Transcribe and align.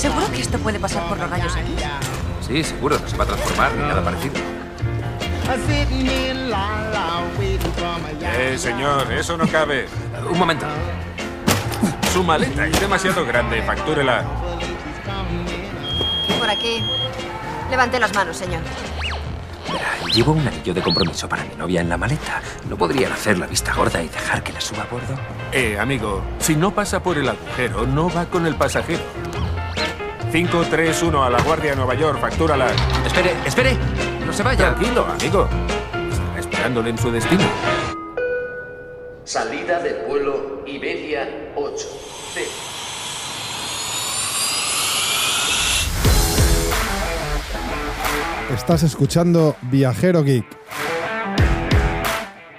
¿Seguro 0.00 0.32
que 0.32 0.40
esto 0.40 0.58
puede 0.60 0.80
pasar 0.80 1.06
por 1.10 1.18
los 1.18 1.28
rayos 1.28 1.54
aquí? 1.54 1.76
Sí, 2.40 2.64
seguro, 2.64 2.98
no 2.98 3.06
se 3.06 3.18
va 3.18 3.24
a 3.24 3.26
transformar 3.26 3.74
ni 3.74 3.82
nada 3.82 4.02
parecido. 4.02 4.34
Eh, 8.38 8.56
señor, 8.56 9.12
eso 9.12 9.36
no 9.36 9.46
cabe. 9.46 9.88
Un 10.26 10.38
momento. 10.38 10.64
Su 12.14 12.24
maleta 12.24 12.66
es 12.66 12.80
demasiado 12.80 13.26
grande, 13.26 13.62
factúrela. 13.62 14.24
Por 16.38 16.48
aquí. 16.48 16.82
Levante 17.70 18.00
las 18.00 18.14
manos, 18.14 18.38
señor. 18.38 18.62
Llevo 20.14 20.32
un 20.32 20.48
anillo 20.48 20.72
de 20.72 20.80
compromiso 20.80 21.28
para 21.28 21.44
mi 21.44 21.54
novia 21.56 21.82
en 21.82 21.90
la 21.90 21.98
maleta. 21.98 22.40
¿No 22.70 22.78
podrían 22.78 23.12
hacer 23.12 23.36
la 23.36 23.46
vista 23.46 23.74
gorda 23.74 24.02
y 24.02 24.08
dejar 24.08 24.42
que 24.42 24.54
la 24.54 24.62
suba 24.62 24.84
a 24.84 24.86
bordo? 24.86 25.14
Eh, 25.52 25.78
amigo, 25.78 26.22
si 26.38 26.56
no 26.56 26.70
pasa 26.70 27.02
por 27.02 27.18
el 27.18 27.28
agujero, 27.28 27.86
no 27.86 28.08
va 28.08 28.24
con 28.24 28.46
el 28.46 28.54
pasajero. 28.54 29.02
531 30.30 31.24
a 31.24 31.28
la 31.28 31.42
Guardia 31.42 31.74
Nueva 31.74 31.94
York, 31.94 32.20
factúrala. 32.20 32.70
Espere, 33.04 33.32
espere. 33.44 33.76
No 34.24 34.32
se 34.32 34.44
vaya. 34.44 34.74
Tranquilo, 34.74 35.04
amigo. 35.04 35.48
Estará 36.08 36.38
esperándole 36.38 36.90
en 36.90 36.98
su 36.98 37.10
destino. 37.10 37.42
Salida 39.24 39.80
del 39.80 40.06
vuelo 40.06 40.62
Iberia 40.66 41.52
8. 41.56 41.86
C. 42.34 42.46
Estás 48.54 48.84
escuchando 48.84 49.56
Viajero 49.62 50.22
Geek, 50.22 50.46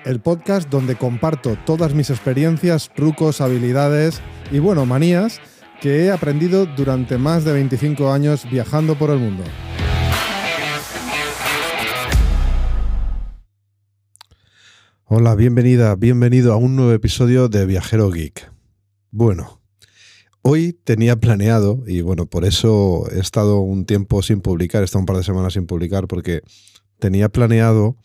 el 0.03 0.19
podcast 0.19 0.69
donde 0.69 0.95
comparto 0.95 1.57
todas 1.65 1.93
mis 1.93 2.09
experiencias, 2.09 2.91
trucos, 2.93 3.39
habilidades 3.39 4.21
y, 4.51 4.59
bueno, 4.59 4.85
manías 4.85 5.39
que 5.81 6.05
he 6.05 6.11
aprendido 6.11 6.67
durante 6.67 7.17
más 7.17 7.43
de 7.43 7.53
25 7.53 8.13
años 8.13 8.47
viajando 8.49 8.95
por 8.95 9.09
el 9.09 9.17
mundo. 9.17 9.43
Hola, 15.05 15.33
bienvenida, 15.33 15.95
bienvenido 15.95 16.53
a 16.53 16.57
un 16.57 16.75
nuevo 16.75 16.93
episodio 16.93 17.49
de 17.49 17.65
Viajero 17.65 18.11
Geek. 18.11 18.51
Bueno, 19.09 19.59
hoy 20.43 20.73
tenía 20.83 21.15
planeado, 21.15 21.83
y 21.87 22.01
bueno, 22.01 22.27
por 22.27 22.45
eso 22.45 23.09
he 23.11 23.19
estado 23.19 23.59
un 23.59 23.85
tiempo 23.85 24.21
sin 24.21 24.39
publicar, 24.39 24.83
he 24.83 24.85
estado 24.85 24.99
un 24.99 25.07
par 25.07 25.17
de 25.17 25.23
semanas 25.23 25.53
sin 25.53 25.65
publicar, 25.65 26.07
porque 26.07 26.41
tenía 26.99 27.27
planeado 27.27 27.97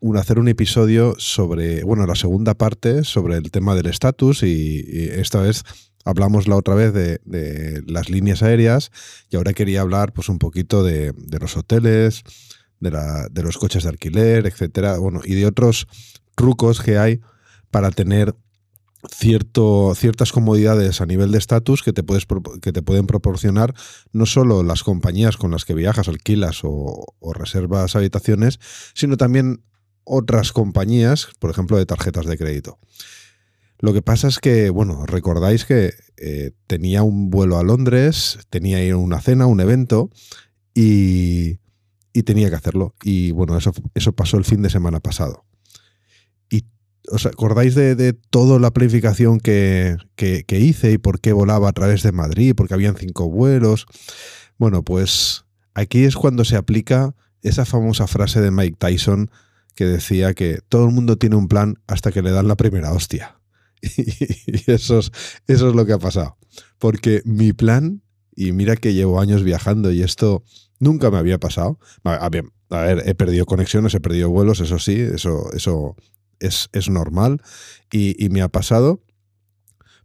un, 0.00 0.16
hacer 0.16 0.40
un 0.40 0.48
episodio 0.48 1.14
sobre, 1.16 1.84
bueno, 1.84 2.06
la 2.06 2.16
segunda 2.16 2.54
parte 2.54 3.04
sobre 3.04 3.36
el 3.36 3.52
tema 3.52 3.76
del 3.76 3.86
estatus, 3.86 4.42
y, 4.42 4.84
y 4.86 5.08
esta 5.10 5.40
vez 5.40 5.62
hablamos 6.04 6.48
la 6.48 6.56
otra 6.56 6.74
vez 6.74 6.92
de, 6.92 7.82
las 7.86 8.10
líneas 8.10 8.42
aéreas, 8.42 8.90
y 9.30 9.36
ahora 9.36 9.52
quería 9.52 9.80
hablar 9.80 10.12
pues 10.12 10.28
un 10.28 10.38
poquito 10.38 10.82
de, 10.82 11.14
los 11.40 11.56
hoteles, 11.56 12.22
de, 12.80 13.42
los 13.42 13.58
coches 13.58 13.84
de 13.84 13.90
alquiler, 13.90 14.46
etcétera, 14.46 14.98
bueno, 14.98 15.20
y 15.24 15.34
de 15.34 15.46
otros 15.46 15.86
trucos 16.34 16.80
que 16.80 16.98
hay 16.98 17.20
para 17.70 17.90
tener 17.90 18.34
cierto, 19.10 19.94
ciertas 19.96 20.32
comodidades 20.32 21.00
a 21.00 21.06
nivel 21.06 21.32
de 21.32 21.38
estatus 21.38 21.82
que, 21.82 21.92
te 21.92 22.02
puedes 22.02 22.26
que 22.60 22.72
te 22.72 22.82
pueden 22.82 23.06
proporcionar 23.06 23.74
no 24.12 24.26
solo 24.26 24.62
las 24.62 24.84
compañías 24.84 25.36
con 25.36 25.50
las 25.50 25.64
que 25.64 25.74
viajas, 25.74 26.08
alquilas 26.08 26.60
o 26.62 27.04
reservas 27.34 27.96
habitaciones, 27.96 28.60
sino 28.94 29.16
también 29.16 29.64
otras 30.04 30.52
compañías, 30.52 31.28
por 31.38 31.50
ejemplo, 31.50 31.76
de 31.76 31.86
tarjetas 31.86 32.26
de 32.26 32.36
crédito. 32.36 32.78
Lo 33.82 33.92
que 33.92 34.00
pasa 34.00 34.28
es 34.28 34.38
que, 34.38 34.70
bueno, 34.70 35.04
recordáis 35.06 35.64
que 35.64 35.92
eh, 36.16 36.52
tenía 36.68 37.02
un 37.02 37.30
vuelo 37.30 37.58
a 37.58 37.64
Londres, 37.64 38.38
tenía 38.48 38.96
una 38.96 39.20
cena, 39.20 39.46
un 39.46 39.58
evento, 39.60 40.08
y, 40.72 41.58
y 42.12 42.22
tenía 42.22 42.48
que 42.48 42.54
hacerlo. 42.54 42.94
Y 43.02 43.32
bueno, 43.32 43.58
eso, 43.58 43.72
eso 43.94 44.12
pasó 44.12 44.36
el 44.38 44.44
fin 44.44 44.62
de 44.62 44.70
semana 44.70 45.00
pasado. 45.00 45.44
¿Y 46.48 46.64
os 47.10 47.26
acordáis 47.26 47.74
de, 47.74 47.96
de 47.96 48.12
toda 48.12 48.60
la 48.60 48.70
planificación 48.70 49.40
que, 49.40 49.96
que- 50.14 50.44
que 50.44 50.60
hice 50.60 50.92
y 50.92 50.98
por 50.98 51.20
qué 51.20 51.32
volaba 51.32 51.68
a 51.68 51.72
través 51.72 52.04
de 52.04 52.12
Madrid? 52.12 52.54
Porque 52.56 52.74
habían 52.74 52.94
cinco 52.96 53.28
vuelos. 53.28 53.86
Bueno, 54.58 54.84
pues 54.84 55.44
aquí 55.74 56.04
es 56.04 56.14
cuando 56.14 56.44
se 56.44 56.54
aplica 56.56 57.16
esa 57.42 57.64
famosa 57.64 58.06
frase 58.06 58.40
de 58.40 58.52
Mike 58.52 58.76
Tyson 58.78 59.28
que 59.74 59.86
decía 59.86 60.34
que 60.34 60.60
todo 60.68 60.86
el 60.86 60.92
mundo 60.94 61.16
tiene 61.18 61.34
un 61.34 61.48
plan 61.48 61.78
hasta 61.88 62.12
que 62.12 62.22
le 62.22 62.30
dan 62.30 62.46
la 62.46 62.54
primera 62.56 62.92
hostia. 62.92 63.40
Y 64.46 64.70
eso 64.70 65.00
es, 65.00 65.12
eso 65.46 65.68
es 65.68 65.74
lo 65.74 65.84
que 65.86 65.92
ha 65.92 65.98
pasado. 65.98 66.36
Porque 66.78 67.22
mi 67.24 67.52
plan, 67.52 68.02
y 68.34 68.52
mira 68.52 68.76
que 68.76 68.94
llevo 68.94 69.20
años 69.20 69.42
viajando 69.42 69.92
y 69.92 70.02
esto 70.02 70.44
nunca 70.78 71.10
me 71.10 71.18
había 71.18 71.38
pasado. 71.38 71.78
A, 72.04 72.28
ver, 72.28 72.44
a 72.70 72.80
ver, 72.80 73.02
he 73.06 73.14
perdido 73.14 73.46
conexiones, 73.46 73.94
he 73.94 74.00
perdido 74.00 74.30
vuelos, 74.30 74.60
eso 74.60 74.78
sí, 74.78 74.98
eso, 74.98 75.52
eso 75.52 75.96
es, 76.40 76.68
es 76.72 76.88
normal 76.88 77.42
y, 77.90 78.22
y 78.24 78.28
me 78.30 78.42
ha 78.42 78.48
pasado, 78.48 79.02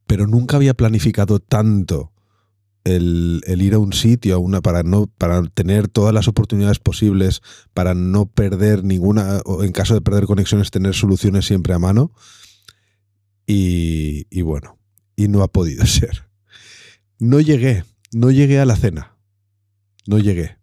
pero 0.06 0.28
nunca 0.28 0.58
había 0.58 0.74
planificado 0.74 1.40
tanto 1.40 2.14
el, 2.84 3.42
el 3.46 3.62
ir 3.62 3.74
a 3.74 3.80
un 3.80 3.94
sitio 3.94 4.36
a 4.36 4.38
una, 4.38 4.62
para, 4.62 4.84
no, 4.84 5.08
para 5.18 5.44
tener 5.44 5.88
todas 5.88 6.14
las 6.14 6.28
oportunidades 6.28 6.80
posibles, 6.80 7.42
para 7.74 7.94
no 7.94 8.28
perder 8.28 8.84
ninguna, 8.84 9.42
o 9.46 9.64
en 9.64 9.72
caso 9.72 9.94
de 9.94 10.02
perder 10.02 10.26
conexiones, 10.26 10.72
tener 10.72 10.94
soluciones 10.94 11.46
siempre 11.46 11.74
a 11.74 11.80
mano. 11.80 12.12
Y, 13.48 14.28
y 14.30 14.42
bueno, 14.44 14.78
y 15.16 15.30
no 15.30 15.42
ha 15.42 15.48
podido 15.48 15.86
ser. 15.88 16.30
No 17.18 17.40
llegué, 17.40 17.84
no 18.12 18.30
llegué 18.30 18.60
a 18.60 18.66
la 18.66 18.76
cena. 18.76 19.18
No 20.06 20.20
llegué. 20.20 20.58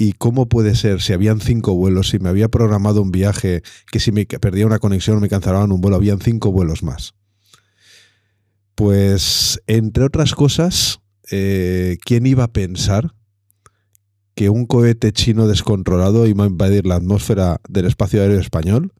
¿Y 0.00 0.12
cómo 0.12 0.48
puede 0.48 0.76
ser 0.76 1.02
si 1.02 1.12
habían 1.12 1.40
cinco 1.40 1.74
vuelos, 1.74 2.10
si 2.10 2.20
me 2.20 2.28
había 2.28 2.48
programado 2.48 3.02
un 3.02 3.10
viaje, 3.10 3.62
que 3.90 3.98
si 3.98 4.12
me 4.12 4.26
perdía 4.26 4.64
una 4.64 4.78
conexión 4.78 5.20
me 5.20 5.28
cancelaban 5.28 5.72
un 5.72 5.80
vuelo, 5.80 5.96
habían 5.96 6.20
cinco 6.20 6.52
vuelos 6.52 6.84
más? 6.84 7.14
Pues, 8.76 9.60
entre 9.66 10.04
otras 10.04 10.36
cosas, 10.36 11.00
eh, 11.32 11.98
¿quién 12.04 12.26
iba 12.26 12.44
a 12.44 12.52
pensar 12.52 13.12
que 14.36 14.50
un 14.50 14.66
cohete 14.66 15.10
chino 15.10 15.48
descontrolado 15.48 16.28
iba 16.28 16.44
a 16.44 16.46
invadir 16.46 16.86
la 16.86 16.94
atmósfera 16.94 17.60
del 17.68 17.86
espacio 17.86 18.22
aéreo 18.22 18.38
español 18.38 18.92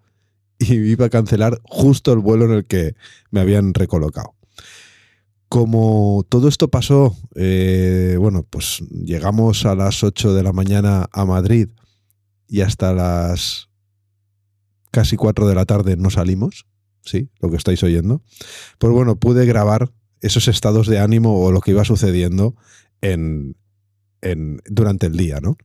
y 0.59 0.75
iba 0.75 1.07
a 1.07 1.11
cancelar 1.11 1.61
justo 1.65 2.13
el 2.13 2.19
vuelo 2.19 2.45
en 2.47 2.53
el 2.53 2.65
que 2.67 2.95
me 3.31 3.41
habían 3.41 3.75
recolocado? 3.75 4.35
Como 5.49 6.27
todo 6.29 6.47
esto 6.49 6.69
pasó, 6.69 7.17
eh, 7.35 8.17
bueno, 8.19 8.43
pues 8.49 8.81
llegamos 8.91 9.65
a 9.65 9.75
las 9.75 10.05
8 10.05 10.35
de 10.35 10.43
la 10.43 10.53
mañana 10.53 11.09
a 11.11 11.25
Madrid 11.25 11.71
y 12.47 12.61
hasta 12.61 12.93
las 12.93 13.71
casi 14.91 15.17
4 15.17 15.47
de 15.49 15.55
la 15.55 15.65
tarde 15.65 15.97
no 15.97 16.11
salimos, 16.11 16.67
¿sí? 17.03 17.31
Lo 17.41 17.49
que 17.51 17.57
estáis 17.57 17.83
oyendo. 17.83 18.23
Pues 18.79 18.93
bueno, 18.93 19.17
pude 19.17 19.47
grabar 19.47 19.91
esos 20.21 20.49
estados 20.49 20.87
de 20.87 20.99
ánimo 20.99 21.41
o 21.43 21.51
lo 21.51 21.61
que 21.63 21.71
iba 21.71 21.85
sucediendo 21.85 22.55
en, 23.01 23.57
en- 24.21 24.61
durante 24.67 25.07
el 25.07 25.17
día, 25.17 25.41
¿no? 25.41 25.57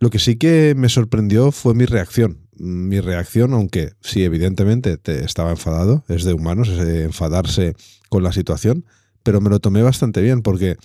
Lo 0.00 0.10
que 0.10 0.18
sí 0.18 0.34
que 0.36 0.74
me 0.76 0.88
sorprendió 0.88 1.52
fue 1.52 1.74
mi 1.74 1.84
reacción. 1.84 2.41
Mi 2.58 3.00
reacción, 3.00 3.54
aunque 3.54 3.92
sí, 4.02 4.22
evidentemente 4.24 4.98
te 4.98 5.24
estaba 5.24 5.50
enfadado, 5.50 6.04
es 6.08 6.24
de 6.24 6.34
humanos 6.34 6.68
ese 6.68 7.04
enfadarse 7.04 7.74
con 8.10 8.22
la 8.22 8.32
situación, 8.32 8.84
pero 9.22 9.40
me 9.40 9.48
lo 9.50 9.58
tomé 9.58 9.82
bastante 9.82 10.20
bien 10.20 10.42
porque, 10.42 10.76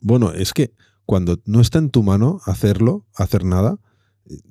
bueno, 0.00 0.32
es 0.32 0.52
que 0.52 0.72
cuando 1.04 1.40
no 1.44 1.60
está 1.60 1.78
en 1.78 1.90
tu 1.90 2.02
mano 2.02 2.40
hacerlo, 2.46 3.04
hacer 3.14 3.44
nada, 3.44 3.78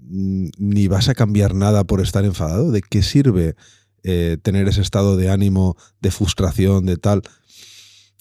mm, 0.10 0.48
ni 0.58 0.88
vas 0.88 1.10
a 1.10 1.16
cambiar 1.16 1.56
nada 1.56 1.84
por 1.86 2.02
estar 2.02 2.26
enfadado, 2.26 2.72
¿de 2.72 2.82
qué 2.82 3.02
sirve 3.04 3.56
eh, 4.04 4.38
tener 4.42 4.68
ese 4.68 4.82
estado 4.82 5.18
de 5.18 5.30
ánimo, 5.32 5.78
de 6.02 6.12
frustración, 6.12 6.86
de 6.86 6.98
tal? 6.98 7.24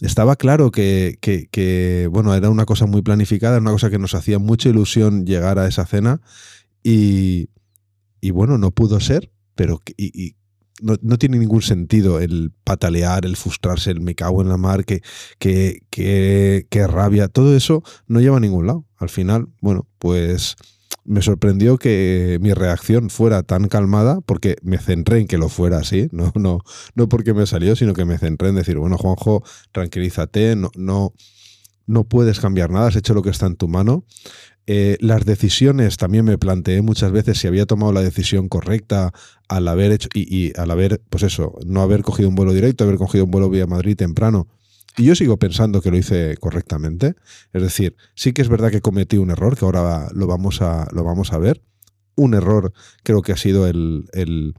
Estaba 0.01 0.37
claro 0.37 0.71
que, 0.71 1.19
que- 1.21 2.09
bueno, 2.11 2.35
era 2.35 2.51
una 2.51 2.65
cosa 2.67 2.87
muy 2.87 3.03
planificada, 3.03 3.59
una 3.59 3.71
cosa 3.73 3.91
que 3.91 3.99
nos 3.99 4.15
hacía 4.15 4.39
mucha 4.39 4.69
ilusión 4.69 5.25
llegar 5.25 5.59
a 5.59 5.69
esa 5.69 5.87
cena 5.87 6.21
y, 6.83 7.49
y 8.25 8.31
bueno, 8.31 8.57
no 8.57 8.71
pudo 8.71 9.01
ser, 9.01 9.31
pero 9.55 9.83
y 9.99 10.35
no, 10.81 10.97
no 11.03 11.19
tiene 11.19 11.39
ningún 11.39 11.61
sentido 11.61 12.21
el 12.21 12.53
patalear, 12.65 13.27
el 13.27 13.37
frustrarse, 13.37 13.91
el 13.91 14.01
me 14.01 14.15
cago 14.15 14.41
en 14.41 14.49
la 14.49 14.57
mar, 14.57 14.87
que, 14.87 15.03
que, 15.39 15.83
que, 15.91 16.67
que 16.71 16.87
rabia, 16.87 17.29
todo 17.29 17.55
eso 17.55 17.83
no 18.07 18.23
lleva 18.23 18.39
a 18.39 18.41
ningún 18.41 18.67
lado. 18.67 18.87
Al 18.97 19.11
final, 19.11 19.49
bueno, 19.61 19.87
pues 19.99 20.57
me 21.05 21.21
sorprendió 21.21 21.77
que 21.77 22.39
mi 22.41 22.55
reacción 22.55 23.11
fuera 23.11 23.43
tan 23.43 23.69
calmada 23.69 24.23
porque 24.23 24.57
me 24.63 24.79
centré 24.79 25.21
en 25.21 25.27
que 25.27 25.37
lo 25.37 25.51
fuera 25.51 25.77
así, 25.77 26.09
no, 26.11 26.33
no, 26.35 26.61
no 26.95 27.11
porque 27.11 27.35
me 27.35 27.45
salió, 27.45 27.77
sino 27.77 27.93
que 27.93 28.07
me 28.07 28.17
centré 28.17 28.49
en 28.49 28.55
decir, 28.55 28.79
bueno, 28.79 28.97
Juanjo, 28.97 29.45
tranquilízate, 29.71 30.57
no, 30.57 30.71
no, 30.77 31.13
no 31.87 32.05
puedes 32.05 32.41
cambiar 32.41 32.71
nada, 32.71 32.87
has 32.87 32.97
hecho 32.97 33.13
lo 33.13 33.21
que 33.21 33.29
está 33.29 33.45
en 33.45 33.57
tu 33.57 33.69
mano. 33.69 34.07
Eh, 34.67 34.97
las 35.01 35.27
decisiones 35.27 35.99
también 35.99 36.25
me 36.25 36.39
planteé 36.39 36.81
muchas 36.81 37.13
veces 37.13 37.39
si 37.39 37.47
había 37.47 37.67
tomado 37.67 37.93
la 37.93 38.01
decisión 38.01 38.49
correcta 38.49 39.13
al 39.47 39.69
haber 39.69 39.93
hecho 39.93 40.09
y, 40.15 40.59
al 40.59 40.71
haber, 40.71 41.03
pues 41.11 41.23
eso, 41.23 41.59
no 41.67 41.83
haber 41.83 42.03
cogido 42.03 42.31
un 42.31 42.35
vuelo 42.35 42.55
directo, 42.55 42.85
haber 42.85 42.97
cogido 42.97 43.27
un 43.27 43.31
vuelo 43.31 43.51
vía 43.51 43.67
Madrid 43.67 43.95
temprano 43.95 44.49
Y 44.97 45.05
yo 45.05 45.15
sigo 45.15 45.39
pensando 45.39 45.83
que 45.83 45.91
lo 45.91 45.99
hice 45.99 46.37
correctamente. 46.39 47.15
Es 47.53 47.63
decir, 47.63 47.97
sí 48.15 48.33
que 48.33 48.41
es 48.41 48.49
verdad 48.49 48.71
que 48.71 48.81
cometí 48.81 49.19
un 49.19 49.31
error, 49.31 49.57
que 49.59 49.67
ahora 49.67 50.09
lo 50.15 50.27
vamos 50.27 50.63
a, 50.63 50.89
lo 50.93 51.05
vamos 51.05 51.33
a 51.33 51.39
ver. 51.39 51.63
Un 52.17 52.33
error 52.35 52.73
creo 53.03 53.21
que 53.23 53.33
ha 53.33 53.37
sido 53.37 53.67
el, 53.67 54.07
el, 54.13 54.55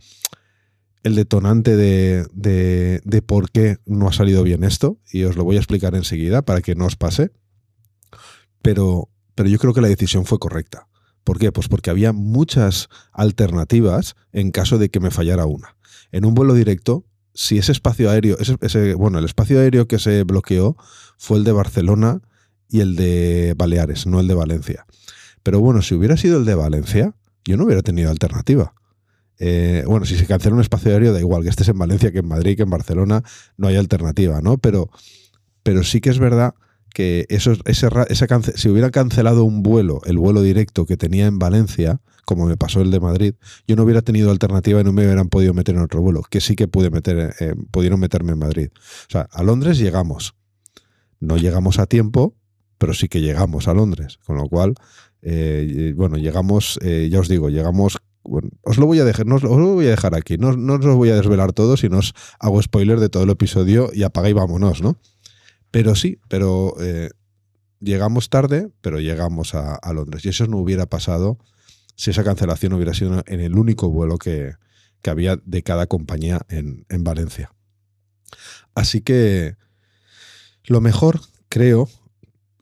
el 1.03 1.15
detonante 1.15 1.75
de, 1.75 2.27
de, 2.33 3.01
de 3.05 3.21
por 3.23 3.49
qué 3.49 3.77
no 3.85 4.07
ha 4.07 4.13
salido 4.13 4.43
bien 4.43 4.63
esto. 4.63 4.99
Y 5.11 5.23
os 5.23 5.35
lo 5.35 5.43
voy 5.45 5.55
a 5.55 5.59
explicar 5.59 5.95
enseguida 5.95 6.43
para 6.43 6.61
que 6.61 6.75
no 6.75 6.85
os 6.85 6.95
pase. 6.95 7.31
Pero, 8.61 9.09
pero 9.35 9.49
yo 9.49 9.59
creo 9.59 9.73
que 9.73 9.81
la 9.81 9.87
decisión 9.87 10.25
fue 10.25 10.39
correcta. 10.39 10.87
¿Por 11.23 11.39
qué? 11.39 11.51
Pues 11.51 11.67
porque 11.67 11.89
había 11.89 12.13
muchas 12.13 12.87
alternativas 13.11 14.15
en 14.31 14.51
caso 14.51 14.77
de 14.77 14.89
que 14.89 14.99
me 14.99 15.11
fallara 15.11 15.45
una. 15.45 15.75
En 16.11 16.23
un 16.23 16.35
vuelo 16.35 16.53
directo, 16.53 17.05
si 17.33 17.57
ese 17.57 17.71
espacio 17.71 18.09
aéreo, 18.09 18.37
ese, 18.39 18.93
bueno, 18.93 19.19
el 19.19 19.25
espacio 19.25 19.59
aéreo 19.59 19.87
que 19.87 19.99
se 19.99 20.23
bloqueó 20.23 20.77
fue 21.17 21.37
el 21.37 21.43
de 21.43 21.51
Barcelona 21.51 22.21
y 22.69 22.79
el 22.79 22.95
de 22.95 23.53
Baleares, 23.57 24.05
no 24.07 24.19
el 24.19 24.27
de 24.27 24.35
Valencia. 24.35 24.85
Pero 25.43 25.59
bueno, 25.59 25.81
si 25.81 25.95
hubiera 25.95 26.15
sido 26.15 26.37
el 26.37 26.45
de 26.45 26.55
Valencia, 26.55 27.13
yo 27.43 27.57
no 27.57 27.65
hubiera 27.65 27.81
tenido 27.81 28.09
alternativa. 28.09 28.73
Eh, 29.37 29.83
bueno, 29.85 30.05
si 30.05 30.17
se 30.17 30.27
cancela 30.27 30.55
un 30.55 30.61
espacio 30.61 30.91
aéreo, 30.91 31.11
da 31.11 31.19
igual 31.19 31.43
que 31.43 31.49
estés 31.49 31.67
en 31.67 31.77
Valencia, 31.77 32.11
que 32.11 32.19
en 32.19 32.27
Madrid, 32.27 32.55
que 32.55 32.63
en 32.63 32.69
Barcelona, 32.69 33.23
no 33.57 33.67
hay 33.67 33.75
alternativa, 33.75 34.41
¿no? 34.41 34.57
Pero, 34.57 34.89
pero 35.63 35.83
sí 35.83 36.01
que 36.01 36.09
es 36.09 36.19
verdad 36.19 36.55
que 36.95 37.25
eso, 37.27 37.51
ese, 37.65 37.89
si 38.55 38.69
hubiera 38.69 38.89
cancelado 38.89 39.43
un 39.43 39.63
vuelo, 39.63 39.99
el 40.05 40.17
vuelo 40.17 40.41
directo 40.41 40.85
que 40.85 40.95
tenía 40.95 41.25
en 41.25 41.39
Valencia, 41.39 41.99
como 42.23 42.45
me 42.45 42.55
pasó 42.55 42.79
el 42.79 42.89
de 42.89 43.01
Madrid, 43.01 43.35
yo 43.67 43.75
no 43.75 43.83
hubiera 43.83 44.01
tenido 44.01 44.31
alternativa 44.31 44.79
y 44.79 44.85
no 44.85 44.93
me 44.93 45.03
hubieran 45.03 45.27
podido 45.27 45.53
meter 45.53 45.75
en 45.75 45.81
otro 45.81 46.01
vuelo, 46.01 46.21
que 46.29 46.39
sí 46.39 46.55
que 46.55 46.69
pude 46.69 46.89
meter, 46.91 47.35
eh, 47.41 47.53
pudieron 47.69 47.99
meterme 47.99 48.31
en 48.31 48.39
Madrid. 48.39 48.69
O 48.73 49.11
sea, 49.11 49.27
a 49.29 49.43
Londres 49.43 49.77
llegamos. 49.77 50.35
No 51.19 51.35
llegamos 51.35 51.79
a 51.79 51.85
tiempo, 51.85 52.33
pero 52.77 52.93
sí 52.93 53.09
que 53.09 53.19
llegamos 53.19 53.67
a 53.67 53.73
Londres. 53.73 54.17
Con 54.25 54.37
lo 54.37 54.47
cual, 54.47 54.75
eh, 55.21 55.93
bueno, 55.97 56.15
llegamos, 56.15 56.79
eh, 56.81 57.09
ya 57.11 57.19
os 57.19 57.27
digo, 57.27 57.49
llegamos. 57.49 57.97
os 58.23 58.77
lo 58.77 58.85
voy 58.85 58.99
a 58.99 59.03
dejar, 59.03 59.25
no 59.25 59.35
os 59.35 59.43
lo, 59.43 59.51
os 59.51 59.59
lo 59.59 59.73
voy 59.73 59.87
a 59.87 59.89
dejar 59.89 60.15
aquí. 60.15 60.37
No, 60.37 60.53
no 60.53 60.75
os 60.75 60.85
lo 60.85 60.95
voy 60.95 61.09
a 61.09 61.15
desvelar 61.15 61.51
todo, 61.51 61.75
si 61.75 61.89
no 61.89 61.97
os 61.97 62.13
hago 62.39 62.61
spoiler 62.61 63.01
de 63.01 63.09
todo 63.09 63.23
el 63.23 63.31
episodio 63.31 63.89
y 63.93 64.03
apaga 64.03 64.29
y 64.29 64.33
vámonos, 64.33 64.81
¿no? 64.81 64.95
Pero 65.75 65.93
sí, 65.93 66.21
pero 66.29 66.73
eh, 66.79 67.09
llegamos 67.81 68.29
tarde, 68.29 68.71
pero 68.79 69.01
llegamos 69.01 69.55
a, 69.55 69.77
Londres. 69.91 70.23
Y 70.23 70.29
eso 70.29 70.47
no 70.47 70.57
hubiera 70.57 70.85
pasado 70.85 71.37
si 71.97 72.11
esa 72.11 72.23
cancelación 72.23 72.71
hubiera 72.71 72.93
sido 72.93 73.21
en 73.25 73.41
el 73.41 73.57
único 73.57 73.89
vuelo 73.89 74.17
que, 74.17 74.53
que 75.01 75.09
había 75.09 75.37
de 75.43 75.63
cada 75.63 75.87
compañía 75.87 76.39
en, 76.47 76.85
en 76.87 77.03
Valencia. 77.03 77.53
Así 78.73 79.01
que 79.01 79.57
lo 80.63 80.79
mejor, 80.79 81.19
creo, 81.49 81.89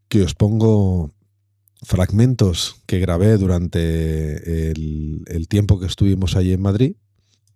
que 0.07 0.23
os 0.23 0.33
pongo 0.33 1.11
fragmentos 1.83 2.81
que 2.87 2.97
grabé 2.97 3.37
durante 3.37 4.71
el, 4.71 5.21
el 5.27 5.47
tiempo 5.47 5.79
que 5.79 5.85
estuvimos 5.85 6.35
allí 6.35 6.51
en 6.51 6.63
Madrid. 6.63 6.95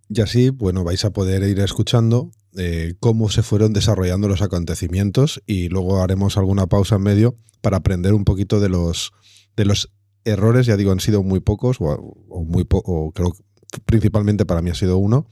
Y 0.08 0.22
así, 0.22 0.52
bueno, 0.52 0.84
vais 0.84 1.04
a 1.04 1.10
poder 1.10 1.42
ir 1.50 1.60
escuchando 1.62 2.30
eh, 2.58 2.96
cómo 3.00 3.30
se 3.30 3.44
fueron 3.44 3.74
desarrollando 3.74 4.28
los 4.28 4.42
acontecimientos 4.42 5.42
y 5.46 5.70
luego 5.70 6.02
haremos 6.02 6.38
alguna 6.38 6.68
pausa 6.68 6.96
en 6.96 7.04
medio 7.04 7.38
para 7.62 7.78
aprender 7.78 8.14
un 8.14 8.26
poquito 8.26 8.60
de 8.60 8.70
los, 8.70 9.12
de 9.56 9.66
los 9.66 9.92
errores, 10.26 10.66
ya 10.66 10.78
digo, 10.78 10.92
han 10.92 11.00
sido 11.00 11.24
muy 11.24 11.40
pocos, 11.40 11.78
o, 11.80 12.44
muy 12.46 12.64
po 12.64 12.82
o 12.86 13.12
creo 13.12 13.34
que 13.34 13.80
principalmente 13.86 14.46
para 14.46 14.62
mí 14.62 14.72
ha 14.72 14.76
sido 14.76 14.98
uno. 14.98 15.28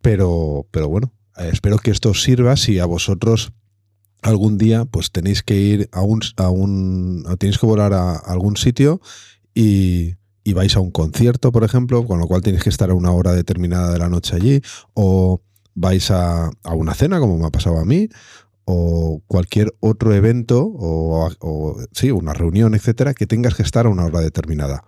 Pero, 0.00 0.66
pero 0.70 0.88
bueno, 0.88 1.12
eh, 1.36 1.50
espero 1.52 1.78
que 1.78 1.90
esto 1.90 2.10
os 2.10 2.22
sirva 2.22 2.56
si 2.56 2.78
a 2.78 2.86
vosotros 2.86 3.52
algún 4.22 4.58
día 4.58 4.84
pues 4.84 5.10
tenéis 5.10 5.42
que 5.42 5.56
ir 5.56 5.88
a 5.92 6.02
un, 6.02 6.20
a 6.36 6.50
un 6.50 7.24
tenéis 7.38 7.58
que 7.58 7.66
volar 7.66 7.92
a, 7.92 8.16
algún 8.16 8.56
sitio 8.56 9.00
y, 9.54 10.14
y 10.44 10.52
vais 10.52 10.76
a 10.76 10.80
un 10.80 10.90
concierto, 10.90 11.52
por 11.52 11.64
ejemplo, 11.64 12.06
con 12.06 12.18
lo 12.18 12.26
cual 12.26 12.42
tenéis 12.42 12.62
que 12.62 12.70
estar 12.70 12.90
a 12.90 12.94
una 12.94 13.12
hora 13.12 13.32
determinada 13.32 13.92
de 13.92 13.98
la 13.98 14.08
noche 14.08 14.34
allí, 14.34 14.60
o 14.94 15.42
vais 15.78 16.10
a, 16.10 16.50
a 16.62 16.74
una 16.74 16.94
cena, 16.94 17.20
como 17.20 17.38
me 17.38 17.46
ha 17.46 17.50
pasado 17.50 17.78
a 17.78 17.84
mí, 17.84 18.08
o 18.64 19.22
cualquier 19.26 19.74
otro 19.80 20.14
evento, 20.14 20.70
o, 20.70 21.76
sí, 21.92 22.10
una 22.10 22.34
reunión, 22.34 22.74
etcétera, 22.74 23.14
que 23.14 23.26
tengas 23.26 23.54
que 23.54 23.62
estar 23.62 23.86
a 23.86 23.88
una 23.88 24.04
hora 24.04 24.20
determinada. 24.20 24.84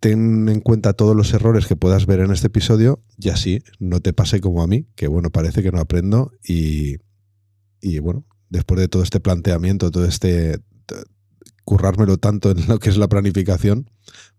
Ten 0.00 0.48
en 0.48 0.60
cuenta 0.60 0.92
todos 0.92 1.14
los 1.14 1.34
errores 1.34 1.66
que 1.66 1.76
puedas 1.76 2.06
ver 2.06 2.20
en 2.20 2.30
este 2.30 2.46
episodio 2.46 3.02
y 3.18 3.30
así 3.30 3.62
no 3.78 4.00
te 4.00 4.12
pase 4.12 4.40
como 4.40 4.62
a 4.62 4.66
mí, 4.66 4.86
que 4.94 5.08
bueno, 5.08 5.30
parece 5.30 5.62
que 5.62 5.72
no 5.72 5.80
aprendo 5.80 6.32
y, 6.42 6.96
y 7.80 7.98
bueno, 7.98 8.24
después 8.48 8.80
de 8.80 8.88
todo 8.88 9.02
este 9.02 9.20
planteamiento, 9.20 9.90
todo 9.90 10.04
este 10.04 10.60
currármelo 11.64 12.16
tanto 12.16 12.52
en 12.52 12.66
lo 12.68 12.78
que 12.78 12.88
es 12.88 12.96
la 12.96 13.08
planificación, 13.08 13.90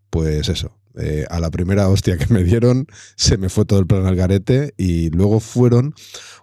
pues 0.09 0.49
eso, 0.49 0.78
eh, 0.97 1.25
a 1.29 1.39
la 1.39 1.51
primera 1.51 1.87
hostia 1.89 2.17
que 2.17 2.33
me 2.33 2.43
dieron 2.43 2.87
se 3.15 3.37
me 3.37 3.49
fue 3.49 3.65
todo 3.65 3.79
el 3.79 3.87
plan 3.87 4.05
al 4.05 4.15
garete 4.15 4.73
y 4.77 5.09
luego 5.11 5.39
fueron 5.39 5.93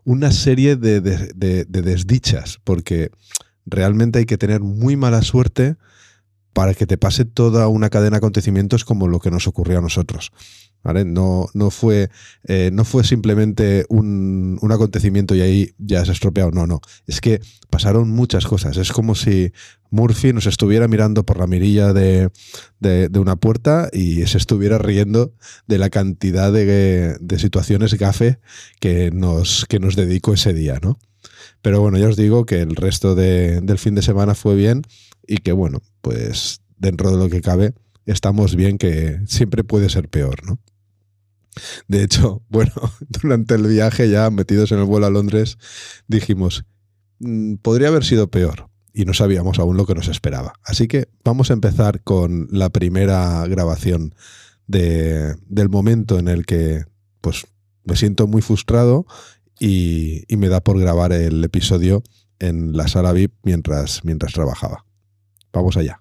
una 0.04 0.30
serie 0.32 0.76
de, 0.76 1.00
de- 1.00 1.32
de- 1.34 1.64
de 1.64 1.82
desdichas, 1.82 2.58
porque 2.64 3.10
realmente 3.66 4.20
hay 4.20 4.26
que 4.26 4.38
tener 4.38 4.60
muy 4.60 4.96
mala 4.96 5.22
suerte 5.22 5.76
para 6.52 6.72
que 6.74 6.86
te 6.86 6.96
pase 6.96 7.24
toda 7.24 7.68
una 7.68 7.90
cadena 7.90 8.12
de 8.12 8.18
acontecimientos 8.18 8.84
como 8.84 9.08
lo 9.08 9.18
que 9.20 9.30
nos 9.30 9.46
ocurrió 9.46 9.78
a 9.78 9.82
nosotros. 9.82 10.30
No, 10.94 11.46
no, 11.54 11.70
fue, 11.70 12.10
eh, 12.44 12.70
no 12.72 12.84
fue 12.84 13.04
simplemente 13.04 13.84
un, 13.88 14.58
un 14.60 14.72
acontecimiento 14.72 15.34
y 15.34 15.40
ahí 15.40 15.70
ya 15.78 16.04
se 16.04 16.10
ha 16.10 16.14
estropeado. 16.14 16.50
No, 16.50 16.66
no. 16.66 16.80
Es 17.06 17.20
que 17.20 17.40
pasaron 17.70 18.10
muchas 18.10 18.46
cosas. 18.46 18.76
Es 18.76 18.92
como 18.92 19.14
si 19.14 19.52
Murphy 19.90 20.32
nos 20.32 20.46
estuviera 20.46 20.88
mirando 20.88 21.24
por 21.24 21.38
la 21.38 21.46
mirilla 21.46 21.92
de, 21.92 22.30
de- 22.80 23.18
una 23.18 23.36
puerta 23.36 23.88
y 23.92 24.26
se 24.26 24.38
estuviera 24.38 24.78
riendo 24.78 25.32
de 25.66 25.78
la 25.78 25.90
cantidad 25.90 26.52
de, 26.52 27.16
de 27.20 27.38
situaciones 27.38 27.94
gafe 27.94 28.38
que 28.80 29.10
nos, 29.10 29.64
que 29.68 29.78
nos 29.80 29.96
dedicó 29.96 30.34
ese 30.34 30.52
día, 30.52 30.78
¿no? 30.82 30.98
Pero 31.62 31.80
bueno, 31.80 31.98
ya 31.98 32.08
os 32.08 32.16
digo 32.16 32.46
que 32.46 32.60
el 32.60 32.76
resto 32.76 33.14
de- 33.14 33.60
del 33.60 33.78
fin 33.78 33.94
de 33.94 34.02
semana 34.02 34.34
fue 34.34 34.54
bien 34.54 34.82
y 35.26 35.38
que 35.38 35.52
bueno, 35.52 35.80
pues 36.02 36.60
dentro 36.78 37.10
de 37.10 37.16
lo 37.18 37.28
que 37.28 37.40
cabe 37.40 37.74
estamos 38.04 38.54
bien 38.54 38.78
que 38.78 39.20
siempre 39.26 39.64
puede 39.64 39.88
ser 39.88 40.08
peor, 40.08 40.46
¿no? 40.46 40.60
De 41.88 42.02
hecho, 42.02 42.42
bueno, 42.48 42.72
durante 43.08 43.54
el 43.54 43.66
viaje 43.66 44.08
ya 44.10 44.30
metidos 44.30 44.72
en 44.72 44.78
el 44.78 44.84
vuelo 44.84 45.06
a 45.06 45.10
Londres 45.10 45.58
dijimos, 46.08 46.64
"Mm, 47.18 47.54
podría 47.56 47.88
haber 47.88 48.04
sido 48.04 48.30
peor 48.30 48.68
y 48.92 49.04
no 49.04 49.12
sabíamos 49.14 49.58
aún 49.58 49.76
lo 49.76 49.86
que 49.86 49.94
nos 49.94 50.08
esperaba. 50.08 50.54
Así 50.64 50.88
que 50.88 51.08
vamos 51.24 51.50
a 51.50 51.54
empezar 51.54 52.02
con 52.02 52.48
la 52.50 52.70
primera 52.70 53.46
grabación 53.46 54.14
de- 54.66 55.34
del 55.46 55.68
momento 55.68 56.18
en 56.18 56.28
el 56.28 56.46
que 56.46 56.84
pues 57.20 57.46
me 57.84 57.96
siento 57.96 58.26
muy 58.26 58.42
frustrado 58.42 59.06
y, 59.60 60.24
y 60.32 60.36
me 60.36 60.48
da 60.48 60.60
por 60.62 60.78
grabar 60.78 61.12
el 61.12 61.42
episodio 61.44 62.02
en 62.38 62.76
la 62.76 62.88
sala 62.88 63.12
VIP 63.12 63.32
mientras, 63.42 64.04
mientras 64.04 64.32
trabajaba. 64.32 64.84
Vamos 65.52 65.76
allá. 65.76 66.00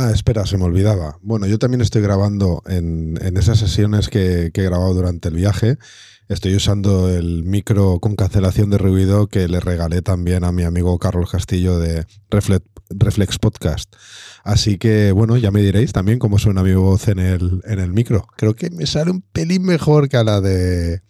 Ah, 0.00 0.12
espera, 0.14 0.46
se 0.46 0.56
me 0.56 0.62
olvidaba. 0.62 1.18
Bueno, 1.22 1.48
yo 1.48 1.58
también 1.58 1.80
estoy 1.80 2.02
grabando 2.02 2.62
en, 2.66 3.18
en 3.20 3.36
esas 3.36 3.58
sesiones 3.58 4.08
que, 4.08 4.52
que 4.54 4.60
he 4.60 4.64
grabado 4.64 4.94
durante 4.94 5.28
el 5.28 5.34
viaje. 5.34 5.76
Estoy 6.28 6.54
usando 6.54 7.10
el 7.10 7.42
micro 7.42 7.98
con 7.98 8.14
cancelación 8.14 8.70
de 8.70 8.78
ruido 8.78 9.26
que 9.26 9.48
le 9.48 9.58
regalé 9.58 10.00
también 10.00 10.44
a 10.44 10.52
mi 10.52 10.62
amigo 10.62 10.96
Carlos 11.00 11.32
Castillo 11.32 11.80
de 11.80 12.06
Reflex, 12.30 13.38
Podcast. 13.40 13.92
Así 14.44 14.78
que, 14.78 15.10
bueno, 15.10 15.36
ya 15.36 15.50
me 15.50 15.62
diréis 15.62 15.92
también 15.92 16.20
cómo 16.20 16.38
suena 16.38 16.62
mi 16.62 16.74
voz 16.74 17.08
en 17.08 17.18
el, 17.18 17.60
en 17.64 17.80
el 17.80 17.92
micro. 17.92 18.28
Creo 18.36 18.54
que 18.54 18.70
me 18.70 18.86
sale 18.86 19.10
un 19.10 19.22
pelín 19.22 19.64
mejor 19.64 20.08
que 20.08 20.16
a 20.16 20.22
la 20.22 20.40
de, 20.40 21.02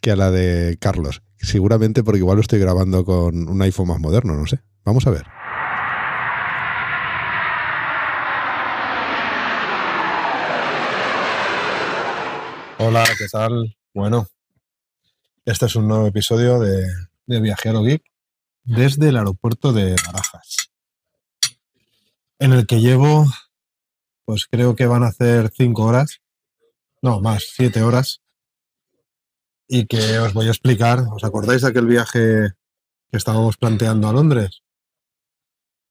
que 0.00 0.10
a 0.10 0.16
la 0.16 0.30
de 0.30 0.78
Carlos. 0.80 1.20
Seguramente 1.36 2.02
porque 2.02 2.20
igual 2.20 2.36
lo 2.36 2.40
estoy 2.40 2.60
grabando 2.60 3.04
con 3.04 3.46
un 3.46 3.60
iPhone 3.60 3.88
más 3.88 4.00
moderno, 4.00 4.34
no 4.34 4.46
sé. 4.46 4.62
Vamos 4.86 5.06
a 5.06 5.10
ver. 5.10 5.26
Hola, 12.84 13.04
¿qué 13.16 13.28
tal? 13.30 13.76
Bueno, 13.94 14.26
este 15.44 15.66
es 15.66 15.76
un 15.76 15.86
nuevo 15.86 16.08
episodio 16.08 16.58
de, 16.58 16.84
de 17.26 17.40
Viajero 17.40 17.84
Geek 17.84 18.02
desde 18.64 19.10
el 19.10 19.16
aeropuerto 19.16 19.72
de 19.72 19.94
Barajas, 20.04 20.72
en 22.40 22.52
el 22.52 22.66
que 22.66 22.80
llevo, 22.80 23.26
pues 24.24 24.46
creo 24.50 24.74
que 24.74 24.86
van 24.86 25.04
a 25.04 25.10
hacer 25.10 25.52
cinco 25.56 25.84
horas, 25.84 26.22
no, 27.02 27.20
más, 27.20 27.44
siete 27.54 27.84
horas, 27.84 28.20
y 29.68 29.86
que 29.86 30.18
os 30.18 30.32
voy 30.32 30.48
a 30.48 30.50
explicar. 30.50 31.04
¿Os 31.14 31.22
acordáis 31.22 31.62
de 31.62 31.68
aquel 31.68 31.86
viaje 31.86 32.48
que 33.12 33.16
estábamos 33.16 33.58
planteando 33.58 34.08
a 34.08 34.12
Londres? 34.12 34.64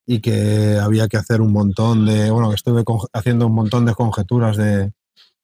Y 0.05 0.19
que 0.19 0.77
había 0.77 1.07
que 1.07 1.15
hacer 1.15 1.39
un 1.39 1.53
montón 1.53 2.05
de, 2.05 2.31
bueno, 2.31 2.49
que 2.49 2.55
estuve 2.55 2.83
haciendo 3.13 3.47
un 3.47 3.55
montón 3.55 3.85
de 3.85 3.95
conjeturas 3.95 4.57
de 4.57 4.91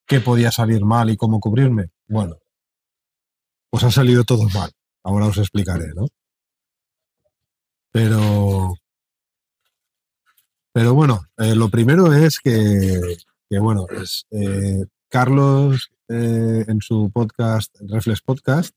qué 0.08 0.20
podía 0.20 0.50
salir 0.50 0.84
mal 0.84 1.10
y 1.10 1.16
cómo 1.16 1.38
cubrirme. 1.38 1.90
Bueno, 2.08 2.38
pues 3.70 3.84
ha 3.84 3.90
salido 3.90 4.24
todo 4.24 4.48
mal. 4.48 4.72
Ahora 5.04 5.26
os 5.26 5.38
explicaré, 5.38 5.92
¿no? 5.94 6.06
Pero, 7.92 8.74
pero 10.72 10.94
bueno, 10.94 11.26
eh, 11.36 11.54
lo 11.54 11.68
primero 11.68 12.12
es 12.12 12.40
que, 12.40 13.16
bueno, 13.60 13.86
es, 13.90 14.26
eh, 14.30 14.84
Carlos 15.08 15.90
eh, 16.08 16.64
en 16.66 16.80
su 16.80 17.10
podcast, 17.12 17.74
Reflex 17.80 18.22
Podcast, 18.22 18.74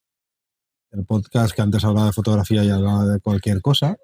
el 0.92 1.06
podcast 1.06 1.56
que 1.56 1.62
antes 1.62 1.84
hablaba 1.86 2.08
de 2.08 2.14
fotografía 2.14 2.64
y 2.64 2.70
hablaba 2.70 3.06
de 3.06 3.20
cualquier 3.22 3.62
cosa, 3.62 3.96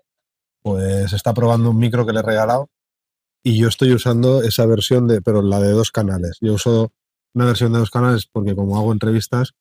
pues 0.62 1.12
está 1.12 1.34
probando 1.34 1.72
un 1.72 1.78
micro 1.78 2.06
que 2.06 2.14
le 2.14 2.20
he 2.20 2.24
regalado 2.24 2.70
y 3.44 3.58
yo 3.58 3.68
estoy 3.68 3.94
usando 3.94 4.42
esa 4.44 4.66
versión 4.66 5.08
de, 5.08 5.22
pero 5.22 5.42
la 5.42 5.60
de 5.60 5.72
dos 5.72 5.92
canales. 5.92 6.38
Yo 6.42 6.54
uso 6.54 6.92
una 7.38 7.46
versión 7.46 7.72
de 7.72 7.78
dos 7.78 7.92
canales 7.92 8.26
porque 8.26 8.56
como 8.56 8.78
hago 8.78 8.92
entrevistas, 8.92 9.54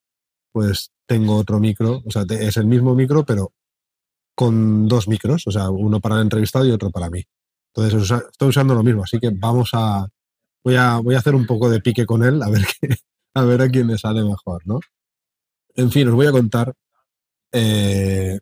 pues 0.51 0.91
tengo 1.05 1.35
otro 1.35 1.59
micro, 1.59 2.01
o 2.03 2.09
sea, 2.09 2.25
es 2.27 2.57
el 2.57 2.65
mismo 2.65 2.95
micro, 2.95 3.23
pero 3.23 3.53
con 4.35 4.87
dos 4.87 5.07
micros, 5.07 5.45
o 5.45 5.51
sea, 5.51 5.69
uno 5.69 5.99
para 5.99 6.15
el 6.15 6.21
entrevistado 6.21 6.65
y 6.65 6.71
otro 6.71 6.89
para 6.89 7.11
mí. 7.11 7.23
Entonces 7.73 8.23
estoy 8.31 8.49
usando 8.49 8.73
lo 8.73 8.81
mismo, 8.81 9.03
así 9.03 9.19
que 9.19 9.29
vamos 9.29 9.69
a 9.73 10.07
voy 10.63 10.75
a 10.75 10.97
voy 10.97 11.13
a 11.13 11.19
hacer 11.19 11.35
un 11.35 11.45
poco 11.45 11.69
de 11.69 11.79
pique 11.79 12.07
con 12.07 12.23
él 12.23 12.41
a 12.41 12.49
ver 12.49 12.65
qué, 12.81 12.95
a 13.35 13.43
ver 13.43 13.61
a 13.61 13.69
quién 13.69 13.85
le 13.85 13.99
sale 13.99 14.23
mejor, 14.23 14.65
¿no? 14.65 14.79
En 15.75 15.91
fin, 15.91 16.07
os 16.07 16.15
voy 16.15 16.25
a 16.25 16.31
contar 16.31 16.73
eh, 17.51 18.39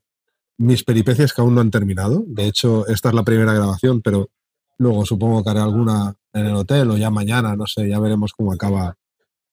mis 0.59 0.85
peripecias 0.85 1.33
que 1.33 1.41
aún 1.41 1.55
no 1.55 1.59
han 1.59 1.71
terminado. 1.71 2.23
De 2.25 2.47
hecho, 2.47 2.87
esta 2.87 3.09
es 3.09 3.15
la 3.15 3.23
primera 3.23 3.53
grabación, 3.53 4.01
pero 4.01 4.29
luego 4.77 5.05
supongo 5.05 5.43
que 5.43 5.49
haré 5.49 5.59
alguna 5.59 6.15
en 6.31 6.45
el 6.45 6.55
hotel 6.55 6.91
o 6.91 6.97
ya 6.97 7.09
mañana, 7.09 7.57
no 7.57 7.67
sé, 7.67 7.89
ya 7.89 7.99
veremos 7.99 8.31
cómo 8.31 8.53
acaba 8.53 8.95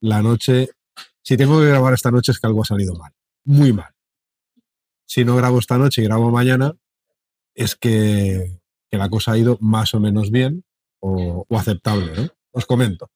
la 0.03 0.21
noche. 0.23 0.69
Si 1.23 1.37
tengo 1.37 1.59
que 1.61 1.69
grabar 1.69 1.95
esta 1.95 2.11
noche 2.11 2.33
es 2.33 2.39
que 2.41 2.47
algo 2.47 2.63
ha 2.63 2.67
salido 2.67 2.95
mal, 2.95 3.13
muy 3.45 3.73
mal. 3.73 3.93
Si 5.07 5.25
no 5.25 5.37
grabo 5.37 5.59
esta 5.59 5.79
noche 5.79 6.03
y 6.03 6.05
grabo 6.05 6.31
mañana, 6.31 6.75
es 7.55 7.77
que, 7.77 8.59
la 8.91 9.09
cosa 9.09 9.33
ha 9.33 9.39
ido 9.39 9.57
más 9.61 9.95
o 9.95 10.01
menos 10.01 10.31
bien 10.31 10.65
o, 11.01 11.47
aceptable, 11.51 12.13
¿no? 12.15 12.29
Os 12.51 12.67
comento. 12.67 13.11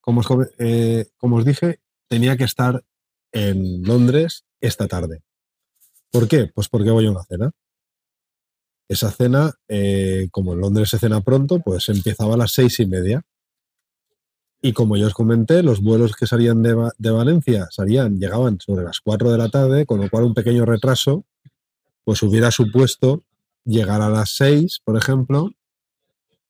Como 0.00 0.20
os, 0.20 0.26
come- 0.26 0.48
eh, 0.58 1.06
como 1.16 1.36
os 1.36 1.44
dije, 1.44 1.80
tenía 2.08 2.36
que 2.36 2.44
estar 2.44 2.82
en 3.32 3.82
Londres 3.84 4.44
esta 4.60 4.88
tarde. 4.88 5.22
¿Por 6.10 6.26
qué? 6.28 6.50
Pues 6.54 6.68
porque 6.68 6.90
voy 6.90 7.06
a 7.06 7.10
una 7.10 7.24
cena. 7.24 7.50
Esa 8.88 9.10
cena, 9.10 9.54
eh, 9.68 10.28
como 10.32 10.52
en 10.54 10.60
Londres 10.60 10.90
se 10.90 10.98
cena 10.98 11.20
pronto, 11.20 11.60
pues 11.60 11.88
empezaba 11.88 12.34
a 12.34 12.38
las 12.38 12.52
seis 12.52 12.78
y 12.80 12.86
media. 12.86 13.22
Y 14.62 14.72
como 14.72 14.96
ya 14.96 15.08
os 15.08 15.14
comenté, 15.14 15.62
los 15.62 15.82
vuelos 15.82 16.14
que 16.14 16.26
salían 16.26 16.62
de 16.62 17.10
Valencia 17.10 17.66
salían, 17.70 18.18
llegaban 18.18 18.58
sobre 18.60 18.84
las 18.84 19.00
4 19.00 19.32
de 19.32 19.38
la 19.38 19.48
tarde, 19.48 19.86
con 19.86 20.00
lo 20.00 20.08
cual 20.08 20.24
un 20.24 20.34
pequeño 20.34 20.64
retraso, 20.64 21.24
pues 22.04 22.22
hubiera 22.22 22.52
supuesto 22.52 23.24
llegar 23.64 24.00
a 24.02 24.08
las 24.08 24.30
6, 24.36 24.80
por 24.84 24.96
ejemplo, 24.96 25.50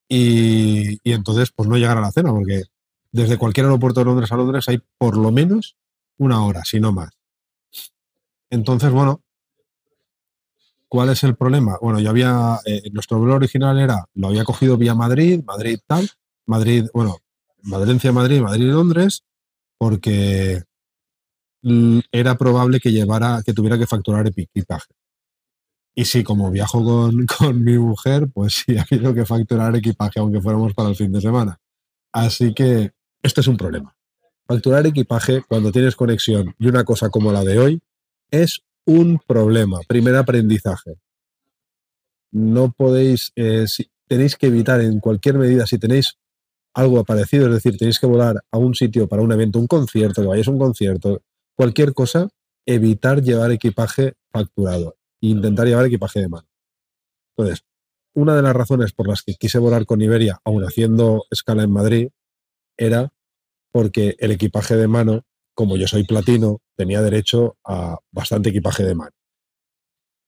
y, 0.08 0.98
y 1.02 1.12
entonces 1.12 1.50
pues 1.56 1.68
no 1.68 1.78
llegar 1.78 1.96
a 1.96 2.02
la 2.02 2.12
cena, 2.12 2.30
porque 2.32 2.64
desde 3.12 3.38
cualquier 3.38 3.66
aeropuerto 3.66 4.00
de 4.00 4.06
Londres 4.06 4.30
a 4.30 4.36
Londres 4.36 4.68
hay 4.68 4.82
por 4.98 5.16
lo 5.16 5.32
menos 5.32 5.76
una 6.18 6.44
hora, 6.44 6.64
si 6.64 6.80
no 6.80 6.92
más. 6.92 7.10
Entonces, 8.50 8.90
bueno, 8.90 9.22
¿cuál 10.88 11.08
es 11.08 11.24
el 11.24 11.34
problema? 11.34 11.78
Bueno, 11.80 12.00
yo 12.00 12.10
había, 12.10 12.58
eh, 12.66 12.90
nuestro 12.92 13.18
vuelo 13.18 13.36
original 13.36 13.78
era, 13.78 14.04
lo 14.14 14.28
había 14.28 14.44
cogido 14.44 14.76
vía 14.76 14.94
Madrid, 14.94 15.42
Madrid 15.44 15.78
tal, 15.86 16.10
Madrid, 16.44 16.86
bueno, 16.92 17.16
Valencia, 17.62 18.12
Madrid, 18.12 18.40
Madrid, 18.40 18.70
Londres, 18.70 19.22
porque 19.78 20.62
mm, 21.62 22.00
era 22.12 22.36
probable 22.36 22.80
que 22.80 22.92
llevara, 22.92 23.42
que 23.44 23.52
tuviera 23.52 23.78
que 23.78 23.86
facturar 23.86 24.26
equipaje. 24.26 24.92
Y 25.94 26.06
sí, 26.06 26.24
como 26.24 26.50
viajo 26.50 26.82
con, 26.84 27.26
con 27.38 27.62
mi 27.62 27.78
mujer, 27.78 28.28
pues 28.32 28.64
sí, 28.66 28.76
ha 28.78 28.82
habido 28.90 29.14
que 29.14 29.26
facturar 29.26 29.74
equipaje, 29.76 30.20
aunque 30.20 30.40
fuéramos 30.40 30.74
para 30.74 30.88
el 30.90 30.96
fin 30.96 31.12
de 31.12 31.20
semana. 31.20 31.58
Así 32.12 32.54
que 32.54 32.92
este 33.22 33.40
es 33.40 33.46
un 33.48 33.56
problema. 33.56 33.94
Facturar 34.46 34.86
equipaje 34.86 35.42
cuando 35.48 35.72
tienes 35.72 35.96
conexión 35.96 36.54
y 36.58 36.68
una 36.68 36.84
cosa 36.84 37.10
como 37.10 37.32
la 37.32 37.44
de 37.44 37.58
hoy 37.58 37.82
es 38.30 38.62
un 38.86 39.20
problema. 39.26 39.78
Primer 39.88 40.16
aprendizaje. 40.16 40.96
No 42.32 42.72
podéis, 42.72 43.30
eh, 43.36 43.66
si- 43.66 43.90
tenéis 44.08 44.36
que 44.36 44.46
evitar 44.46 44.80
en 44.80 45.00
cualquier 45.00 45.36
medida, 45.38 45.66
si 45.66 45.78
tenéis 45.78 46.14
algo 46.74 47.04
parecido, 47.04 47.46
es 47.46 47.52
decir, 47.54 47.76
tenéis 47.76 47.98
que 47.98 48.06
volar 48.06 48.42
a 48.50 48.58
un 48.58 48.74
sitio 48.74 49.08
para 49.08 49.22
un 49.22 49.32
evento, 49.32 49.58
un 49.58 49.66
concierto, 49.66 50.22
que 50.22 50.28
vayáis 50.28 50.48
a 50.48 50.50
un 50.50 50.58
concierto, 50.58 51.22
cualquier 51.54 51.94
cosa, 51.94 52.28
evitar 52.66 53.22
llevar 53.22 53.50
equipaje 53.50 54.14
facturado 54.30 54.96
e 55.20 55.28
intentar 55.28 55.66
llevar 55.66 55.86
equipaje 55.86 56.20
de 56.20 56.28
mano. 56.28 56.48
Entonces, 57.36 57.64
una 58.14 58.36
de 58.36 58.42
las 58.42 58.54
razones 58.54 58.92
por 58.92 59.08
las 59.08 59.22
que 59.22 59.34
quise 59.34 59.58
volar 59.58 59.86
con 59.86 60.00
Iberia, 60.00 60.40
aún 60.44 60.64
haciendo 60.64 61.24
escala 61.30 61.62
en 61.62 61.70
Madrid, 61.70 62.08
era 62.76 63.12
porque 63.70 64.16
el 64.18 64.32
equipaje 64.32 64.76
de 64.76 64.88
mano, 64.88 65.24
como 65.54 65.76
yo 65.76 65.86
soy 65.86 66.04
platino, 66.04 66.60
tenía 66.76 67.00
derecho 67.00 67.56
a 67.64 67.98
bastante 68.10 68.50
equipaje 68.50 68.84
de 68.84 68.94
mano. 68.94 69.12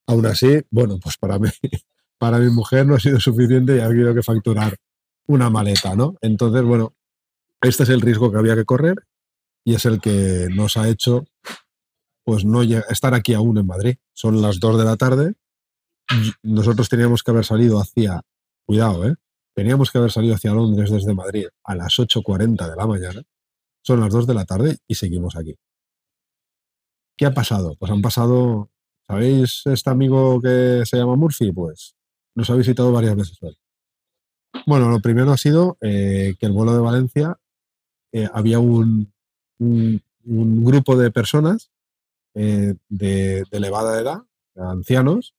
Aún 0.07 0.27
así, 0.27 0.63
bueno, 0.71 0.99
pues 0.99 1.17
para 1.19 1.39
mí, 1.39 1.49
para 2.19 2.39
mi 2.39 2.51
mujer 2.51 2.87
no 2.87 2.95
ha 2.95 3.01
sido 3.01 3.21
suficiente 3.21 3.77
y 3.77 3.81
ha 3.81 3.87
habido 3.87 4.15
que 4.15 4.23
facturar 4.23 4.77
una 5.27 5.51
maleta, 5.51 5.95
¿no? 5.95 6.17
Entonces, 6.21 6.63
bueno, 6.63 6.95
este 7.63 7.85
es 7.85 7.89
el 7.89 8.01
riesgo 8.01 8.31
que 8.31 8.39
había 8.39 8.55
que 8.55 8.65
correr 8.65 9.07
y 9.65 9.75
es 9.75 9.87
el 9.87 10.01
que 10.01 10.49
nos 10.51 10.77
ha 10.77 10.89
hecho 10.89 11.25
pues 12.25 12.45
no 12.45 12.63
estar 12.63 13.15
aquí 13.15 13.35
aún 13.35 13.59
en 13.59 13.67
Madrid. 13.67 13.97
Son 14.13 14.41
las 14.41 14.59
2 14.59 14.79
de 14.79 14.85
la 14.85 14.97
tarde. 14.97 15.35
Nosotros 16.43 16.89
teníamos 16.89 17.23
que 17.23 17.31
haber 17.31 17.45
salido 17.45 17.79
hacia, 17.79 18.23
cuidado, 18.67 19.07
¿eh? 19.07 19.15
Teníamos 19.55 19.91
que 19.91 19.99
haber 19.99 20.11
salido 20.11 20.35
hacia 20.35 20.53
Londres 20.53 20.91
desde 20.91 21.15
Madrid 21.15 21.47
a 21.63 21.77
las 21.77 21.99
8.40 21.99 22.69
de 22.69 22.77
la 22.77 22.87
mañana. 22.87 23.23
Son 23.83 24.01
las 24.01 24.13
2 24.13 24.27
de 24.27 24.35
la 24.35 24.45
tarde 24.45 24.79
y 24.89 24.95
seguimos 24.97 25.37
aquí. 25.37 25.55
¿Qué 27.17 27.27
ha 27.27 27.35
pasado? 27.35 27.77
Pues 27.79 27.93
han 27.93 28.03
pasado, 28.03 28.71
¿sabéis 29.07 29.63
este 29.67 29.91
amigo 29.91 30.41
que 30.41 30.83
se 30.85 30.97
llama 30.97 31.15
Murphy? 31.15 31.53
Pues 31.53 31.95
nos 32.35 32.51
ha 32.51 32.57
visitado 32.57 32.91
varias 32.91 33.15
veces 33.15 33.39
hoy. 33.43 33.57
Bueno, 34.67 34.89
lo 34.89 35.01
primero 35.01 35.33
ha 35.33 35.37
sido 35.37 35.77
eh, 35.81 36.37
que 36.39 36.47
el 36.47 36.53
vuelo 36.53 36.73
de 36.73 36.81
Valencia 36.81 37.39
eh, 38.13 38.29
había 38.33 38.59
un, 38.59 39.13
grupo 40.27 40.97
de 40.97 41.11
personas 41.11 41.71
eh, 42.35 42.75
de, 42.89 43.45
elevada 43.51 44.01
edad, 44.01 44.23
ancianos, 44.57 45.35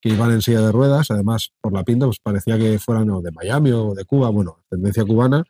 que 0.00 0.10
iban 0.10 0.30
en 0.30 0.42
silla 0.42 0.60
de 0.60 0.72
ruedas. 0.72 1.10
Además, 1.10 1.52
por 1.60 1.72
la 1.72 1.84
pinta, 1.84 2.06
pues 2.06 2.20
parecía 2.20 2.56
que 2.56 2.78
fueran 2.78 3.08
de 3.22 3.32
Miami 3.32 3.72
o 3.72 3.94
de 3.94 4.04
Cuba, 4.04 4.30
bueno, 4.30 4.62
tendencia 4.70 5.04
cubana, 5.04 5.44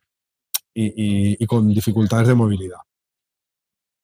y, 0.74 1.42
y- 1.42 1.46
con 1.46 1.68
dificultades 1.68 2.28
de 2.28 2.34
movilidad. 2.34 2.78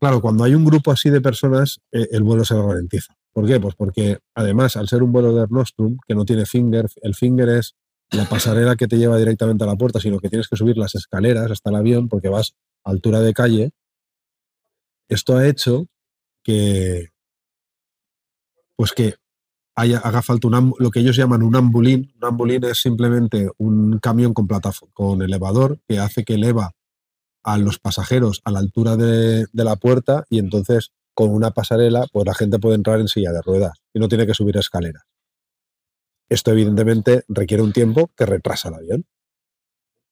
Claro, 0.00 0.20
cuando 0.20 0.44
hay 0.44 0.54
un 0.54 0.64
grupo 0.64 0.90
así 0.90 1.08
de 1.08 1.20
personas, 1.20 1.80
el 1.90 2.22
vuelo 2.24 2.44
se 2.44 2.54
ralentiza. 2.54 3.16
¿Por 3.32 3.46
qué? 3.46 3.58
Pues 3.58 3.74
porque 3.74 4.18
además, 4.34 4.76
al 4.76 4.88
ser 4.88 5.02
un 5.02 5.12
vuelo 5.12 5.32
de 5.32 5.42
Air 5.42 5.50
Nostrum, 5.50 5.96
que 6.06 6.14
no 6.14 6.24
tiene 6.24 6.46
finger, 6.46 6.88
el 7.02 7.14
finger 7.14 7.48
es 7.48 7.74
la 8.16 8.28
pasarela 8.28 8.76
que 8.76 8.86
te 8.86 8.96
lleva 8.96 9.18
directamente 9.18 9.64
a 9.64 9.66
la 9.66 9.76
puerta, 9.76 10.00
sino 10.00 10.18
que 10.18 10.28
tienes 10.28 10.48
que 10.48 10.56
subir 10.56 10.76
las 10.76 10.94
escaleras 10.94 11.50
hasta 11.50 11.70
el 11.70 11.76
avión 11.76 12.08
porque 12.08 12.28
vas 12.28 12.54
a 12.84 12.90
altura 12.90 13.20
de 13.20 13.32
calle. 13.32 13.70
Esto 15.08 15.36
ha 15.36 15.46
hecho 15.46 15.86
que, 16.42 17.10
pues 18.76 18.92
que 18.92 19.16
haya, 19.74 19.98
haga 19.98 20.22
falta 20.22 20.48
un, 20.48 20.74
lo 20.78 20.90
que 20.90 21.00
ellos 21.00 21.16
llaman 21.16 21.42
un 21.42 21.56
ambulín. 21.56 22.12
Un 22.16 22.24
ambulín 22.24 22.64
es 22.64 22.80
simplemente 22.80 23.50
un 23.58 23.98
camión 23.98 24.32
con, 24.32 24.46
con 24.92 25.22
elevador 25.22 25.80
que 25.88 25.98
hace 25.98 26.24
que 26.24 26.34
eleva 26.34 26.72
a 27.42 27.58
los 27.58 27.78
pasajeros 27.78 28.40
a 28.44 28.50
la 28.50 28.60
altura 28.60 28.96
de, 28.96 29.46
de 29.52 29.64
la 29.64 29.76
puerta 29.76 30.24
y 30.30 30.38
entonces 30.38 30.92
con 31.12 31.30
una 31.30 31.50
pasarela 31.50 32.06
pues 32.12 32.26
la 32.26 32.34
gente 32.34 32.58
puede 32.58 32.76
entrar 32.76 33.00
en 33.00 33.08
silla 33.08 33.32
de 33.32 33.42
ruedas 33.42 33.78
y 33.92 33.98
no 33.98 34.08
tiene 34.08 34.26
que 34.26 34.34
subir 34.34 34.56
escaleras. 34.56 35.04
Esto 36.34 36.50
evidentemente 36.50 37.24
requiere 37.28 37.62
un 37.62 37.72
tiempo 37.72 38.10
que 38.16 38.26
retrasa 38.26 38.68
el 38.68 38.74
avión. 38.74 39.06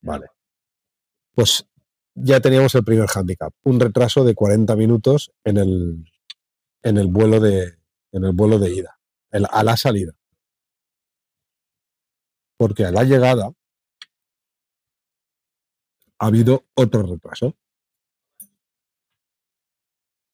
Vale. 0.02 0.28
Pues 1.34 1.66
ya 2.14 2.38
teníamos 2.38 2.76
el 2.76 2.84
primer 2.84 3.08
hándicap, 3.08 3.52
un 3.64 3.80
retraso 3.80 4.22
de 4.22 4.36
40 4.36 4.76
minutos 4.76 5.32
en 5.42 5.56
el, 5.56 6.04
en 6.84 6.96
el 6.98 7.08
vuelo 7.08 7.40
de 7.40 7.76
en 8.12 8.24
el 8.24 8.32
vuelo 8.32 8.60
de 8.60 8.72
ida, 8.72 9.00
a 9.32 9.64
la 9.64 9.76
salida. 9.76 10.12
Porque 12.56 12.84
a 12.84 12.92
la 12.92 13.02
llegada 13.02 13.52
ha 16.20 16.26
habido 16.26 16.66
otro 16.74 17.02
retraso. 17.02 17.56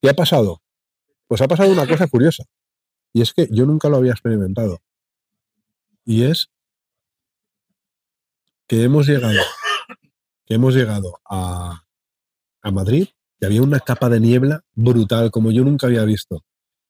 ¿Qué 0.02 0.11
ha 0.11 0.14
pasado? 0.14 0.61
Pues 1.28 1.40
ha 1.40 1.49
pasado 1.49 1.73
una 1.73 1.87
cosa 1.88 2.09
curiosa. 2.09 2.45
Y 3.14 3.23
es 3.23 3.33
que 3.33 3.49
yo 3.50 3.64
nunca 3.64 3.88
lo 3.88 3.97
había 3.97 4.12
experimentado. 4.12 4.83
Y 6.09 6.25
es 6.25 6.49
que 8.67 8.83
hemos 8.83 9.07
llegado, 9.07 9.43
que 10.47 10.55
hemos 10.55 10.75
llegado 10.75 11.21
a, 11.29 11.85
a 12.62 12.71
Madrid 12.71 13.09
y 13.38 13.45
había 13.45 13.61
una 13.61 13.79
capa 13.81 14.09
de 14.09 14.19
niebla 14.19 14.65
brutal 14.73 15.31
como 15.31 15.50
yo 15.50 15.65
nunca 15.65 15.87
había 15.87 16.07
visto. 16.07 16.47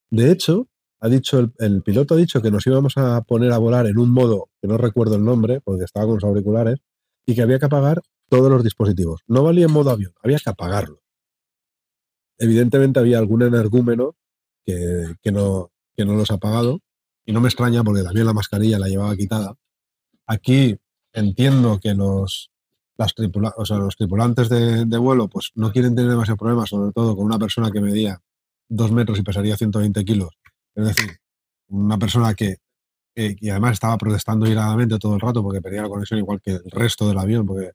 De 0.09 0.31
hecho, 0.31 0.69
ha 1.01 1.09
dicho, 1.09 1.51
el, 1.59 1.83
piloto 1.83 2.15
ha 2.15 2.17
dicho 2.17 2.41
que 2.41 2.53
nos 2.53 2.65
íbamos 2.69 2.97
a 2.97 3.21
poner 3.23 3.51
a 3.51 3.59
volar 3.59 3.89
en 3.89 3.99
un 3.99 4.13
modo 4.13 4.51
que 4.63 4.69
no 4.69 4.79
recuerdo 4.79 5.17
el 5.17 5.25
nombre, 5.25 5.61
porque 5.63 5.83
estaba 5.83 6.07
con 6.07 6.15
los 6.15 6.25
auriculares, 6.25 6.79
y 7.27 7.35
que 7.35 7.43
había 7.43 7.59
que 7.59 7.67
apagar 7.67 8.01
todos 8.29 8.49
los 8.49 8.63
dispositivos. 8.63 9.23
No 9.27 9.43
valía 9.43 9.65
en 9.65 9.73
modo 9.73 9.91
avión, 9.91 10.13
había 10.23 10.39
que 10.39 10.51
apagarlo. 10.51 11.03
Evidentemente 12.39 13.01
había 13.01 13.19
algún 13.19 13.43
energúmeno 13.43 14.15
que, 14.65 15.17
que 15.21 15.33
no, 15.33 15.73
que 15.97 16.05
no 16.05 16.15
los 16.15 16.31
ha 16.31 16.35
apagado, 16.35 16.83
y 17.29 17.33
no 17.33 17.43
me 17.43 17.49
extraña 17.49 17.85
porque 17.85 18.03
también 18.03 18.25
la 18.25 18.33
mascarilla 18.33 18.79
la 18.79 18.89
llevaba 18.89 19.15
quitada. 19.15 19.55
Aquí 20.27 20.79
entiendo 21.13 21.79
que 21.79 21.93
los, 21.93 22.51
los 22.97 23.97
tripulantes 23.97 24.49
de, 24.49 24.97
vuelo 24.97 25.29
pues 25.29 25.51
no 25.55 25.71
quieren 25.71 25.95
tener 25.95 26.11
demasiados 26.11 26.39
problemas, 26.39 26.71
sobre 26.71 26.91
todo 26.91 27.15
con 27.15 27.27
una 27.27 27.39
persona 27.39 27.71
que 27.71 27.83
medía 27.83 28.19
dos 28.67 28.93
metros 28.93 29.19
y 29.19 29.23
pesaría 29.23 29.59
120 29.59 30.07
kilos. 30.07 30.31
Es 30.75 30.87
decir, 30.87 31.19
una 31.69 31.99
persona 31.99 32.33
que, 32.33 32.57
que- 33.15 33.37
y 33.39 33.51
además 33.51 33.73
estaba 33.73 33.99
protestando 33.99 34.47
iradamente 34.47 34.99
todo 34.99 35.15
el 35.15 35.21
rato 35.21 35.43
porque 35.43 35.61
perdía 35.61 35.83
la 35.83 35.91
conexión 35.91 36.21
igual 36.21 36.41
que 36.41 36.53
el 36.53 36.71
resto 36.71 37.07
del 37.09 37.19
avión, 37.19 37.45
porque 37.47 37.73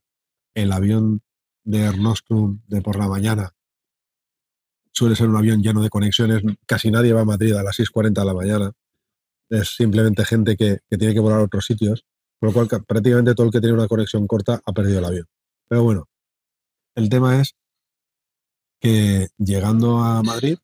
el 0.55 0.71
avión 0.71 1.21
de 1.63 1.83
Air 1.83 1.99
Nostrum 1.99 2.59
de 2.67 2.81
por 2.81 2.97
la 2.97 3.07
mañana 3.07 3.51
suele 4.91 5.15
ser 5.15 5.29
un 5.29 5.37
avión 5.37 5.61
lleno 5.61 5.83
de 5.83 5.89
conexiones. 5.91 6.41
Casi 6.65 6.89
nadie 6.89 7.13
va 7.13 7.21
a 7.21 7.25
Madrid 7.25 7.53
a 7.53 7.61
las 7.61 7.77
6.40 7.77 8.13
de 8.21 8.25
la 8.25 8.33
mañana. 8.33 8.71
Es 9.49 9.75
simplemente 9.75 10.25
gente 10.25 10.55
que, 10.57 10.79
que 10.89 10.97
tiene 10.97 11.13
que 11.13 11.19
volar 11.19 11.39
a 11.39 11.43
otros 11.43 11.65
sitios. 11.65 12.03
Con 12.39 12.49
lo 12.49 12.53
cual, 12.53 12.67
ca- 12.67 12.79
prácticamente 12.83 13.35
todo 13.35 13.47
el 13.47 13.51
que 13.53 13.59
tiene 13.61 13.75
una 13.75 13.87
conexión 13.87 14.27
corta 14.27 14.61
ha 14.65 14.73
perdido 14.73 14.99
el 14.99 15.05
avión. 15.05 15.25
Pero 15.69 15.83
bueno, 15.83 16.05
el 16.95 17.09
tema 17.09 17.39
es 17.39 17.55
que 18.79 19.27
llegando 19.37 19.99
a 19.99 20.21
Madrid 20.23 20.57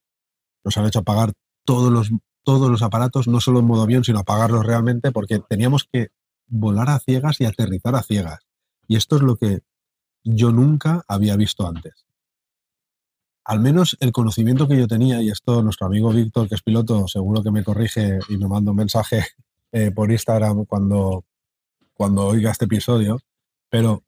nos 0.63 0.77
han 0.77 0.86
hecho 0.86 1.00
apagar 1.00 1.33
todos 1.65 1.91
los, 1.91 2.09
todos 2.43 2.69
los 2.69 2.81
aparatos, 2.81 3.27
no 3.27 3.39
solo 3.39 3.59
en 3.59 3.65
modo 3.65 3.83
avión, 3.83 4.03
sino 4.03 4.19
apagarlos 4.19 4.65
realmente, 4.65 5.12
porque 5.12 5.39
teníamos 5.50 5.88
que 5.91 6.09
volar 6.48 6.89
a 6.89 7.00
ciegas 7.00 7.39
y 7.39 7.45
aterrizar 7.45 7.95
a 7.95 8.03
ciegas. 8.03 8.39
Y 8.88 8.95
esto 8.98 9.15
es 9.15 9.21
lo 9.21 9.38
que 9.38 9.59
yo 10.24 10.51
nunca 10.51 11.03
había 11.07 11.38
visto 11.38 11.65
antes. 11.67 12.05
Al 13.46 13.60
menos 13.60 13.98
el 14.00 14.12
conocimiento 14.12 14.67
que 14.67 14.77
yo 14.77 14.88
tenía, 14.88 15.22
y 15.22 15.29
esto 15.29 15.63
nuestro 15.63 15.88
amigo 15.88 16.12
Víctor, 16.12 16.48
que 16.48 16.55
es 16.55 16.62
piloto, 16.62 17.08
seguro 17.08 17.41
que 17.41 17.51
me 17.51 17.63
corrige 17.63 18.19
y 18.29 18.38
me 18.38 18.48
manda 18.48 18.72
un 18.72 18.77
mensaje 18.77 19.25
eh, 19.72 19.91
por 19.91 20.12
Instagram 20.12 20.65
cuando, 20.65 21.25
cuando 21.93 22.27
oiga 22.27 22.51
este 22.51 22.65
episodio, 22.65 23.19
pero 23.69 24.03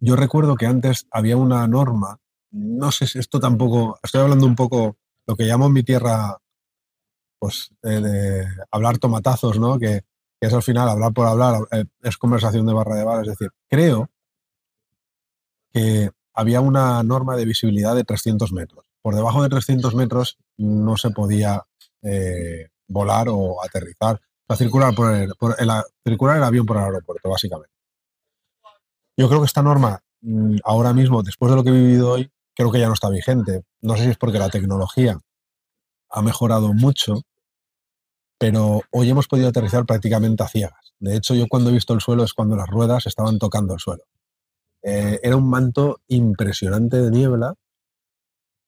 yo 0.00 0.16
recuerdo 0.16 0.56
que 0.56 0.66
antes 0.66 1.06
había 1.10 1.36
una 1.36 1.66
norma, 1.66 2.18
no 2.50 2.92
sé 2.92 3.06
si 3.06 3.18
esto 3.18 3.40
tampoco, 3.40 3.98
estoy 4.02 4.22
hablando 4.22 4.46
un 4.46 4.54
poco 4.54 4.96
lo 5.26 5.36
que 5.36 5.44
llamo 5.44 5.66
en 5.66 5.72
mi 5.72 5.82
tierra, 5.82 6.38
pues 7.38 7.70
eh, 7.82 8.00
de 8.00 8.46
hablar 8.70 8.98
tomatazos, 8.98 9.58
¿no? 9.58 9.78
Que, 9.78 10.02
es 10.40 10.52
al 10.52 10.62
final 10.62 10.88
hablar 10.88 11.12
por 11.12 11.26
hablar, 11.26 11.56
eh, 11.72 11.84
es 12.00 12.16
conversación 12.16 12.64
de 12.64 12.72
barra 12.72 12.94
de 12.94 13.04
bar, 13.04 13.22
es 13.22 13.28
decir, 13.30 13.50
creo 13.68 14.08
que 15.72 16.10
había 16.38 16.60
una 16.60 17.02
norma 17.02 17.34
de 17.34 17.44
visibilidad 17.44 17.96
de 17.96 18.04
300 18.04 18.52
metros. 18.52 18.86
Por 19.02 19.16
debajo 19.16 19.42
de 19.42 19.48
300 19.48 19.92
metros 19.96 20.38
no 20.56 20.96
se 20.96 21.10
podía 21.10 21.64
eh, 22.02 22.68
volar 22.86 23.26
o 23.28 23.60
aterrizar, 23.60 24.20
circular 24.56 24.94
el 25.58 26.44
avión 26.44 26.64
por 26.64 26.76
el 26.76 26.84
aeropuerto, 26.84 27.28
básicamente. 27.28 27.74
Yo 29.16 29.28
creo 29.28 29.40
que 29.40 29.46
esta 29.46 29.64
norma, 29.64 30.00
mm, 30.20 30.58
ahora 30.62 30.92
mismo, 30.92 31.24
después 31.24 31.50
de 31.50 31.56
lo 31.56 31.64
que 31.64 31.70
he 31.70 31.72
vivido 31.72 32.12
hoy, 32.12 32.30
creo 32.54 32.70
que 32.70 32.78
ya 32.78 32.86
no 32.86 32.94
está 32.94 33.10
vigente. 33.10 33.64
No 33.80 33.96
sé 33.96 34.04
si 34.04 34.10
es 34.10 34.16
porque 34.16 34.38
la 34.38 34.48
tecnología 34.48 35.18
ha 36.08 36.22
mejorado 36.22 36.72
mucho, 36.72 37.22
pero 38.38 38.82
hoy 38.92 39.10
hemos 39.10 39.26
podido 39.26 39.48
aterrizar 39.48 39.84
prácticamente 39.86 40.44
a 40.44 40.48
ciegas. 40.48 40.94
De 41.00 41.16
hecho, 41.16 41.34
yo 41.34 41.48
cuando 41.48 41.70
he 41.70 41.72
visto 41.72 41.94
el 41.94 42.00
suelo 42.00 42.22
es 42.22 42.32
cuando 42.32 42.54
las 42.54 42.68
ruedas 42.68 43.06
estaban 43.06 43.40
tocando 43.40 43.74
el 43.74 43.80
suelo. 43.80 44.04
Eh, 44.82 45.20
era 45.22 45.36
un 45.36 45.48
manto 45.50 46.00
impresionante 46.08 46.98
de 47.02 47.10
niebla 47.10 47.54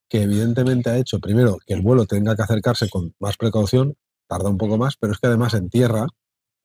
que 0.09 0.21
evidentemente 0.23 0.89
ha 0.89 0.97
hecho, 0.97 1.19
primero, 1.19 1.57
que 1.65 1.73
el 1.73 1.81
vuelo 1.81 2.05
tenga 2.05 2.35
que 2.35 2.41
acercarse 2.43 2.89
con 2.89 3.15
más 3.19 3.37
precaución, 3.37 3.95
tarda 4.27 4.49
un 4.49 4.57
poco 4.57 4.77
más, 4.77 4.95
pero 4.97 5.13
es 5.13 5.19
que 5.19 5.27
además 5.27 5.53
en 5.53 5.69
tierra, 5.69 6.05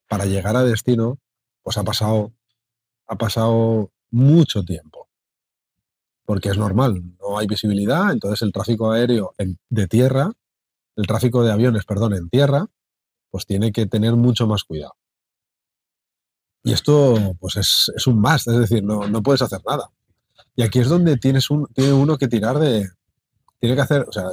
para 0.08 0.26
llegar 0.26 0.56
a 0.56 0.64
destino, 0.64 1.18
pues 1.62 1.78
ha 1.78 1.84
pasado, 1.84 2.32
ha 3.08 3.16
pasado 3.16 3.92
mucho 4.10 4.64
tiempo. 4.64 5.08
Porque 6.26 6.50
es 6.50 6.58
normal, 6.58 7.02
no 7.20 7.38
hay 7.38 7.46
visibilidad, 7.46 8.12
entonces 8.12 8.42
el 8.42 8.52
tráfico 8.52 8.90
aéreo 8.92 9.32
en- 9.38 9.58
de 9.70 9.86
tierra, 9.86 10.30
el 10.96 11.06
tráfico 11.06 11.44
de 11.44 11.52
aviones, 11.52 11.84
perdón, 11.86 12.14
en 12.14 12.28
tierra, 12.30 12.66
pues 13.30 13.46
tiene 13.46 13.72
que 13.72 13.86
tener 13.86 14.14
mucho 14.14 14.46
más 14.46 14.64
cuidado. 14.64 14.94
Y 16.66 16.72
esto, 16.72 17.36
pues 17.38 17.54
es, 17.58 17.92
es 17.94 18.08
un 18.08 18.20
más, 18.20 18.44
es 18.48 18.58
decir, 18.58 18.82
no, 18.82 19.06
no 19.06 19.22
puedes 19.22 19.40
hacer 19.40 19.60
nada. 19.64 19.88
Y 20.56 20.64
aquí 20.64 20.80
es 20.80 20.88
donde 20.88 21.16
tienes 21.16 21.48
un, 21.48 21.66
tiene 21.66 21.92
uno 21.92 22.18
que 22.18 22.26
tirar 22.26 22.58
de. 22.58 22.88
Tiene 23.60 23.76
que 23.76 23.82
hacer, 23.82 24.04
o 24.08 24.10
sea, 24.10 24.24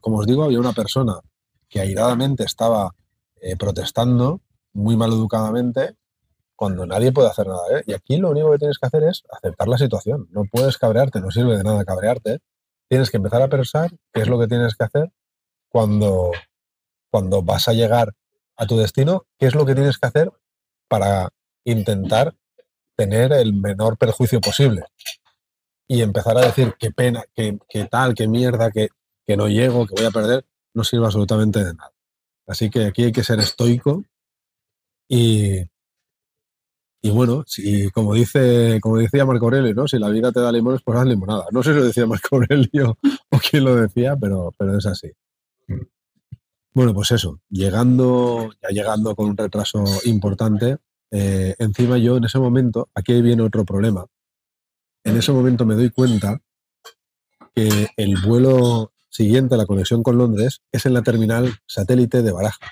como 0.00 0.20
os 0.20 0.26
digo, 0.26 0.42
había 0.42 0.58
una 0.58 0.72
persona 0.72 1.20
que 1.68 1.78
airadamente 1.78 2.44
estaba 2.44 2.94
eh, 3.42 3.58
protestando, 3.58 4.40
muy 4.72 4.96
mal 4.96 5.12
educadamente, 5.12 5.96
cuando 6.56 6.86
nadie 6.86 7.12
puede 7.12 7.28
hacer 7.28 7.46
nada. 7.46 7.60
¿eh? 7.72 7.82
Y 7.86 7.92
aquí 7.92 8.16
lo 8.16 8.30
único 8.30 8.50
que 8.52 8.58
tienes 8.58 8.78
que 8.78 8.86
hacer 8.86 9.02
es 9.02 9.22
aceptar 9.30 9.68
la 9.68 9.76
situación. 9.76 10.28
No 10.30 10.44
puedes 10.50 10.78
cabrearte, 10.78 11.20
no 11.20 11.30
sirve 11.30 11.58
de 11.58 11.62
nada 11.62 11.84
cabrearte. 11.84 12.38
Tienes 12.88 13.10
que 13.10 13.18
empezar 13.18 13.42
a 13.42 13.48
pensar 13.48 13.90
qué 14.14 14.22
es 14.22 14.28
lo 14.28 14.40
que 14.40 14.46
tienes 14.46 14.76
que 14.76 14.84
hacer 14.84 15.12
cuando, 15.68 16.30
cuando 17.10 17.42
vas 17.42 17.68
a 17.68 17.74
llegar 17.74 18.14
a 18.56 18.66
tu 18.66 18.78
destino, 18.78 19.26
qué 19.38 19.44
es 19.44 19.54
lo 19.54 19.66
que 19.66 19.74
tienes 19.74 19.98
que 19.98 20.06
hacer 20.06 20.32
para 20.88 21.28
intentar 21.64 22.34
tener 22.96 23.32
el 23.32 23.54
menor 23.54 23.96
perjuicio 23.96 24.40
posible. 24.40 24.84
Y 25.88 26.02
empezar 26.02 26.36
a 26.38 26.42
decir 26.42 26.74
qué 26.78 26.90
pena, 26.90 27.24
qué, 27.34 27.58
qué 27.68 27.86
tal, 27.86 28.14
qué 28.14 28.28
mierda, 28.28 28.70
que, 28.70 28.88
que 29.26 29.36
no 29.36 29.48
llego, 29.48 29.86
que 29.86 29.94
voy 29.96 30.04
a 30.04 30.10
perder, 30.10 30.46
no 30.74 30.84
sirve 30.84 31.06
absolutamente 31.06 31.64
de 31.64 31.74
nada. 31.74 31.92
Así 32.46 32.70
que 32.70 32.84
aquí 32.84 33.04
hay 33.04 33.12
que 33.12 33.24
ser 33.24 33.40
estoico 33.40 34.04
y, 35.08 35.60
y 37.02 37.10
bueno, 37.10 37.44
si, 37.46 37.90
como 37.90 38.14
dice, 38.14 38.78
como 38.82 38.98
decía 38.98 39.24
Marco 39.24 39.46
Aurelio, 39.46 39.74
¿no? 39.74 39.88
Si 39.88 39.98
la 39.98 40.10
vida 40.10 40.30
te 40.32 40.40
da 40.40 40.52
limones, 40.52 40.82
pues 40.84 40.98
haz 40.98 41.06
limonada. 41.06 41.46
No 41.50 41.62
sé 41.62 41.72
si 41.72 41.78
lo 41.78 41.84
decía 41.84 42.06
Marco 42.06 42.36
Aurelio 42.36 42.98
o 43.30 43.38
quién 43.38 43.64
lo 43.64 43.74
decía, 43.74 44.16
pero, 44.20 44.54
pero 44.58 44.76
es 44.76 44.86
así. 44.86 45.10
Bueno, 46.72 46.94
pues 46.94 47.10
eso, 47.10 47.40
llegando, 47.48 48.50
ya 48.62 48.68
llegando 48.68 49.16
con 49.16 49.30
un 49.30 49.36
retraso 49.36 49.82
importante, 50.04 50.78
eh, 51.10 51.54
encima 51.58 51.98
yo 51.98 52.16
en 52.16 52.24
ese 52.24 52.38
momento, 52.38 52.88
aquí 52.94 53.20
viene 53.22 53.42
otro 53.42 53.64
problema. 53.64 54.06
En 55.04 55.16
ese 55.16 55.32
momento 55.32 55.64
me 55.66 55.74
doy 55.74 55.90
cuenta 55.90 56.40
que 57.54 57.88
el 57.96 58.16
vuelo 58.24 58.92
siguiente 59.08 59.54
a 59.54 59.58
la 59.58 59.66
conexión 59.66 60.02
con 60.02 60.18
Londres 60.18 60.60
es 60.72 60.86
en 60.86 60.94
la 60.94 61.02
terminal 61.02 61.52
satélite 61.66 62.22
de 62.22 62.32
Barajas. 62.32 62.70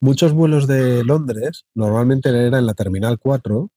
Muchos 0.00 0.32
vuelos 0.32 0.66
de 0.66 1.04
Londres 1.04 1.66
normalmente 1.74 2.30
eran 2.30 2.60
en 2.60 2.66
la 2.66 2.74
terminal 2.74 3.18
4 3.18 3.70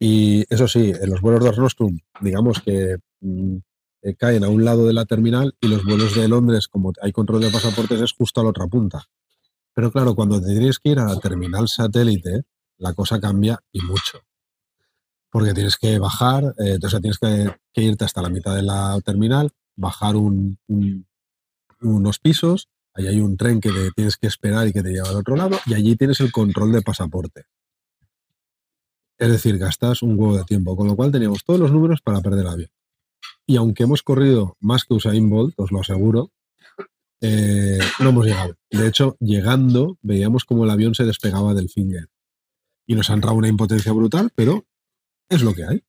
y 0.00 0.44
eso 0.52 0.66
sí, 0.66 0.92
en 1.00 1.10
los 1.10 1.20
vuelos 1.20 1.44
de 1.44 1.56
Nostrum, 1.56 1.98
digamos 2.20 2.60
que 2.60 2.96
mm, 3.20 3.56
eh, 4.02 4.16
caen 4.16 4.42
a 4.42 4.48
un 4.48 4.64
lado 4.64 4.86
de 4.86 4.92
la 4.92 5.04
terminal 5.04 5.54
y 5.60 5.68
los 5.68 5.84
vuelos 5.84 6.16
de 6.16 6.26
Londres, 6.26 6.66
como 6.66 6.92
hay 7.00 7.12
control 7.12 7.40
de 7.40 7.50
pasaportes, 7.50 8.00
es 8.00 8.12
justo 8.12 8.40
a 8.40 8.44
la 8.44 8.50
otra 8.50 8.66
punta. 8.66 9.04
Pero 9.74 9.92
claro, 9.92 10.14
cuando 10.14 10.40
te 10.40 10.48
tienes 10.48 10.78
que 10.78 10.90
ir 10.90 10.98
a 10.98 11.06
la 11.06 11.20
terminal 11.20 11.68
satélite, 11.68 12.42
la 12.78 12.92
cosa 12.94 13.20
cambia 13.20 13.60
y 13.72 13.80
mucho. 13.80 14.20
Porque 15.30 15.52
tienes 15.52 15.76
que 15.76 15.98
bajar, 15.98 16.54
eh, 16.58 16.78
tienes 16.78 17.18
que, 17.18 17.82
irte 17.82 18.04
hasta 18.04 18.22
la 18.22 18.28
mitad 18.28 18.54
de 18.54 18.62
la 18.62 18.98
terminal, 19.04 19.50
bajar 19.76 20.16
un- 20.16 20.58
un- 20.68 21.06
unos 21.80 22.18
pisos, 22.20 22.68
ahí 22.94 23.08
hay 23.08 23.20
un 23.20 23.36
tren 23.36 23.60
que 23.60 23.70
te 23.70 23.90
tienes 23.90 24.16
que 24.16 24.28
esperar 24.28 24.68
y 24.68 24.72
que 24.72 24.82
te 24.82 24.90
lleva 24.92 25.08
al 25.08 25.16
otro 25.16 25.34
lado, 25.36 25.58
y 25.66 25.74
allí 25.74 25.96
tienes 25.96 26.20
el 26.20 26.30
control 26.30 26.72
de 26.72 26.82
pasaporte. 26.82 27.44
Es 29.18 29.28
decir, 29.28 29.58
gastas 29.58 30.02
un 30.02 30.18
huevo 30.18 30.36
de 30.36 30.44
tiempo, 30.44 30.76
con 30.76 30.86
lo 30.86 30.96
cual 30.96 31.12
teníamos 31.12 31.44
todos 31.44 31.58
los 31.60 31.72
números 31.72 32.00
para 32.02 32.20
perder 32.20 32.40
el 32.40 32.48
avión. 32.48 32.70
Y 33.46 33.56
aunque 33.56 33.82
hemos 33.84 34.02
corrido 34.02 34.56
más 34.60 34.84
que 34.84 34.94
Usain 34.94 35.28
Bolt, 35.28 35.54
os 35.58 35.70
lo 35.70 35.80
aseguro, 35.80 36.30
eh, 37.20 37.78
no 38.00 38.08
hemos 38.10 38.26
llegado. 38.26 38.54
De 38.70 38.86
hecho, 38.86 39.16
llegando, 39.20 39.98
veíamos 40.02 40.44
como 40.44 40.64
el 40.64 40.70
avión 40.70 40.94
se 40.94 41.04
despegaba 41.04 41.54
del 41.54 41.68
finger. 41.68 42.08
Y 42.86 42.94
nos 42.94 43.10
ha 43.10 43.14
entrado 43.14 43.36
una 43.36 43.48
impotencia 43.48 43.92
brutal, 43.92 44.30
pero 44.34 44.66
es 45.28 45.42
lo 45.42 45.54
que 45.54 45.64
hay. 45.64 45.82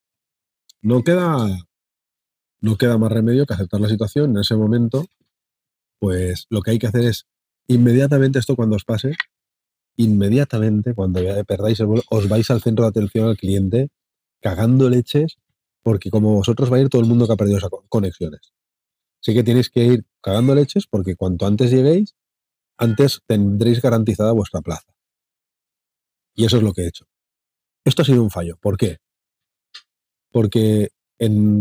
No 0.82 1.04
queda, 1.04 1.48
no 2.62 2.78
queda 2.78 2.98
más 2.98 3.12
remedio 3.12 3.46
que 3.46 3.54
aceptar 3.54 3.82
la 3.82 3.90
situación. 3.90 4.32
En 4.32 4.38
ese 4.42 4.56
momento, 4.56 5.06
pues 6.00 6.46
lo 6.50 6.62
que 6.62 6.72
hay 6.72 6.80
que 6.80 6.88
hacer 6.88 7.06
es 7.06 7.26
inmediatamente 7.68 8.40
esto 8.40 8.56
cuando 8.56 8.76
os 8.76 8.86
pase, 8.86 9.14
inmediatamente 9.98 10.94
cuando 10.94 11.22
ya 11.22 11.44
perdáis 11.44 11.80
el 11.80 11.88
vuelo, 11.88 12.04
os 12.10 12.28
vais 12.30 12.50
al 12.52 12.62
centro 12.62 12.84
de 12.86 12.90
atención 12.90 13.28
al 13.28 13.38
cliente 13.38 13.90
cagando 14.42 14.90
leches, 14.90 15.38
porque 15.84 16.10
como 16.10 16.34
vosotros 16.36 16.72
va 16.72 16.78
a 16.78 16.82
ir 16.82 16.90
todo 16.90 17.02
el 17.02 17.08
mundo 17.08 17.28
que 17.28 17.34
ha 17.34 17.38
perdido 17.38 17.58
esas 17.58 17.70
co- 17.70 17.86
conexiones. 17.90 18.54
Así 19.22 19.34
que 19.34 19.44
tenéis 19.44 19.70
que 19.70 19.86
ir 19.86 20.06
cagando 20.22 20.54
leches 20.56 20.86
porque 20.88 21.16
cuanto 21.16 21.48
antes 21.48 21.72
lleguéis, 21.72 22.16
antes 22.78 23.22
tendréis 23.28 23.82
garantizada 23.82 24.32
vuestra 24.34 24.62
plaza. 24.62 24.95
Y 26.36 26.46
eso 26.46 26.58
es 26.58 26.64
lo 26.64 26.74
que 26.74 26.84
he 26.84 26.88
hecho. 26.88 27.06
Esto 27.86 28.02
ha 28.02 28.06
sido 28.06 28.22
un 28.22 28.32
fallo. 28.32 28.58
¿Por 28.62 28.78
qué? 28.78 28.98
Porque 30.32 30.90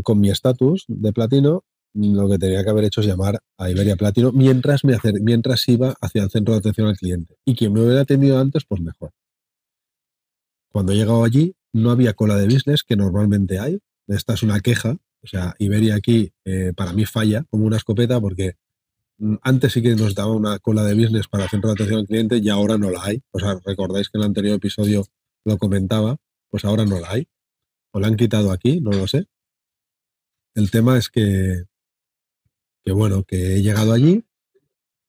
con 0.03 0.21
mi 0.21 0.31
estatus 0.31 0.85
de 0.89 1.13
platino, 1.13 1.65
lo 1.95 2.29
que 2.29 2.39
tenía 2.39 2.65
que 2.65 2.71
haber 2.71 2.85
hecho 2.85 3.01
es 3.01 3.07
llamar 3.07 3.41
a 3.57 3.71
Iberia 3.71 3.95
Platino 3.95 4.33
mientras, 4.33 4.85
me 4.85 4.97
mientras 5.21 5.69
iba 5.69 5.95
hacia 6.01 6.25
el 6.25 6.31
centro 6.31 6.55
de 6.55 6.59
atención 6.59 6.89
al 6.89 6.97
cliente. 6.97 7.37
Y 7.45 7.55
quien 7.55 7.73
me 7.73 7.83
hubiera 7.83 8.01
atendido 8.01 8.39
antes, 8.39 8.65
pues 8.65 8.81
mejor. 8.81 9.13
Cuando 10.73 10.93
he 10.93 10.97
llegado 10.97 11.23
allí, 11.23 11.55
no 11.73 11.93
había 11.93 12.15
cola 12.15 12.37
de 12.37 12.47
business, 12.47 12.83
que 12.83 12.97
normalmente 12.97 13.61
hay. 13.61 13.79
Esta 14.09 14.35
es 14.35 14.43
una 14.43 14.61
queja. 14.61 14.97
O 15.23 15.27
sea, 15.27 15.55
Iberia 15.59 15.95
aquí 15.95 16.33
eh, 16.45 16.73
para 16.77 16.93
mí 16.93 17.05
falla 17.07 17.45
como 17.49 17.65
una 17.65 17.77
escopeta 17.77 18.21
porque 18.21 18.57
antes 19.43 19.73
sí 19.73 19.83
que 19.83 19.95
nos 19.95 20.15
daba 20.15 20.33
una 20.33 20.59
cola 20.59 20.85
de 20.85 20.95
business 20.95 21.29
para 21.29 21.49
centro 21.49 21.69
de 21.69 21.75
atención 21.75 22.01
al 22.01 22.07
cliente 22.07 22.39
y 22.39 22.49
ahora 22.49 22.79
no 22.79 22.91
la 22.91 23.05
hay. 23.05 23.23
O 23.31 23.39
sea, 23.39 23.59
recordáis 23.65 24.09
que 24.09 24.19
en 24.19 24.23
el 24.23 24.29
anterior 24.29 24.57
episodio 24.57 25.05
lo 25.45 25.59
comentaba, 25.59 26.17
pues 26.51 26.65
ahora 26.65 26.85
no 26.85 27.01
la 27.01 27.11
hay. 27.11 27.29
O 27.93 28.01
la 28.01 28.09
han 28.09 28.17
quitado 28.17 28.51
aquí, 28.51 28.81
no 28.81 28.91
lo 28.91 29.07
sé. 29.07 29.27
El 30.55 30.71
tema 30.71 30.99
es 30.99 31.09
que, 31.09 31.65
que 32.83 32.93
bueno, 32.93 33.25
que 33.25 33.57
he 33.57 33.63
llegado 33.63 33.93
allí 33.93 34.25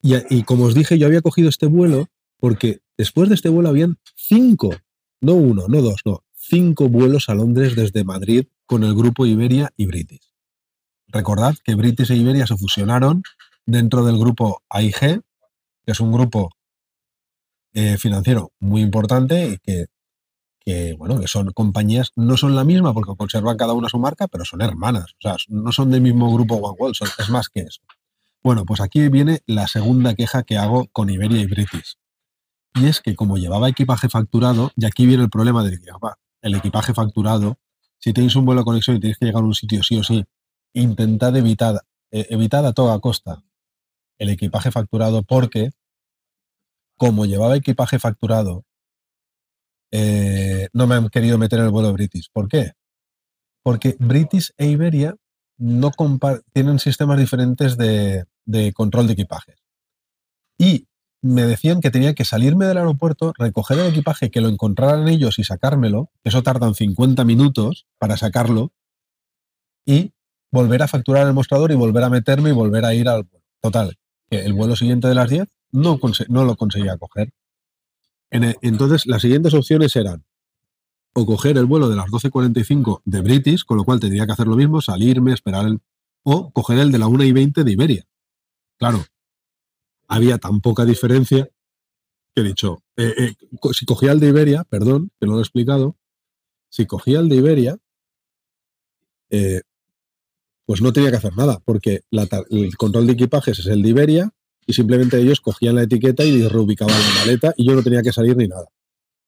y, 0.02 0.16
y 0.30 0.44
como 0.44 0.66
os 0.66 0.76
dije, 0.76 0.98
yo 0.98 1.08
había 1.08 1.22
cogido 1.22 1.50
este 1.50 1.66
vuelo 1.66 2.08
porque 2.40 2.82
después 2.98 3.30
de 3.30 3.36
este 3.36 3.50
vuelo 3.50 3.70
habían 3.70 3.98
cinco, 4.16 4.76
no 5.22 5.34
uno, 5.34 5.68
no 5.68 5.82
dos, 5.82 6.02
no, 6.06 6.24
cinco 6.34 6.90
vuelos 6.90 7.30
a 7.30 7.36
Londres 7.36 7.76
desde 7.76 8.04
Madrid 8.04 8.46
con 8.66 8.84
el 8.84 8.94
grupo 8.94 9.26
Iberia 9.26 9.72
y 9.76 9.86
British. 9.86 10.34
Recordad 11.08 11.56
que 11.64 11.76
British 11.76 12.12
e 12.12 12.16
Iberia 12.16 12.48
se 12.48 12.58
fusionaron 12.58 13.24
dentro 13.66 14.04
del 14.06 14.18
grupo 14.18 14.62
AIG, 14.70 15.00
que 15.00 15.92
es 15.92 16.00
un 16.00 16.12
grupo 16.12 16.50
eh, 17.74 17.98
financiero 17.98 18.52
muy 18.60 18.82
importante 18.82 19.48
y 19.50 19.58
que, 20.66 20.96
bueno, 20.98 21.20
que 21.20 21.28
son 21.28 21.52
compañías, 21.52 22.12
no 22.16 22.38
son 22.38 22.56
la 22.56 22.64
misma 22.64 22.94
porque 22.94 23.16
conservan 23.16 23.58
cada 23.58 23.74
una 23.74 23.90
su 23.90 24.00
marca, 24.00 24.28
pero 24.28 24.46
son 24.46 24.62
hermanas, 24.62 25.12
o 25.20 25.22
sea, 25.22 25.36
no 25.50 25.72
son 25.72 25.92
del 25.92 26.02
mismo 26.02 26.34
grupo 26.34 26.56
One 26.56 26.76
World, 26.80 26.96
son- 26.96 27.10
es 27.20 27.30
más 27.30 27.50
que 27.50 27.62
eso. 27.62 27.82
Bueno, 28.44 28.66
pues 28.66 28.82
aquí 28.82 29.08
viene 29.10 29.42
la 29.46 29.68
segunda 29.68 30.16
queja 30.16 30.44
que 30.44 30.58
hago 30.58 30.88
con 30.92 31.10
Iberia 31.10 31.42
y 31.42 31.46
British. 31.46 31.98
Y 32.76 32.88
es 32.88 33.02
que 33.02 33.16
como 33.16 33.38
llevaba 33.38 33.70
equipaje 33.70 34.10
facturado, 34.10 34.72
y 34.76 34.86
aquí 34.86 35.06
viene 35.06 35.24
el 35.24 35.30
problema 35.30 35.64
del 35.64 35.76
equipaje, 35.76 36.16
el 36.42 36.56
equipaje 36.56 36.94
facturado, 36.94 37.58
si 38.00 38.14
tenéis 38.14 38.36
un 38.36 38.46
vuelo 38.46 38.62
de 38.62 38.66
conexión 38.66 38.98
y 38.98 39.00
tenéis 39.00 39.18
que 39.18 39.26
llegar 39.26 39.44
a 39.44 39.46
un 39.46 39.56
sitio 39.56 39.84
sí 39.84 39.98
o 39.98 40.04
sí, 40.04 40.26
intentad 40.74 41.36
evitar, 41.38 41.82
eh, 42.12 42.28
evitad 42.30 42.66
a 42.68 42.74
toda 42.74 43.00
costa 43.00 43.44
el 44.18 44.30
equipaje 44.30 44.72
facturado 44.72 45.24
porque 45.24 45.72
como 46.98 47.26
llevaba 47.26 47.56
equipaje 47.56 48.00
facturado, 48.00 48.64
eh, 49.92 50.68
no 50.74 50.88
me 50.88 50.96
han 50.96 51.10
querido 51.10 51.38
meter 51.38 51.60
en 51.60 51.66
el 51.66 51.72
vuelo 51.72 51.94
British. 51.94 52.30
¿Por 52.32 52.48
qué? 52.48 52.74
Porque 53.64 53.96
British 54.00 54.52
e 54.58 54.68
Iberia 54.68 55.16
no 55.58 55.92
tienen 56.54 56.80
sistemas 56.80 57.18
diferentes 57.18 57.78
de, 57.78 58.26
control 58.74 59.08
de 59.08 59.14
equipaje. 59.14 59.56
Y 60.58 60.88
me 61.22 61.44
decían 61.44 61.82
que 61.82 61.92
tenía 61.92 62.14
que 62.14 62.26
salirme 62.26 62.66
del 62.66 62.78
aeropuerto, 62.78 63.34
recoger 63.38 63.80
el 63.80 63.88
equipaje, 63.88 64.30
que 64.30 64.42
lo 64.42 64.50
encontraran 64.50 65.08
ellos 65.08 65.40
y 65.40 65.44
sacármelo. 65.44 66.12
Eso 66.24 66.44
tardan 66.44 66.76
50 66.76 67.24
minutos 67.24 67.88
para 67.98 68.18
sacarlo. 68.18 68.72
Y 69.86 70.14
volver 70.52 70.84
a 70.84 70.88
facturar 70.88 71.28
el 71.28 71.34
mostrador 71.34 71.72
y 71.72 71.76
volver 71.76 72.04
a 72.04 72.10
meterme 72.10 72.50
y 72.50 72.54
volver 72.54 72.86
a 72.86 72.94
ir 72.94 73.08
al. 73.08 73.28
Total, 73.62 73.98
que 74.30 74.40
el 74.40 74.54
vuelo 74.54 74.76
siguiente 74.76 75.08
de 75.08 75.16
las 75.16 75.30
10 75.30 75.48
no, 75.72 76.00
no 76.30 76.46
lo 76.46 76.56
conseguía 76.56 76.98
coger. 76.98 77.32
E- 78.32 78.56
entonces, 78.62 79.06
las 79.06 79.22
siguientes 79.22 79.54
opciones 79.54 79.96
eran 79.96 80.26
o 81.18 81.26
coger 81.26 81.58
el 81.58 81.66
vuelo 81.66 81.88
de 81.88 81.96
las 81.96 82.08
12.45 82.08 83.02
de 83.06 83.22
British, 83.22 83.64
con 83.64 83.78
lo 83.78 83.86
cual 83.86 84.00
tendría 84.00 84.26
que 84.26 84.34
hacer 84.34 84.48
lo 84.48 84.56
mismo, 84.58 84.82
salirme, 84.82 85.34
esperar 85.34 85.66
el... 85.66 85.80
o 86.24 86.52
coger 86.52 86.80
el 86.80 86.92
de 86.92 86.98
la 87.00 87.08
1 87.08 87.24
y 87.24 87.32
20 87.32 87.64
de 87.64 87.72
Iberia. 87.72 88.06
Claro, 88.78 89.06
había 90.08 90.38
tan 90.38 90.60
poca 90.60 90.84
diferencia 90.84 91.48
que 92.34 92.42
he 92.42 92.44
dicho, 92.44 92.84
eh, 92.98 93.14
eh, 93.18 93.36
si 93.72 93.86
cogía 93.86 94.12
el 94.12 94.20
de 94.20 94.28
Iberia, 94.28 94.66
perdón, 94.66 95.10
que 95.20 95.26
no 95.26 95.34
lo 95.34 95.40
he 95.40 95.42
explicado, 95.42 95.96
si 96.70 96.86
cogía 96.86 97.20
el 97.20 97.30
de 97.30 97.36
Iberia, 97.38 97.78
eh, 99.30 99.62
pues 100.66 100.82
no 100.82 100.94
tenía 100.94 101.12
que 101.12 101.18
hacer 101.18 101.36
nada, 101.36 101.60
porque 101.64 102.02
el 102.50 102.76
control 102.76 103.08
de 103.08 103.14
equipajes 103.14 103.60
es 103.60 103.68
el 103.68 103.82
de 103.84 103.90
Iberia 103.90 104.32
y 104.66 104.74
simplemente 104.74 105.20
ellos 105.20 105.42
cogían 105.42 105.76
la 105.76 105.84
etiqueta 105.84 106.26
y 106.26 106.48
reubicaban 106.48 107.00
la 107.00 107.20
maleta 107.20 107.54
y 107.56 107.68
yo 107.68 107.76
no 107.76 107.84
tenía 107.84 108.02
que 108.02 108.12
salir 108.12 108.36
ni 108.36 108.48
nada. 108.48 108.68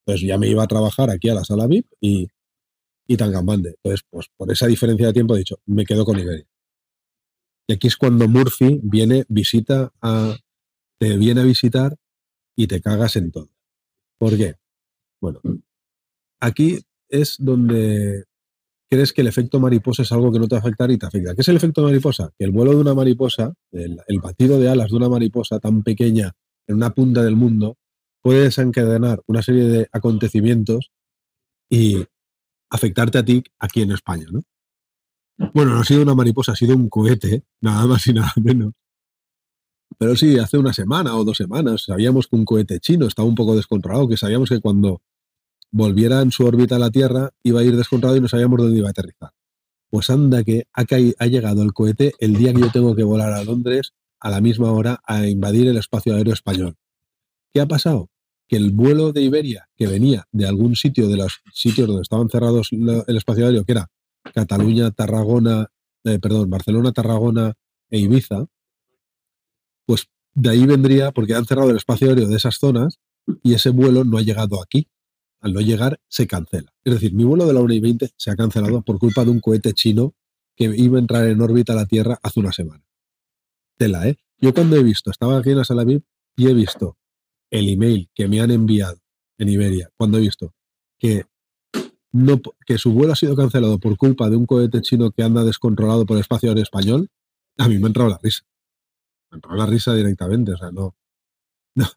Entonces 0.06 0.28
ya 0.28 0.38
me 0.38 0.47
iba 0.47 0.63
a 0.63 0.67
trabajar 0.67 1.10
aquí 1.10 1.30
a 1.30 1.36
la 1.36 1.43
sala 1.43 1.67
VIP 1.67 1.88
y, 2.02 2.28
y 3.08 3.17
tan 3.17 3.32
gambande. 3.32 3.76
Entonces, 3.78 4.06
pues 4.10 4.28
por 4.36 4.52
esa 4.52 4.67
diferencia 4.67 5.08
de 5.08 5.13
tiempo 5.13 5.36
he 5.36 5.39
dicho, 5.39 5.58
me 5.65 5.86
quedo 5.86 6.06
con 6.06 6.17
Iberia. 6.19 6.47
Y 7.67 7.73
aquí 7.73 7.88
es 7.88 7.97
cuando 7.97 8.28
Murphy 8.28 8.80
viene, 8.82 9.26
visita 9.28 9.91
a, 10.02 10.38
te 10.97 11.17
viene 11.17 11.41
a 11.41 11.43
visitar 11.43 11.97
y 12.56 12.67
te 12.67 12.82
cagas 12.82 13.15
en 13.17 13.32
todo. 13.32 13.50
¿Por 14.17 14.38
qué? 14.38 14.56
Bueno, 15.21 15.41
aquí 16.39 16.80
es 17.10 17.36
donde 17.38 18.23
crees 18.89 19.13
que 19.13 19.21
el 19.21 19.28
efecto 19.28 19.60
mariposa 19.60 20.04
es 20.04 20.12
algo 20.12 20.32
que 20.32 20.39
no 20.39 20.47
te 20.47 20.56
va 20.56 20.60
a 20.60 20.62
afectar 20.62 20.89
y 20.91 20.97
te 20.97 21.06
afecta. 21.06 21.36
¿Qué 21.36 21.41
es 21.41 21.47
el 21.47 21.58
efecto 21.58 21.84
mariposa? 21.84 22.32
Que 22.38 22.45
el 22.45 22.52
vuelo 22.52 22.71
de 22.71 22.78
una 22.78 22.93
mariposa, 22.93 23.54
el, 23.71 24.00
batido 24.21 24.60
de 24.60 24.69
alas 24.69 24.91
de 24.91 24.97
una 24.97 25.10
mariposa 25.10 25.60
tan 25.60 25.84
pequeña 25.84 26.34
en 26.67 26.76
una 26.76 26.91
punta 26.93 27.23
del 27.23 27.36
mundo, 27.36 27.78
puede 28.21 28.43
desencadenar 28.43 29.21
una 29.28 29.41
serie 29.41 29.63
de 29.65 29.88
acontecimientos 29.91 30.91
y 31.69 32.06
afectarte 32.69 33.17
a 33.17 33.26
ti 33.26 33.43
aquí 33.60 33.82
en 33.82 33.91
España, 33.91 34.26
¿no? 34.32 34.43
Bueno, 35.54 35.76
no 35.76 35.82
ha 35.82 35.86
sido 35.86 36.02
una 36.02 36.15
mariposa, 36.15 36.54
ha 36.54 36.56
sido 36.56 36.76
un 36.76 36.89
cohete, 36.89 37.43
nada 37.62 37.86
más 37.86 38.08
y 38.08 38.13
nada 38.13 38.34
menos. 38.43 38.73
Pero 39.97 40.15
sí, 40.15 40.38
hace 40.38 40.58
una 40.58 40.73
semana 40.73 41.15
o 41.15 41.23
dos 41.23 41.38
semanas 41.38 41.84
sabíamos 41.86 42.28
que 42.28 42.36
un 42.36 42.45
cohete 42.45 42.80
chino 42.80 43.06
estaba 43.06 43.28
un 43.28 43.36
poco 43.36 43.56
descontrolado, 43.56 44.08
que 44.08 44.17
sabíamos 44.17 44.50
que 44.50 44.60
cuando 44.60 45.02
volviera 45.72 46.22
en 46.22 46.32
su 46.32 46.46
órbita 46.46 46.76
a 46.76 46.80
la 46.80 46.92
Tierra 46.92 47.32
iba 47.44 47.62
a 47.62 47.64
ir 47.64 47.76
descontrolado 47.76 48.18
y 48.18 48.22
no 48.22 48.28
sabíamos 48.28 48.60
dónde 48.60 48.78
iba 48.78 48.88
a 48.88 48.92
aterrizar. 48.92 49.32
Pues 49.90 50.10
anda 50.10 50.44
que 50.44 50.68
ha, 50.74 50.84
ha 51.20 51.28
llegado 51.28 51.64
el 51.64 51.74
cohete 51.74 52.14
el 52.20 52.36
día 52.36 52.54
que 52.54 52.62
yo 52.62 52.72
tengo 52.72 52.96
que 52.96 53.04
volar 53.04 53.34
a 53.34 53.44
Londres 53.44 53.94
a 54.20 54.30
la 54.30 54.42
misma 54.42 54.72
hora 54.72 55.00
a 55.06 55.28
invadir 55.28 55.68
el 55.68 55.78
espacio 55.78 56.16
aéreo 56.16 56.34
español. 56.34 56.76
¿Qué 57.54 57.62
ha 57.62 57.66
pasado? 57.66 58.10
Que 58.48 58.58
el 58.58 58.72
vuelo 58.72 59.12
de 59.12 59.22
Iberia 59.22 59.70
que 59.76 59.88
venía 59.88 60.26
de 60.32 60.48
algún 60.48 60.76
sitio 60.76 61.08
de 61.08 61.18
los 61.18 61.42
sitios 61.54 61.88
donde 61.88 62.02
estaban 62.02 62.30
cerrados 62.30 62.70
el 62.72 63.18
espacio 63.18 63.46
aéreo, 63.46 63.66
que 63.66 63.74
era 63.74 63.90
Cataluña, 64.34 64.92
Tarragona, 64.92 65.68
eh, 66.04 66.20
perdón, 66.20 66.50
Barcelona, 66.50 66.92
Tarragona 66.92 67.54
e 67.90 68.00
Ibiza, 68.00 68.46
pues 69.86 70.08
de 70.34 70.50
ahí 70.50 70.66
vendría 70.66 71.12
porque 71.12 71.34
han 71.34 71.46
cerrado 71.46 71.72
el 71.72 71.78
espacio 71.78 72.10
aéreo 72.10 72.28
de 72.28 72.36
esas 72.36 72.58
zonas 72.58 73.00
y 73.44 73.54
ese 73.54 73.70
vuelo 73.70 74.04
no 74.04 74.18
ha 74.18 74.22
llegado 74.22 74.62
aquí. 74.62 74.88
Al 75.39 75.54
no 75.54 75.62
llegar, 75.62 76.00
se 76.08 76.28
cancela. 76.28 76.73
Es 76.84 76.93
decir, 76.93 77.13
mi 77.13 77.23
vuelo 77.23 77.45
de 77.45 77.54
la 77.54 77.62
1 77.62 77.73
y 77.73 77.80
20 77.80 78.10
se 78.15 78.32
ha 78.32 78.36
cancelado 78.36 78.82
por 78.82 78.97
culpa 79.00 79.23
de 79.23 79.32
un 79.32 79.39
cohete 79.39 79.73
chino 79.73 80.15
que 80.56 80.65
iba 80.76 80.97
a 80.97 81.02
entrar 81.02 81.28
en 81.28 81.41
órbita 81.41 81.73
a 81.73 81.76
la 81.76 81.86
Tierra 81.86 82.19
hace 82.23 82.39
una 82.39 82.52
semana. 82.52 82.84
Tela, 83.78 84.08
¿eh? 84.08 84.17
Yo 84.39 84.54
cuando 84.54 84.76
he 84.76 84.84
visto, 84.84 85.12
estaba 85.12 85.38
aquí 85.38 85.52
en 85.52 85.58
la 85.58 85.63
sala 85.63 85.84
VIP 85.84 86.04
y 86.36 86.47
he 86.47 86.54
visto 86.54 86.97
el 87.52 87.69
email 87.69 88.10
que 88.13 88.28
me 88.28 88.41
han 88.41 88.52
enviado 88.52 89.00
en 89.38 89.50
Iberia, 89.50 89.91
cuando 89.95 90.17
he 90.17 90.21
visto 90.21 90.54
que, 90.97 91.26
no, 92.12 92.41
que 92.65 92.78
su 92.78 92.91
vuelo 92.91 93.13
ha 93.13 93.15
sido 93.15 93.36
cancelado 93.36 93.80
por 93.80 93.97
culpa 93.97 94.30
de 94.30 94.36
un 94.36 94.45
cohete 94.45 94.82
chino 94.82 95.12
que 95.12 95.23
anda 95.23 95.43
descontrolado 95.43 96.06
por 96.06 96.17
el 96.17 96.21
espacio 96.21 96.50
aéreo 96.50 96.63
español, 96.63 97.10
a 97.58 97.67
mí 97.67 97.78
me 97.78 97.86
ha 97.86 97.88
entrado 97.88 98.10
la 98.10 98.19
risa. 98.21 98.43
Me 99.30 99.36
ha 99.36 99.38
entrado 99.38 99.58
la 99.58 99.65
risa 99.65 99.93
directamente, 99.93 100.54
o 100.54 100.58
sea, 100.58 100.71
no, 100.71 100.95
no, 101.76 101.88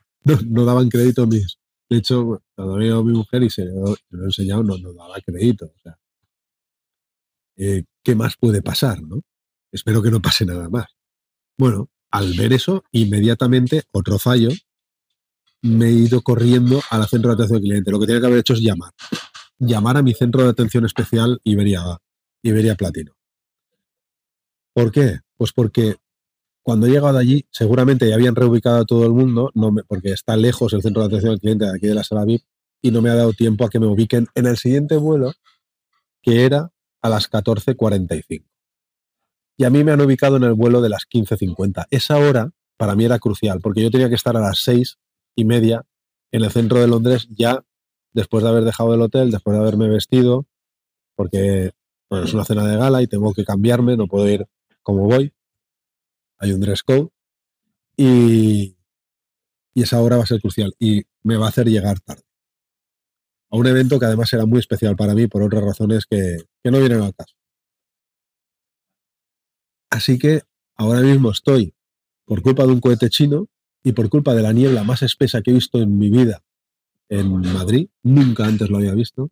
no, 0.47 0.65
daban 0.65 0.89
crédito 0.89 1.27
mis. 1.27 1.59
De 1.91 1.97
hecho, 1.97 2.41
cuando 2.55 2.77
veo 2.77 3.01
a 3.01 3.05
mi 3.05 3.13
mujer 3.13 3.43
y 3.43 3.51
se 3.51 3.65
lo, 3.65 3.95
he 3.95 4.25
enseñado, 4.25 4.63
no, 4.63 4.79
daba 4.95 5.21
crédito. 5.27 5.67
O 5.67 5.79
sea, 5.83 5.99
eh, 7.57 7.85
¿qué 8.05 8.15
más 8.15 8.37
puede 8.39 8.63
pasar, 8.63 9.03
no? 9.03 9.21
Espero 9.73 10.01
que 10.01 10.13
no 10.13 10.23
pase 10.23 10.47
nada 10.47 10.69
más. 10.69 10.87
Bueno, 11.59 11.91
al 12.13 12.33
ver 12.35 12.53
eso, 12.53 12.85
inmediatamente, 12.93 13.83
otro 13.91 14.21
fallo, 14.21 14.51
me 15.63 15.87
he 15.87 15.93
ido 15.93 16.23
corriendo 16.23 16.81
al 16.91 17.09
centro 17.09 17.31
de 17.31 17.35
atención 17.35 17.57
al 17.57 17.63
cliente. 17.63 17.91
Lo 17.91 17.99
que 17.99 18.07
tenía 18.07 18.21
que 18.21 18.27
haber 18.27 18.39
hecho 18.39 18.55
es 18.55 18.61
llamar. 18.61 18.93
Llamar 19.59 19.97
a 19.97 20.03
mi 20.03 20.15
centro 20.15 20.45
de 20.45 20.51
atención 20.51 20.87
especial 20.87 21.41
Iberia, 21.43 21.83
Iberia 22.43 22.77
Platino. 22.77 23.17
¿Por 24.73 24.93
qué? 24.93 25.19
Pues 25.37 25.53
porque 25.53 25.97
cuando 26.63 26.87
he 26.87 26.91
llegado 26.91 27.17
allí, 27.19 27.47
seguramente 27.51 28.09
ya 28.09 28.15
habían 28.15 28.35
reubicado 28.37 28.79
a 28.81 28.85
todo 28.85 29.05
el 29.07 29.13
mundo, 29.13 29.51
no 29.55 29.73
me- 29.73 29.83
porque 29.85 30.13
está 30.13 30.37
lejos 30.37 30.73
el 30.73 30.83
centro 30.83 31.03
de 31.03 31.07
atención 31.09 31.33
al 31.33 31.41
cliente 31.41 31.65
de 31.65 31.73
aquí 31.75 31.87
de 31.87 31.95
la 31.95 32.05
sala 32.05 32.25
VIP, 32.25 32.43
y 32.83 32.91
no 32.91 33.03
me 33.03 33.11
ha 33.11 33.15
dado 33.15 33.33
tiempo 33.33 33.65
a 33.65 33.69
que 33.71 33.79
me 33.81 33.87
ubiquen 33.87 34.27
en 34.35 34.47
el 34.47 34.57
siguiente 34.57 34.97
vuelo, 34.97 35.33
que 36.23 36.45
era 36.45 36.71
a 37.03 37.09
las 37.09 37.29
14.45. 37.31 38.47
Y 39.59 39.65
a 39.65 39.71
mí 39.71 39.85
me 39.85 39.93
han 39.93 40.01
ubicado 40.01 40.37
en 40.37 40.45
el 40.45 40.55
vuelo 40.55 40.81
de 40.81 40.89
las 40.89 41.05
15.50. 41.07 41.87
Esa 41.91 42.17
hora 42.19 42.51
para 42.79 42.95
mí 42.95 43.05
era 43.05 43.19
crucial, 43.19 43.61
porque 43.61 43.83
yo 43.83 43.91
tenía 43.91 44.09
que 44.09 44.15
estar 44.15 44.37
a 44.37 44.41
las 44.41 44.61
seis 44.63 44.99
y 45.37 45.45
media 45.45 45.85
en 46.33 46.45
el 46.45 46.51
centro 46.51 46.81
de 46.81 46.87
Londres 46.89 47.29
ya 47.31 47.63
después 48.13 48.43
de 48.43 48.51
haber 48.51 48.65
dejado 48.65 48.95
el 48.95 49.03
hotel, 49.03 49.31
después 49.31 49.55
de 49.57 49.63
haberme 49.63 49.89
vestido, 49.89 50.47
porque 51.15 51.73
es 52.11 52.35
una 52.35 52.45
cena 52.45 52.67
de 52.67 52.77
gala 52.77 53.03
y 53.03 53.07
tengo 53.07 53.33
que 53.35 53.45
cambiarme, 53.45 53.97
no 53.97 54.07
puedo 54.07 54.29
ir 54.29 54.47
como 54.83 55.05
voy. 55.07 55.33
Hay 56.41 56.53
un 56.53 56.61
dress 56.61 56.83
code 56.83 57.11
y, 57.97 58.77
esa 59.75 60.01
hora 60.03 60.17
va 60.17 60.25
a 60.25 60.27
ser 60.27 60.41
crucial 60.41 60.75
y 60.79 61.05
me 61.23 61.37
va 61.37 61.47
a 61.47 61.49
hacer 61.49 61.67
llegar 61.67 62.01
tarde. 62.01 62.23
A 63.51 63.57
un 63.57 63.67
evento 63.67 63.99
que 63.99 64.07
además 64.07 64.33
era 64.33 64.45
muy 64.45 64.59
especial 64.59 64.95
para 64.95 65.15
mí 65.15 65.27
por 65.27 65.43
otras 65.43 65.65
razones 65.65 66.05
que, 66.05 66.37
que 66.63 66.71
no 66.71 66.81
vienen 66.81 67.01
al 67.01 67.15
caso. 67.15 67.35
Así 69.91 70.19
que 70.19 70.43
ahora 70.77 71.01
mismo 71.01 71.31
estoy, 71.31 71.75
por 72.27 72.43
culpa 72.43 72.65
de 72.65 72.73
un 72.73 72.81
cohete 72.81 73.09
chino 73.09 73.47
y 73.83 73.93
por 73.93 74.11
culpa 74.11 74.35
de 74.35 74.43
la 74.43 74.53
niebla 74.53 74.85
más 74.85 75.03
espesa 75.03 75.41
que 75.41 75.51
he 75.51 75.55
visto 75.55 75.79
en 75.79 75.97
mi 75.97 76.11
vida 76.11 76.43
en 77.09 77.41
Madrid, 77.53 77.89
nunca 78.03 78.47
antes 78.47 78.71
lo 78.71 78.77
había 78.79 78.95
visto, 78.95 79.31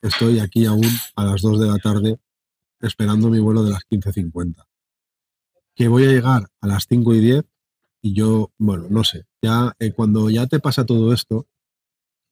estoy 0.00 0.38
aquí 0.38 0.64
aún 0.64 0.86
a 1.16 1.24
las 1.24 1.42
2 1.42 1.60
de 1.60 1.66
la 1.66 1.78
tarde 1.78 2.20
esperando 2.80 3.30
mi 3.30 3.40
vuelo 3.40 3.64
de 3.64 3.70
las 3.70 3.82
15.50. 3.90 4.67
Que 5.78 5.86
voy 5.86 6.06
a 6.06 6.10
llegar 6.10 6.48
a 6.60 6.66
las 6.66 6.86
5 6.88 7.14
y 7.14 7.20
10 7.20 7.44
y 8.02 8.12
yo, 8.12 8.50
bueno, 8.58 8.88
no 8.90 9.04
sé, 9.04 9.26
ya 9.40 9.76
eh, 9.78 9.92
cuando 9.92 10.28
ya 10.28 10.48
te 10.48 10.58
pasa 10.58 10.84
todo 10.84 11.12
esto, 11.12 11.46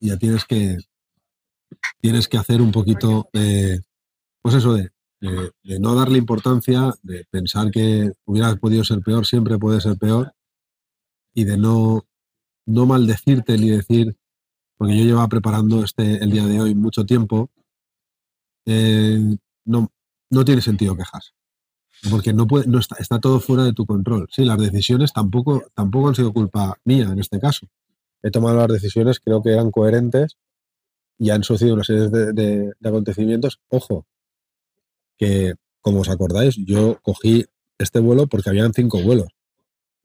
ya 0.01 0.17
tienes 0.17 0.43
que, 0.43 0.79
tienes 2.01 2.27
que 2.27 2.37
hacer 2.37 2.61
un 2.61 2.73
poquito 2.73 3.29
de, 3.31 3.79
pues 4.41 4.55
eso 4.55 4.73
de 4.73 4.91
no 5.79 5.95
darle 5.95 6.17
importancia, 6.17 6.93
de 7.03 7.23
pensar 7.31 7.71
que 7.71 8.11
hubiera 8.25 8.53
podido 8.57 8.83
ser 8.83 8.99
peor, 8.99 9.25
siempre 9.25 9.57
puede 9.57 9.79
ser 9.79 9.97
peor, 9.97 10.33
y 11.33 11.45
de 11.45 11.57
no, 11.57 12.05
no 12.65 12.85
maldecirte 12.85 13.57
ni 13.57 13.69
decir, 13.69 14.17
porque 14.75 14.97
yo 14.97 15.05
llevaba 15.05 15.29
preparando 15.29 15.85
este, 15.85 16.21
el 16.21 16.31
día 16.31 16.45
de 16.45 16.59
hoy 16.59 16.75
mucho 16.75 17.05
tiempo, 17.05 17.49
eh, 18.65 19.37
no, 19.63 19.89
no 20.31 20.43
tiene 20.43 20.61
sentido 20.61 20.97
quejarse. 20.97 21.36
Porque 22.09 22.33
no, 22.33 22.47
puede, 22.47 22.67
no 22.67 22.79
está, 22.79 22.95
está 22.99 23.19
todo 23.19 23.39
fuera 23.39 23.63
de 23.63 23.73
tu 23.73 23.85
control. 23.85 24.27
Sí, 24.31 24.45
las 24.45 24.59
decisiones 24.59 25.13
tampoco, 25.13 25.63
tampoco 25.73 26.09
han 26.09 26.15
sido 26.15 26.31
culpa 26.31 26.77
mía 26.85 27.09
en 27.11 27.19
este 27.19 27.39
caso. 27.39 27.67
He 28.21 28.31
tomado 28.31 28.57
las 28.57 28.67
decisiones, 28.67 29.19
creo 29.19 29.41
que 29.41 29.51
eran 29.51 29.71
coherentes 29.71 30.37
y 31.17 31.31
han 31.31 31.43
sucedido 31.43 31.75
una 31.75 31.83
serie 31.83 32.09
de, 32.09 32.33
de, 32.33 32.71
de 32.79 32.89
acontecimientos. 32.89 33.59
Ojo, 33.69 34.05
que 35.17 35.55
como 35.81 36.01
os 36.01 36.09
acordáis, 36.09 36.55
yo 36.57 36.99
cogí 37.01 37.45
este 37.77 37.99
vuelo 37.99 38.27
porque 38.27 38.49
habían 38.49 38.73
cinco 38.73 39.01
vuelos. 39.01 39.29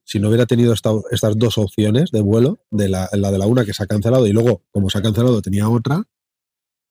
Si 0.05 0.19
no 0.19 0.29
hubiera 0.29 0.47
tenido 0.47 0.73
esta, 0.73 0.91
estas 1.11 1.39
dos 1.39 1.59
opciones 1.59 2.11
de 2.11 2.21
vuelo, 2.21 2.61
de 2.71 2.89
la, 2.89 3.09
la, 3.13 3.31
de 3.31 3.39
la 3.39 3.47
una 3.47 3.65
que 3.65 3.73
se 3.75 3.83
ha 3.83 3.87
cancelado 3.87 4.27
y 4.27 4.33
luego, 4.33 4.63
como 4.71 4.91
se 4.91 4.99
ha 4.99 5.03
cancelado, 5.03 5.43
tenía 5.43 5.69
otra, 5.69 6.05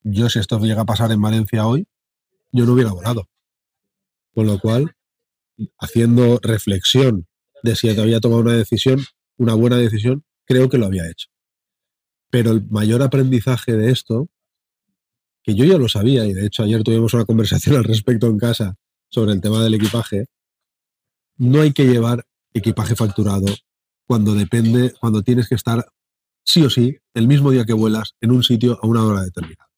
yo 0.03 0.29
si 0.29 0.39
esto 0.39 0.59
llega 0.59 0.81
a 0.81 0.85
pasar 0.85 1.11
en 1.11 1.21
Valencia 1.21 1.67
hoy, 1.67 1.87
yo 2.51 2.65
no 2.65 2.73
hubiera 2.73 2.91
volado. 2.91 3.27
Con 4.33 4.47
lo 4.47 4.59
cual, 4.59 4.95
haciendo 5.79 6.39
reflexión 6.41 7.27
de 7.63 7.75
si 7.75 7.89
había 7.89 8.19
tomado 8.19 8.41
una 8.41 8.53
decisión, 8.53 9.03
una 9.37 9.53
buena 9.53 9.77
decisión, 9.77 10.23
creo 10.45 10.69
que 10.69 10.77
lo 10.77 10.85
había 10.85 11.09
hecho. 11.09 11.27
Pero 12.29 12.51
el 12.51 12.67
mayor 12.69 13.01
aprendizaje 13.01 13.73
de 13.73 13.91
esto, 13.91 14.29
que 15.43 15.55
yo 15.55 15.65
ya 15.65 15.77
lo 15.77 15.89
sabía, 15.89 16.25
y 16.25 16.33
de 16.33 16.45
hecho 16.45 16.63
ayer 16.63 16.83
tuvimos 16.83 17.13
una 17.13 17.25
conversación 17.25 17.75
al 17.77 17.83
respecto 17.83 18.27
en 18.27 18.37
casa 18.37 18.75
sobre 19.09 19.33
el 19.33 19.41
tema 19.41 19.63
del 19.63 19.73
equipaje, 19.73 20.27
no 21.37 21.61
hay 21.61 21.73
que 21.73 21.85
llevar 21.85 22.25
equipaje 22.53 22.95
facturado 22.95 23.47
cuando 24.05 24.33
depende, 24.33 24.93
cuando 24.99 25.23
tienes 25.23 25.47
que 25.47 25.55
estar 25.55 25.85
sí 26.43 26.63
o 26.63 26.69
sí 26.69 26.97
el 27.13 27.27
mismo 27.27 27.51
día 27.51 27.65
que 27.65 27.73
vuelas 27.73 28.15
en 28.21 28.31
un 28.31 28.43
sitio 28.43 28.77
a 28.81 28.87
una 28.87 29.03
hora 29.03 29.21
determinada. 29.21 29.69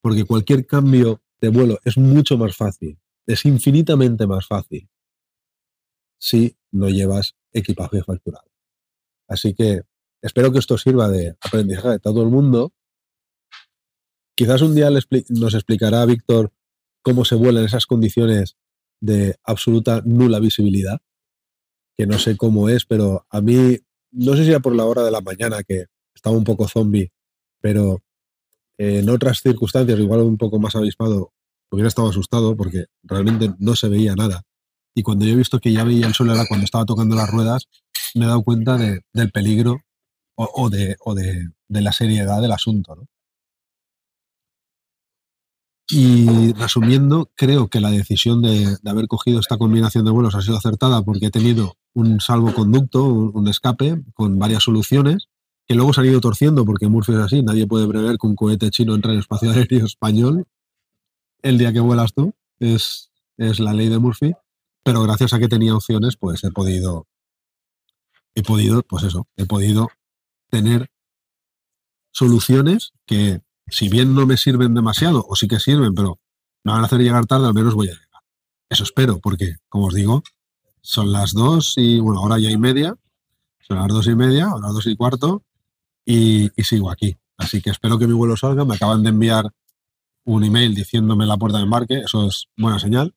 Porque 0.00 0.24
cualquier 0.24 0.66
cambio 0.66 1.22
de 1.40 1.48
vuelo 1.48 1.78
es 1.84 1.96
mucho 1.96 2.36
más 2.36 2.56
fácil, 2.56 2.98
es 3.26 3.44
infinitamente 3.44 4.26
más 4.26 4.46
fácil 4.46 4.88
si 6.18 6.56
no 6.70 6.88
llevas 6.88 7.34
equipaje 7.52 8.02
facturado. 8.02 8.50
Así 9.28 9.54
que 9.54 9.82
espero 10.22 10.52
que 10.52 10.58
esto 10.58 10.78
sirva 10.78 11.08
de 11.08 11.36
aprendizaje 11.40 11.90
de 11.90 11.98
todo 11.98 12.22
el 12.22 12.28
mundo. 12.28 12.72
Quizás 14.36 14.62
un 14.62 14.74
día 14.74 14.88
nos 14.90 15.54
explicará 15.54 16.04
Víctor 16.06 16.52
cómo 17.02 17.24
se 17.24 17.34
vuela 17.34 17.60
en 17.60 17.66
esas 17.66 17.86
condiciones 17.86 18.56
de 19.00 19.36
absoluta 19.42 20.02
nula 20.04 20.38
visibilidad, 20.38 21.00
que 21.96 22.06
no 22.06 22.18
sé 22.18 22.36
cómo 22.36 22.68
es, 22.68 22.86
pero 22.86 23.26
a 23.28 23.40
mí, 23.40 23.78
no 24.12 24.36
sé 24.36 24.44
si 24.44 24.50
era 24.50 24.60
por 24.60 24.74
la 24.76 24.84
hora 24.84 25.02
de 25.02 25.10
la 25.10 25.20
mañana, 25.20 25.62
que 25.64 25.86
estaba 26.14 26.36
un 26.36 26.44
poco 26.44 26.68
zombie, 26.68 27.12
pero 27.60 28.02
en 28.78 29.08
otras 29.08 29.40
circunstancias, 29.42 29.98
igual 29.98 30.20
un 30.20 30.38
poco 30.38 30.58
más 30.58 30.76
avispado, 30.76 31.32
hubiera 31.76 31.88
estado 31.88 32.10
asustado 32.10 32.56
porque 32.56 32.86
realmente 33.02 33.54
no 33.58 33.76
se 33.76 33.88
veía 33.88 34.14
nada. 34.14 34.42
Y 34.94 35.02
cuando 35.02 35.24
yo 35.24 35.32
he 35.32 35.36
visto 35.36 35.58
que 35.58 35.72
ya 35.72 35.84
veía 35.84 36.06
el 36.06 36.14
sol 36.14 36.30
era 36.30 36.46
cuando 36.46 36.64
estaba 36.64 36.84
tocando 36.84 37.16
las 37.16 37.30
ruedas, 37.30 37.68
me 38.14 38.24
he 38.24 38.28
dado 38.28 38.42
cuenta 38.42 38.76
de, 38.76 39.00
del 39.12 39.30
peligro 39.30 39.80
o, 40.34 40.70
de, 40.70 40.96
o 41.00 41.14
de, 41.14 41.50
de, 41.68 41.80
la 41.80 41.92
seriedad 41.92 42.40
del 42.42 42.52
asunto. 42.52 42.96
¿no? 42.96 43.06
Y 45.94 46.52
resumiendo, 46.54 47.30
creo 47.36 47.68
que 47.68 47.80
la 47.80 47.90
decisión 47.90 48.40
de, 48.40 48.78
haber 48.86 49.08
cogido 49.08 49.40
esta 49.40 49.58
combinación 49.58 50.06
de 50.06 50.10
vuelos 50.10 50.34
ha 50.34 50.40
sido 50.40 50.56
acertada 50.56 51.02
porque 51.02 51.26
he 51.26 51.30
tenido 51.30 51.76
un 51.92 52.18
salvoconducto, 52.18 53.04
un 53.04 53.46
escape 53.46 54.02
con 54.14 54.38
varias 54.38 54.62
soluciones 54.62 55.28
que 55.66 55.74
luego 55.74 55.92
se 55.92 56.00
han 56.00 56.06
ido 56.06 56.20
torciendo 56.20 56.64
porque 56.64 56.88
Murphy 56.88 57.12
es 57.12 57.18
así. 57.18 57.42
Nadie 57.42 57.66
puede 57.66 57.86
prever 57.86 58.16
que 58.16 58.26
un 58.26 58.36
cohete 58.36 58.70
chino 58.70 58.94
entre 58.94 59.10
en 59.10 59.16
el 59.16 59.20
espacio 59.20 59.50
aéreo 59.50 59.84
español 59.84 60.46
el 61.42 61.58
día 61.58 61.72
que 61.72 61.80
vuelas 61.80 62.14
tú. 62.14 62.34
Es, 62.58 63.10
es 63.36 63.60
la 63.60 63.72
ley 63.72 63.88
de 63.88 63.98
Murphy. 63.98 64.34
Pero 64.84 65.02
gracias 65.02 65.32
a 65.32 65.38
que 65.38 65.48
tenía 65.48 65.76
opciones, 65.76 66.16
pues 66.16 66.42
he 66.42 66.50
podido, 66.50 67.06
he 68.34 68.42
podido, 68.42 68.82
pues 68.82 69.04
eso, 69.04 69.28
he 69.36 69.46
podido 69.46 69.90
tener 70.50 70.90
soluciones 72.10 72.92
que, 73.06 73.42
si 73.68 73.88
bien 73.88 74.14
no 74.14 74.26
me 74.26 74.36
sirven 74.36 74.74
demasiado, 74.74 75.24
o 75.28 75.36
sí 75.36 75.46
que 75.46 75.60
sirven, 75.60 75.94
pero 75.94 76.18
me 76.64 76.72
van 76.72 76.82
a 76.82 76.86
hacer 76.86 77.00
llegar 77.00 77.26
tarde, 77.26 77.46
al 77.46 77.54
menos 77.54 77.74
voy 77.74 77.88
a 77.88 77.92
llegar. 77.92 78.22
Eso 78.68 78.82
espero, 78.82 79.20
porque, 79.20 79.56
como 79.68 79.86
os 79.86 79.94
digo, 79.94 80.22
son 80.80 81.12
las 81.12 81.32
dos 81.32 81.74
y, 81.76 82.00
bueno, 82.00 82.20
ahora 82.20 82.38
ya 82.38 82.50
y 82.50 82.58
media, 82.58 82.96
son 83.60 83.76
las 83.76 83.88
dos 83.88 84.08
y 84.08 84.16
media, 84.16 84.52
o 84.52 84.60
las 84.60 84.72
dos 84.72 84.86
y 84.86 84.96
cuarto, 84.96 85.42
y, 86.04 86.50
y, 86.60 86.64
sigo 86.64 86.90
aquí. 86.90 87.16
Así 87.36 87.62
que 87.62 87.70
espero 87.70 87.98
que 87.98 88.08
mi 88.08 88.14
vuelo 88.14 88.36
salga. 88.36 88.64
Me 88.64 88.74
acaban 88.74 89.04
de 89.04 89.10
enviar 89.10 89.52
un 90.24 90.44
email 90.44 90.74
diciéndome 90.74 91.26
la 91.26 91.36
puerta 91.36 91.58
de 91.58 91.64
embarque, 91.64 91.98
eso 92.04 92.26
es 92.28 92.46
buena 92.56 92.78
señal. 92.78 93.14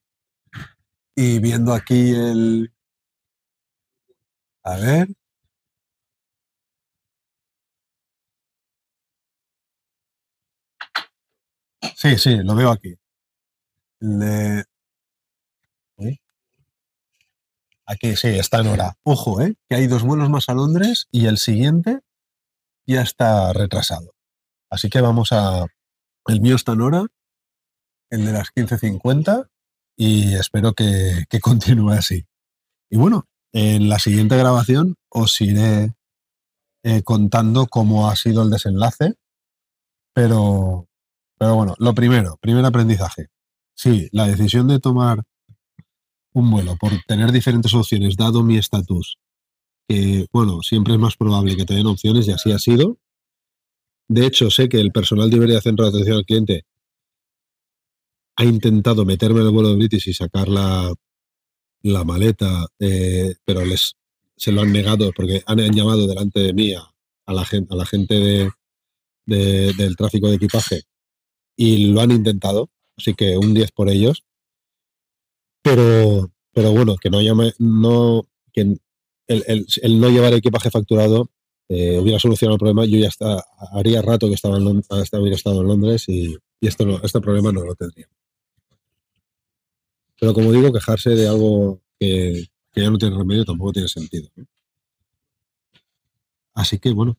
Y 1.14 1.38
viendo 1.40 1.72
aquí 1.72 2.10
el... 2.14 2.72
A 4.64 4.76
ver. 4.76 5.08
Sí, 11.94 12.18
sí, 12.18 12.36
lo 12.44 12.54
veo 12.54 12.70
aquí. 12.70 12.94
Aquí 17.86 18.16
sí, 18.16 18.28
está 18.28 18.60
en 18.60 18.66
hora. 18.66 18.98
Ojo, 19.04 19.40
¿eh? 19.40 19.54
que 19.68 19.76
hay 19.76 19.86
dos 19.86 20.02
vuelos 20.02 20.28
más 20.28 20.48
a 20.48 20.54
Londres 20.54 21.06
y 21.12 21.26
el 21.26 21.38
siguiente 21.38 22.00
ya 22.86 23.02
está 23.02 23.52
retrasado. 23.52 24.12
Así 24.70 24.90
que 24.90 25.00
vamos 25.00 25.30
a... 25.32 25.66
El 26.26 26.40
mío 26.40 26.56
está 26.56 26.72
en 26.72 26.80
hora, 26.80 27.06
el 28.10 28.24
de 28.24 28.32
las 28.32 28.48
15.50, 28.54 29.48
y 29.96 30.34
espero 30.34 30.72
que, 30.74 31.24
que 31.28 31.40
continúe 31.40 31.90
así. 31.90 32.26
Y 32.90 32.96
bueno, 32.96 33.26
en 33.52 33.88
la 33.88 33.98
siguiente 33.98 34.36
grabación 34.36 34.96
os 35.08 35.40
iré 35.40 35.94
eh, 36.82 37.02
contando 37.02 37.66
cómo 37.66 38.08
ha 38.08 38.14
sido 38.14 38.42
el 38.42 38.50
desenlace, 38.50 39.14
pero, 40.14 40.86
pero 41.38 41.54
bueno, 41.56 41.74
lo 41.78 41.94
primero, 41.94 42.36
primer 42.40 42.64
aprendizaje. 42.64 43.26
Sí, 43.74 44.08
la 44.12 44.26
decisión 44.26 44.68
de 44.68 44.78
tomar 44.78 45.22
un 46.32 46.50
vuelo 46.50 46.76
por 46.76 46.92
tener 47.08 47.32
diferentes 47.32 47.74
opciones, 47.74 48.16
dado 48.16 48.42
mi 48.42 48.56
estatus, 48.56 49.18
que, 49.88 50.26
bueno, 50.32 50.62
siempre 50.62 50.94
es 50.94 51.00
más 51.00 51.16
probable 51.16 51.56
que 51.56 51.64
te 51.64 51.74
den 51.74 51.86
opciones 51.86 52.28
y 52.28 52.32
así 52.32 52.52
ha 52.52 52.58
sido. 52.58 52.98
De 54.08 54.26
hecho, 54.26 54.50
sé 54.50 54.68
que 54.68 54.80
el 54.80 54.92
personal 54.92 55.30
de 55.30 55.36
Iberia 55.36 55.60
Centro 55.60 55.84
de 55.84 55.90
Atención 55.90 56.16
al 56.18 56.24
Cliente 56.24 56.64
ha 58.36 58.44
intentado 58.44 59.04
meterme 59.04 59.40
en 59.40 59.46
el 59.46 59.52
vuelo 59.52 59.70
de 59.70 59.76
British 59.76 60.08
y 60.08 60.14
sacar 60.14 60.48
la, 60.48 60.92
la 61.82 62.04
maleta, 62.04 62.66
eh, 62.78 63.34
pero 63.44 63.64
les 63.64 63.94
se 64.36 64.52
lo 64.52 64.60
han 64.60 64.72
negado 64.72 65.12
porque 65.16 65.42
han, 65.46 65.58
llamado 65.72 66.06
delante 66.06 66.40
de 66.40 66.52
mí 66.52 66.74
a, 66.74 67.32
la, 67.32 67.44
gente, 67.46 67.72
a 67.72 67.76
la 67.76 67.86
gente 67.86 68.14
de, 68.14 68.50
de, 69.24 69.72
del 69.72 69.96
tráfico 69.96 70.28
de 70.28 70.36
equipaje 70.36 70.82
y 71.56 71.86
lo 71.86 72.02
han 72.02 72.10
intentado, 72.10 72.68
así 72.98 73.14
que 73.14 73.38
un 73.38 73.54
10 73.54 73.72
por 73.72 73.88
ellos. 73.88 74.24
Pero, 75.62 76.30
pero 76.52 76.72
bueno, 76.72 76.96
que 76.96 77.10
no 77.10 77.20
llame, 77.22 77.52
no, 77.58 78.26
que 78.52 78.60
el- 79.28 79.66
el 79.82 80.00
no 80.00 80.10
llevar 80.10 80.34
equipaje 80.34 80.70
facturado 80.70 81.30
eh, 81.68 81.98
hubiera 81.98 82.18
solucionado 82.18 82.54
el 82.54 82.58
problema. 82.60 82.84
Yo 82.84 82.98
ya 82.98 83.08
está, 83.08 83.44
haría 83.72 84.02
rato 84.02 84.28
que 84.28 84.34
estaba 84.34 84.56
en 84.56 84.64
Lon- 84.64 84.84
hasta 84.90 85.20
hubiera 85.20 85.36
estado 85.36 85.60
en 85.60 85.68
Londres 85.68 86.04
y, 86.08 86.36
y 86.60 86.66
esto 86.66 86.84
este 87.02 87.20
problema 87.20 87.52
no 87.52 87.64
lo 87.64 87.74
tendría. 87.74 88.08
Pero 90.18 90.32
como 90.32 90.52
digo, 90.52 90.72
quejarse 90.72 91.10
de 91.10 91.28
algo 91.28 91.80
que, 91.98 92.46
ya 92.74 92.90
no 92.90 92.98
tiene 92.98 93.16
remedio 93.16 93.44
tampoco 93.44 93.72
tiene 93.72 93.88
sentido. 93.88 94.28
Así 96.54 96.78
que 96.78 96.92
bueno, 96.92 97.16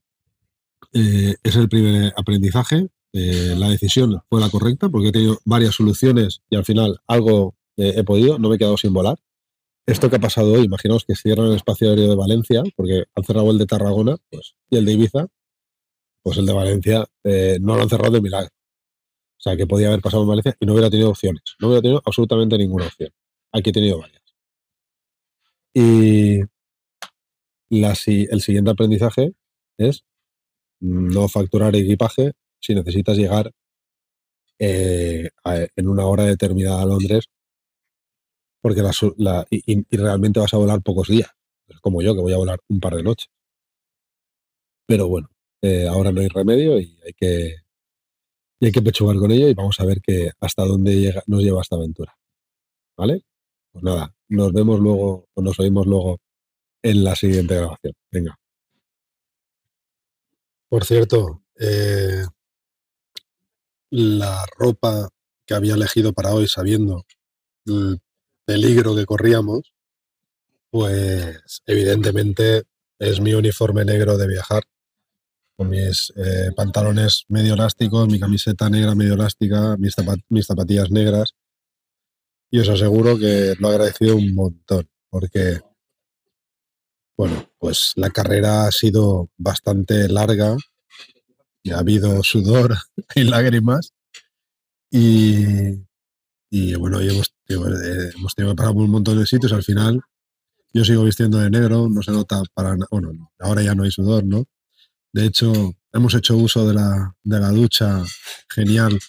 eh, 0.94 1.36
es 1.44 1.56
el 1.56 1.70
primer 1.70 2.14
aprendizaje. 2.18 2.88
Eh, 3.14 3.56
la 3.58 3.70
decisión 3.70 4.22
fue 4.30 4.42
la 4.42 4.50
correcta 4.50 4.90
porque 4.90 5.10
he 5.10 5.12
tenido 5.12 5.40
varias 5.46 5.76
soluciones 5.76 6.42
y 6.50 6.56
al 6.56 6.66
final 6.66 7.00
algo 7.08 7.56
eh, 7.78 7.94
he 7.98 8.04
podido, 8.04 8.38
no 8.38 8.50
me 8.50 8.56
he 8.56 8.60
quedado 8.60 8.78
sin 8.78 8.94
volar. 8.94 9.18
Esto 9.88 10.10
que 10.10 10.18
ha 10.18 10.20
pasado 10.20 10.52
hoy, 10.52 10.66
imaginaos 10.66 11.06
que 11.06 11.16
cierran 11.16 11.48
el 11.48 11.56
espacio 11.56 11.90
aéreo 11.90 12.10
de 12.10 12.16
Valencia, 12.16 12.62
porque 12.76 13.06
han 13.16 13.24
cerrado 13.24 13.50
el 13.52 13.58
de 13.58 13.66
Tarragona 13.66 14.18
pues, 14.30 14.56
y 14.70 14.78
el 14.78 14.86
de 14.86 14.92
Ibiza, 14.94 15.28
pues 16.24 16.38
el 16.38 16.46
de 16.46 16.54
Valencia 16.54 17.06
eh, 17.24 17.58
no 17.62 17.76
lo 17.76 17.84
han 17.84 17.90
cerrado 17.90 18.12
de 18.12 18.22
milagro. 18.22 18.50
O 19.38 19.40
sea, 19.42 19.56
que 19.56 19.66
podía 19.66 19.88
haber 19.88 20.02
pasado 20.02 20.24
en 20.24 20.30
Valencia 20.30 20.56
y 20.60 20.66
no 20.66 20.74
hubiera 20.74 20.90
tenido 20.90 21.10
opciones. 21.10 21.42
No 21.60 21.68
hubiera 21.68 21.82
tenido 21.82 22.02
absolutamente 22.06 22.58
ninguna 22.58 22.86
opción. 22.88 23.12
Aquí 23.54 23.70
he 23.70 23.74
tenido 23.74 24.00
varias. 24.00 24.24
Y 25.74 26.42
la 27.70 27.96
si- 27.96 28.28
el 28.30 28.42
siguiente 28.42 28.72
aprendizaje 28.72 29.34
es 29.78 30.04
no 30.82 31.28
facturar 31.30 31.76
equipaje 31.76 32.34
si 32.60 32.76
necesitas 32.76 33.18
llegar 33.18 33.52
eh, 34.60 35.30
en 35.76 35.88
una 35.88 36.06
hora 36.08 36.24
determinada 36.26 36.82
a 36.82 36.86
Londres, 36.86 37.26
porque 38.68 38.82
la, 39.16 39.48
y, 39.50 39.96
realmente 39.96 40.42
vas 40.42 40.54
a 40.54 40.58
volar 40.58 40.82
pocos 40.82 41.08
días, 41.08 41.32
como 41.80 42.02
yo, 42.02 42.14
que 42.14 42.20
voy 42.20 42.34
a 42.34 42.38
volar 42.38 42.60
un 42.68 42.82
par 42.82 42.96
de 42.96 43.04
noches. 43.04 43.30
Pero 44.86 45.08
bueno, 45.08 45.30
eh, 45.62 45.88
ahora 45.88 46.12
no 46.12 46.20
hay 46.20 46.28
remedio 46.28 46.78
y 46.78 47.00
hay 47.06 47.14
que, 47.14 47.56
y 48.60 48.66
hay 48.66 48.72
que 48.74 48.82
pechugar 48.82 49.16
con 49.20 49.32
ello 49.32 49.48
y 49.48 49.54
vamos 49.54 49.80
a 49.80 49.86
ver 49.86 50.02
que 50.02 50.32
hasta 50.42 50.66
dónde 50.66 51.00
llega, 51.00 51.24
nos 51.28 51.44
lleva 51.44 51.62
esta 51.62 51.78
aventura. 51.78 52.14
¿Vale? 52.98 53.24
Pues 53.72 53.86
nada, 53.86 54.14
nos 54.28 54.52
vemos 54.52 54.82
luego 54.82 55.30
o 55.34 55.42
nos 55.42 55.58
oímos 55.62 55.86
luego 55.88 56.20
en 56.84 57.06
la 57.06 57.16
siguiente 57.16 57.56
grabación. 57.56 57.94
Venga. 58.12 58.38
Por 60.68 60.84
cierto, 60.84 61.44
eh, 61.58 62.26
la 63.92 64.46
ropa 64.58 65.08
que 65.46 65.54
había 65.54 65.76
elegido 65.76 66.12
para 66.12 66.34
hoy, 66.34 66.50
sabiendo 66.50 67.06
el 67.66 68.02
peligro 68.48 68.96
que 68.96 69.06
corríamos, 69.06 69.74
pues 70.72 71.62
evidentemente 71.66 72.64
es 72.98 73.20
mi 73.20 73.34
uniforme 73.34 73.84
negro 73.84 74.18
de 74.18 74.28
viajar, 74.28 74.64
con 75.58 75.70
mis 75.70 76.14
eh, 76.16 76.52
pantalones 76.56 77.26
medio 77.28 77.56
elásticos, 77.56 78.08
mi 78.08 78.20
camiseta 78.20 78.70
negra 78.70 78.96
medio 78.96 79.16
elástica, 79.16 79.76
mis, 79.78 79.96
mis 80.30 80.46
zapatillas 80.46 80.90
negras. 80.92 81.36
Y 82.50 82.60
os 82.60 82.70
aseguro 82.70 83.18
que 83.18 83.56
lo 83.60 83.70
he 83.70 83.72
agradecido 83.74 84.16
un 84.16 84.34
montón, 84.34 84.90
porque, 85.10 85.60
bueno, 87.18 87.52
pues 87.60 87.92
la 87.98 88.12
carrera 88.12 88.66
ha 88.66 88.72
sido 88.72 89.30
bastante 89.36 90.08
larga 90.08 90.56
y 91.64 91.72
ha 91.72 91.80
habido 91.80 92.24
sudor 92.24 92.78
y 93.16 93.24
lágrimas. 93.24 93.94
Y, 94.90 95.86
y 96.50 96.76
bueno, 96.76 97.02
y 97.02 97.10
hemos, 97.10 97.37
eh, 97.56 98.12
hemos 98.16 98.36
tenido 98.36 98.54
que 98.54 98.58
parar 98.58 98.74
por 98.74 98.84
un 98.84 98.92
montón 98.92 99.18
de 99.18 99.26
sitios. 99.26 99.54
Al 99.54 99.64
final, 99.64 100.02
yo 100.74 100.86
sigo 100.86 101.04
vistiendo 101.04 101.38
de 101.38 101.50
negro, 101.50 101.88
no 101.90 102.02
se 102.02 102.12
nota 102.12 102.42
para 102.54 102.76
nada. 102.76 102.88
Bueno, 102.92 103.32
ahora 103.40 103.62
ya 103.62 103.76
no 103.76 103.84
hay 103.84 103.92
sudor, 103.92 104.24
¿no? 104.26 104.46
De 105.14 105.26
hecho, 105.26 105.74
hemos 105.94 106.14
hecho 106.14 106.38
uso 106.38 106.68
de 106.68 106.74
la, 106.74 107.16
de 107.24 107.40
la 107.40 107.50
ducha 107.50 108.04
genial 108.50 109.00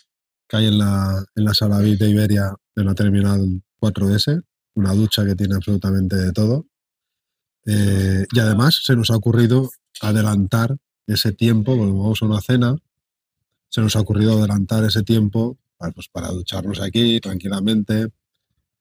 que 0.49 0.57
hay 0.57 0.67
en 0.67 0.79
la, 0.79 1.25
en 1.37 1.45
la 1.45 1.55
sala 1.55 1.81
VIP 1.81 2.01
de 2.01 2.11
Iberia, 2.11 2.55
en 2.77 2.87
la 2.87 2.95
terminal 2.95 3.63
4DS. 3.81 4.43
Una 4.75 4.95
ducha 4.95 5.25
que 5.27 5.35
tiene 5.35 5.57
absolutamente 5.57 6.17
de 6.17 6.33
todo. 6.33 6.67
Eh, 7.67 8.25
y 8.33 8.39
además 8.41 8.81
se 8.83 8.97
nos 8.97 9.11
ha 9.11 9.17
ocurrido 9.17 9.71
adelantar 10.01 10.77
ese 11.07 11.33
tiempo, 11.33 11.77
cuando 11.77 11.95
vamos 11.99 12.23
a 12.23 12.27
una 12.27 12.41
cena, 12.41 12.77
se 13.69 13.81
nos 13.81 13.97
ha 13.97 14.01
ocurrido 14.01 14.39
adelantar 14.39 14.85
ese 14.85 15.03
tiempo 15.03 15.59
pues, 15.77 16.09
para 16.09 16.29
ducharnos 16.29 16.81
aquí 16.81 17.21
tranquilamente. 17.21 18.09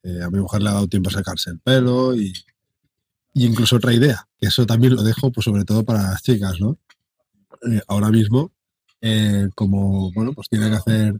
Eh, 0.04 0.22
a 0.24 0.30
mi 0.30 0.40
mujer 0.40 0.62
le 0.62 0.70
ha 0.70 0.74
dado 0.74 0.88
tiempo 0.88 1.10
a 1.10 1.14
sacarse 1.14 1.50
el 1.50 1.60
pelo 1.60 2.16
y, 2.16 2.34
y 3.34 3.46
incluso 3.46 3.78
otra 3.78 3.94
idea, 3.94 4.28
eso 4.40 4.66
también 4.66 4.96
lo 4.96 5.04
dejo 5.04 5.32
pues, 5.32 5.46
sobre 5.46 5.66
todo 5.66 5.84
para 5.84 6.04
las 6.04 6.22
chicas, 6.22 6.60
¿no? 6.60 6.78
Eh, 7.70 7.82
ahora 7.88 8.10
mismo, 8.10 8.52
eh, 9.02 9.50
como 9.56 10.12
bueno, 10.14 10.34
pues 10.34 10.50
tiene 10.50 10.70
que 10.70 10.76
hacer, 10.76 11.20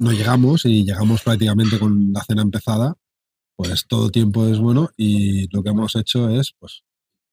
no 0.00 0.10
llegamos 0.10 0.64
y 0.64 0.84
llegamos 0.84 1.22
prácticamente 1.22 1.78
con 1.78 2.12
la 2.12 2.24
cena 2.24 2.42
empezada, 2.42 2.94
pues 3.54 3.86
todo 3.86 4.10
tiempo 4.10 4.46
es 4.46 4.58
bueno 4.58 4.90
y 4.96 5.48
lo 5.54 5.62
que 5.62 5.70
hemos 5.70 5.94
hecho 5.94 6.28
es, 6.30 6.52
pues, 6.58 6.82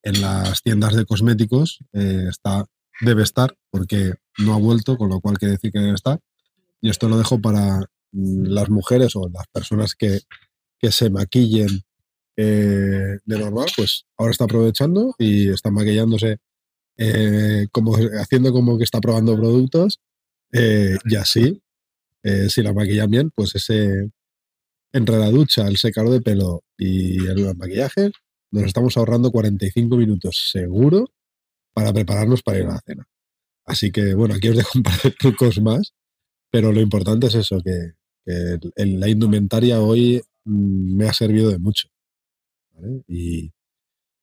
en 0.02 0.20
las 0.20 0.62
tiendas 0.62 0.94
de 0.94 1.06
cosméticos 1.06 1.80
está, 1.92 2.66
debe 3.00 3.24
estar, 3.24 3.56
porque 3.70 4.14
no 4.38 4.54
ha 4.54 4.58
vuelto, 4.58 4.96
con 4.96 5.08
lo 5.08 5.20
cual 5.20 5.38
quiere 5.38 5.52
decir 5.52 5.72
que 5.72 5.80
debe 5.80 5.94
estar. 5.94 6.20
Y 6.80 6.90
esto 6.90 7.08
lo 7.08 7.18
dejo 7.18 7.40
para 7.40 7.84
las 8.14 8.70
mujeres 8.70 9.16
o 9.16 9.28
las 9.28 9.46
personas 9.52 9.94
que, 9.94 10.20
que 10.78 10.92
se 10.92 11.10
maquillen 11.10 11.82
eh, 12.36 13.18
de 13.24 13.38
normal, 13.38 13.66
pues 13.76 14.06
ahora 14.16 14.32
está 14.32 14.44
aprovechando 14.44 15.14
y 15.18 15.48
está 15.48 15.70
maquillándose 15.70 16.38
eh, 16.96 17.66
como, 17.72 17.96
haciendo 17.96 18.52
como 18.52 18.78
que 18.78 18.84
está 18.84 19.00
probando 19.00 19.36
productos 19.36 20.00
eh, 20.52 20.96
y 21.04 21.16
así, 21.16 21.60
eh, 22.22 22.48
si 22.48 22.62
la 22.62 22.72
maquillan 22.72 23.10
bien, 23.10 23.30
pues 23.34 23.54
ese 23.54 24.10
entre 24.92 25.18
la 25.18 25.28
ducha, 25.30 25.66
el 25.66 25.76
secador 25.76 26.12
de 26.12 26.20
pelo 26.20 26.62
y 26.78 27.26
el 27.26 27.56
maquillaje, 27.56 28.12
nos 28.52 28.64
estamos 28.64 28.96
ahorrando 28.96 29.32
45 29.32 29.96
minutos 29.96 30.50
seguro 30.52 31.10
para 31.72 31.92
prepararnos 31.92 32.42
para 32.44 32.58
ir 32.58 32.66
a 32.66 32.74
la 32.74 32.80
cena. 32.86 33.08
Así 33.66 33.90
que, 33.90 34.14
bueno, 34.14 34.34
aquí 34.36 34.48
os 34.50 34.56
dejo 34.56 34.70
un 34.76 34.84
par 34.84 35.02
de 35.02 35.10
trucos 35.10 35.60
más, 35.60 35.94
pero 36.52 36.70
lo 36.70 36.80
importante 36.80 37.26
es 37.26 37.34
eso, 37.34 37.60
que, 37.64 37.94
que 38.24 38.58
la 38.76 39.08
indumentaria 39.08 39.80
hoy 39.80 40.22
mm, 40.44 40.96
me 40.96 41.08
ha 41.08 41.12
servido 41.12 41.50
de 41.50 41.58
mucho. 41.58 41.88
Y, 43.06 43.52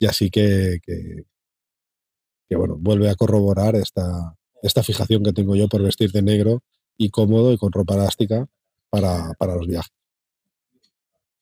así 0.07 0.29
que, 0.29 0.79
que, 0.83 2.55
bueno, 2.55 2.77
vuelve 2.77 3.09
a 3.09 3.15
corroborar 3.15 3.75
esta, 3.75 4.35
esta 4.61 4.83
fijación 4.83 5.23
que 5.23 5.33
tengo 5.33 5.55
yo 5.55 5.67
por 5.67 5.81
vestir 5.81 6.11
de 6.11 6.21
negro 6.21 6.63
y 6.97 7.09
cómodo 7.09 7.53
y 7.53 7.57
con 7.57 7.71
ropa 7.71 7.95
elástica 7.95 8.47
para, 8.89 9.33
para 9.39 9.55
los 9.55 9.67
viajes. 9.67 9.91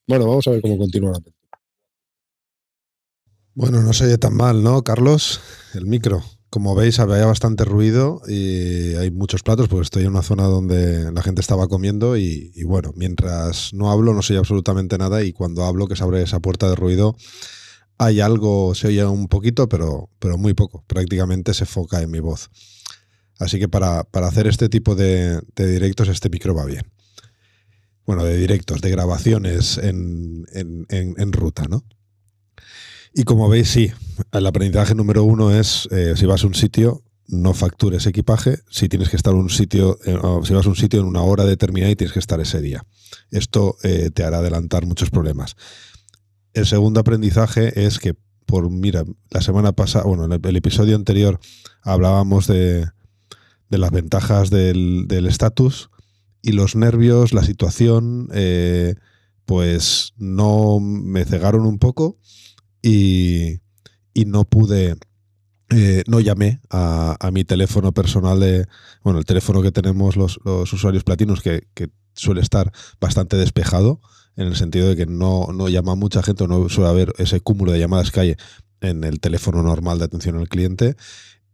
Bueno, 0.07 0.27
vamos 0.27 0.47
a 0.47 0.51
ver 0.51 0.61
cómo 0.61 0.77
continúa 0.77 1.11
la 1.11 1.17
aventura. 1.17 1.61
Bueno, 3.53 3.81
no 3.81 3.93
se 3.93 4.05
oye 4.05 4.17
tan 4.17 4.35
mal, 4.35 4.63
¿no, 4.63 4.83
Carlos? 4.83 5.41
El 5.73 5.85
micro. 5.85 6.23
Como 6.49 6.73
veis, 6.73 6.99
había 6.99 7.27
bastante 7.27 7.63
ruido 7.63 8.21
y 8.27 8.95
hay 8.95 9.11
muchos 9.11 9.43
platos 9.43 9.67
porque 9.67 9.83
estoy 9.83 10.03
en 10.03 10.09
una 10.09 10.23
zona 10.23 10.43
donde 10.45 11.11
la 11.11 11.21
gente 11.21 11.41
estaba 11.41 11.67
comiendo 11.67 12.17
y, 12.17 12.51
bueno, 12.65 12.91
mientras 12.95 13.71
no 13.73 13.91
hablo 13.91 14.15
no 14.15 14.23
se 14.23 14.33
oye 14.33 14.39
absolutamente 14.39 14.97
nada 14.97 15.23
y 15.23 15.31
cuando 15.31 15.63
hablo 15.63 15.87
que 15.87 15.95
se 15.95 16.03
abre 16.03 16.23
esa 16.23 16.39
puerta 16.39 16.67
de 16.67 16.75
ruido 16.75 17.15
hay 17.99 18.21
algo, 18.21 18.73
se 18.73 18.87
oye 18.87 19.05
un 19.05 19.27
poquito, 19.27 19.67
pero, 19.69 20.09
pero 20.19 20.37
muy 20.37 20.53
poco. 20.53 20.83
Prácticamente 20.87 21.53
se 21.53 21.65
foca 21.65 22.01
en 22.01 22.09
mi 22.09 22.19
voz. 22.19 22.49
Así 23.37 23.59
que 23.59 23.67
para, 23.67 24.03
para 24.05 24.27
hacer 24.27 24.47
este 24.47 24.69
tipo 24.69 24.95
de, 24.95 25.41
de 25.55 25.67
directos 25.67 26.07
este 26.07 26.29
micro 26.29 26.55
va 26.55 26.65
bien. 26.65 26.89
Bueno, 28.05 28.23
de 28.23 28.37
directos, 28.37 28.81
de 28.81 28.89
grabaciones 28.89 29.77
en, 29.77 30.45
en, 30.53 30.87
en, 30.89 31.13
en 31.17 31.31
ruta, 31.33 31.65
¿no? 31.69 31.83
Y 33.13 33.23
como 33.23 33.49
veis, 33.49 33.69
sí, 33.69 33.91
el 34.31 34.45
aprendizaje 34.45 34.95
número 34.95 35.23
uno 35.23 35.51
es, 35.51 35.87
eh, 35.91 36.13
si 36.15 36.25
vas 36.25 36.43
a 36.43 36.47
un 36.47 36.53
sitio, 36.53 37.03
no 37.27 37.53
factures 37.53 38.05
equipaje, 38.07 38.59
si 38.69 38.89
tienes 38.89 39.09
que 39.09 39.15
estar 39.15 39.33
un 39.33 39.49
sitio, 39.49 39.99
eh, 40.05 40.17
si 40.43 40.53
vas 40.53 40.65
a 40.65 40.69
un 40.69 40.75
sitio 40.75 40.99
en 40.99 41.05
una 41.05 41.21
hora 41.21 41.45
determinada 41.45 41.91
y 41.91 41.95
tienes 41.95 42.13
que 42.13 42.19
estar 42.19 42.39
ese 42.39 42.61
día. 42.61 42.83
Esto 43.31 43.77
eh, 43.83 44.09
te 44.13 44.23
hará 44.23 44.39
adelantar 44.39 44.85
muchos 44.85 45.09
problemas. 45.09 45.55
El 46.53 46.65
segundo 46.65 46.99
aprendizaje 46.99 47.85
es 47.85 47.99
que, 47.99 48.15
por, 48.45 48.69
mira, 48.69 49.03
la 49.29 49.41
semana 49.41 49.73
pasada, 49.73 50.05
bueno, 50.05 50.25
en 50.25 50.41
el, 50.43 50.55
episodio 50.55 50.95
anterior 50.95 51.39
hablábamos 51.83 52.47
de, 52.47 52.87
de 53.69 53.77
las 53.77 53.91
ventajas 53.91 54.49
del 54.49 55.05
del 55.07 55.27
estatus 55.27 55.89
y 56.41 56.53
los 56.53 56.75
nervios, 56.75 57.33
la 57.33 57.43
situación, 57.43 58.29
eh, 58.33 58.95
pues 59.45 60.13
no 60.17 60.79
me 60.79 61.25
cegaron 61.25 61.65
un 61.65 61.79
poco 61.79 62.17
y, 62.81 63.59
no 64.25 64.43
pude, 64.43 64.97
eh, 65.69 66.03
no 66.07 66.19
llamé 66.19 66.59
a, 66.69 67.29
mi 67.31 67.43
teléfono 67.43 67.93
personal 67.93 68.39
de, 68.39 68.67
bueno, 69.03 69.19
el 69.19 69.25
teléfono 69.25 69.61
que 69.61 69.71
tenemos 69.71 70.15
los, 70.17 70.39
usuarios 70.45 71.03
platinos 71.03 71.41
que, 71.41 71.67
que, 71.73 71.89
suele 72.15 72.41
estar 72.41 72.69
bastante 72.99 73.37
despejado 73.37 74.01
en 74.35 74.47
el 74.47 74.57
sentido 74.57 74.89
de 74.89 74.97
que 74.97 75.05
no, 75.05 75.47
no 75.53 75.69
llama 75.69 75.95
mucha 75.95 76.21
gente, 76.21 76.45
no 76.47 76.67
suele 76.67 76.89
haber 76.89 77.13
ese 77.17 77.39
cúmulo 77.39 77.71
de 77.71 77.79
llamadas 77.79 78.11
que 78.11 78.19
hay 78.19 78.35
en 78.81 79.05
el 79.05 79.21
teléfono 79.21 79.63
normal 79.63 79.99
de 79.99 80.05
atención 80.05 80.35
al 80.35 80.49
cliente 80.49 80.97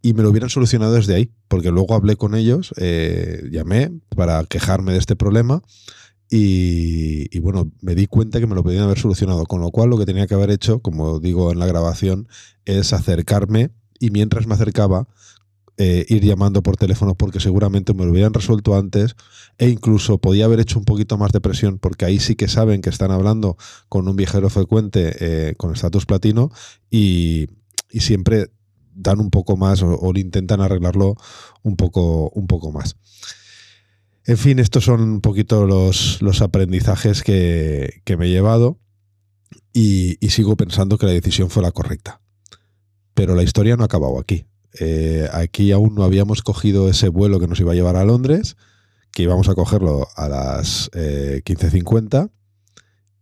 y 0.02 0.14
me 0.14 0.22
lo 0.22 0.30
hubieran 0.30 0.52
solucionado 0.52 0.94
desde 0.94 1.16
ahí, 1.16 1.32
porque 1.48 1.72
luego 1.72 1.96
hablé 1.96 2.16
con 2.16 2.36
ellos, 2.36 2.74
eh, 2.78 3.42
llamé 3.52 3.92
para 4.16 4.44
quejarme 4.44 4.94
de 4.94 5.00
este 5.00 5.16
problema 5.16 5.64
y, 6.30 7.40
bueno, 7.40 7.72
me 7.82 7.96
di 7.96 8.08
cuenta 8.08 8.40
que 8.40 8.48
me 8.48 8.56
lo 8.56 8.64
podían 8.64 8.84
haber 8.84 8.98
solucionado, 8.98 9.46
con 9.46 9.62
lo 9.62 9.72
cual 9.72 9.90
lo 9.90 9.98
que 9.98 10.06
tenía 10.06 10.28
que 10.28 10.34
haber 10.34 10.50
hecho, 10.50 10.80
como 10.80 11.20
digo 11.20 11.52
en 11.52 11.60
la 11.60 11.68
grabación, 11.68 12.28
es 12.66 12.94
acercarme 12.94 13.72
y 14.00 14.10
mientras 14.10 14.48
me 14.48 14.56
acercaba, 14.56 15.08
eh, 15.78 16.06
ir 16.08 16.24
llamando 16.24 16.64
por 16.64 16.78
teléfono 16.78 17.16
porque 17.16 17.42
seguramente 17.42 17.94
me 17.94 18.06
lo 18.06 18.12
hubieran 18.12 18.34
resuelto 18.34 18.78
antes 18.78 19.18
e 19.58 19.68
incluso 19.68 20.20
podía 20.20 20.46
haber 20.46 20.62
hecho 20.62 20.80
un 20.80 20.86
poquito 20.86 21.18
más 21.18 21.34
de 21.34 21.42
presión 21.42 21.80
porque 21.80 22.06
ahí 22.06 22.18
sí 22.18 22.38
que 22.38 22.48
saben 22.48 22.82
que 22.82 22.90
están 22.90 23.12
hablando 23.12 23.58
con 23.90 24.08
un 24.08 24.16
viajero 24.16 24.50
frecuente 24.50 25.18
eh, 25.20 25.56
con 25.58 25.74
estatus 25.74 26.06
platino 26.06 26.50
y, 26.90 27.50
y, 27.92 28.00
siempre 28.00 28.52
dan 28.94 29.20
un 29.20 29.30
poco 29.30 29.58
más 29.58 29.82
o, 29.82 30.00
o, 30.00 30.18
intentan 30.18 30.62
arreglarlo 30.62 31.18
un 31.62 31.76
poco, 31.76 32.30
un 32.30 32.48
poco 32.48 32.72
más. 32.72 32.96
En 34.28 34.38
fin, 34.38 34.58
estos 34.60 34.86
son 34.86 35.02
un 35.02 35.22
poquito 35.22 35.66
los, 35.66 36.22
los 36.22 36.42
aprendizajes 36.42 37.22
que, 37.22 38.02
que, 38.06 38.18
me 38.18 38.26
he 38.26 38.30
llevado 38.30 38.80
y, 39.72 40.18
sigo 40.30 40.56
pensando 40.56 40.98
que 40.98 41.06
la 41.06 41.12
decisión 41.12 41.50
fue 41.50 41.62
la 41.62 41.72
correcta. 41.72 42.22
Pero 43.14 43.36
la 43.36 43.44
historia 43.44 43.76
no 43.76 43.84
ha 43.84 43.86
acabado 43.86 44.20
aquí. 44.20 44.46
Eh, 44.80 45.30
aquí 45.32 45.72
aún 45.72 45.96
no 45.96 46.04
habíamos 46.04 46.42
cogido 46.42 46.90
ese 46.90 47.10
vuelo 47.10 47.40
que 47.40 47.48
nos 47.48 47.60
iba 47.60 47.74
a 47.74 47.76
llevar 47.76 47.98
a 47.98 48.04
Londres, 48.04 48.58
que 49.12 49.24
íbamos 49.24 49.48
a 49.48 49.56
cogerlo 49.56 50.08
a 50.16 50.28
las 50.28 50.90
eh, 50.94 51.42
15.50 51.46 52.32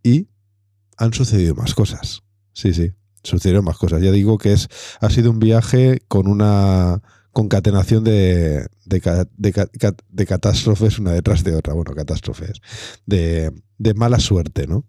y 0.04 0.30
han 0.98 1.14
sucedido 1.14 1.54
más 1.54 1.76
cosas. 1.76 2.24
Sí, 2.54 2.74
sí, 2.74 2.94
sucedieron 3.24 3.66
más 3.66 3.78
cosas. 3.78 4.02
Ya 4.02 4.12
digo 4.12 4.38
que 4.38 4.54
es, 4.54 4.70
ha 5.02 5.10
sido 5.10 5.32
un 5.32 5.40
viaje 5.40 6.02
con 6.08 6.28
una 6.28 7.02
concatenación 7.34 8.06
de, 8.06 8.68
de, 8.86 9.28
de, 9.38 9.96
de 10.10 10.26
catástrofes 10.26 11.00
una 11.00 11.12
detrás 11.12 11.44
de 11.44 11.56
otra. 11.56 11.74
Bueno, 11.74 11.94
catástrofes. 11.94 12.62
De, 13.06 13.52
de 13.78 13.94
mala 13.94 14.20
suerte, 14.20 14.68
¿no? 14.68 14.86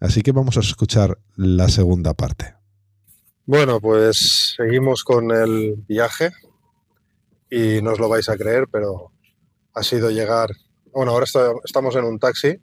Así 0.00 0.22
que 0.22 0.32
vamos 0.32 0.56
a 0.56 0.60
escuchar 0.60 1.18
la 1.36 1.68
segunda 1.68 2.14
parte. 2.14 2.54
Bueno, 3.44 3.80
pues 3.80 4.54
seguimos 4.56 5.04
con 5.04 5.30
el 5.30 5.74
viaje 5.86 6.30
y 7.50 7.82
no 7.82 7.92
os 7.92 7.98
lo 7.98 8.08
vais 8.08 8.28
a 8.28 8.36
creer, 8.36 8.68
pero 8.70 9.12
ha 9.74 9.82
sido 9.82 10.10
llegar. 10.10 10.50
Bueno, 10.92 11.12
ahora 11.12 11.26
estamos 11.64 11.96
en 11.96 12.04
un 12.04 12.18
taxi 12.18 12.56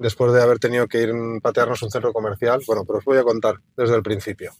después 0.00 0.32
de 0.32 0.42
haber 0.42 0.58
tenido 0.58 0.88
que 0.88 1.02
ir 1.02 1.10
a 1.10 1.40
patearnos 1.40 1.82
un 1.82 1.90
centro 1.90 2.12
comercial. 2.12 2.60
Bueno, 2.66 2.84
pero 2.86 2.98
os 2.98 3.04
voy 3.04 3.18
a 3.18 3.22
contar 3.22 3.56
desde 3.76 3.94
el 3.94 4.02
principio. 4.02 4.52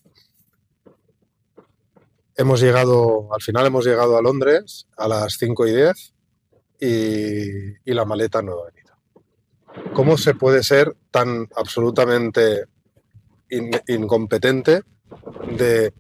Hemos 2.39 2.61
llegado, 2.61 3.35
al 3.35 3.43
final 3.43 3.67
hemos 3.67 3.85
llegado 3.85 4.17
a 4.17 4.23
Londres 4.23 4.87
a 4.97 5.09
las 5.09 5.39
5 5.39 5.67
y 5.67 5.75
10 5.75 6.15
y, 6.81 7.93
la 7.93 8.05
maleta 8.05 8.43
no 8.43 8.53
ha 8.53 8.67
venido. 8.67 8.95
¿Cómo 9.93 10.17
se 10.17 10.35
puede 10.35 10.63
ser 10.63 10.95
tan 11.11 11.49
absolutamente 11.57 12.67
in, 13.51 13.73
incompetente 13.89 14.83
de 15.57 15.93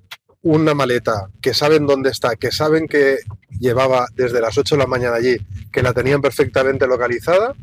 una 0.43 0.74
maleta 0.74 1.28
que 1.43 1.55
saben 1.55 1.89
dónde 1.89 2.11
está, 2.11 2.36
que 2.36 2.53
saben 2.53 2.86
que 2.86 3.18
llevaba 3.59 4.07
desde 4.14 4.41
las 4.41 4.57
8 4.57 4.76
de 4.76 4.78
la 4.78 4.86
mañana 4.86 5.16
allí, 5.16 5.36
que 5.72 5.82
la 5.82 5.93
tenían 5.93 6.22
perfectamente 6.22 6.86
localizada, 6.86 7.57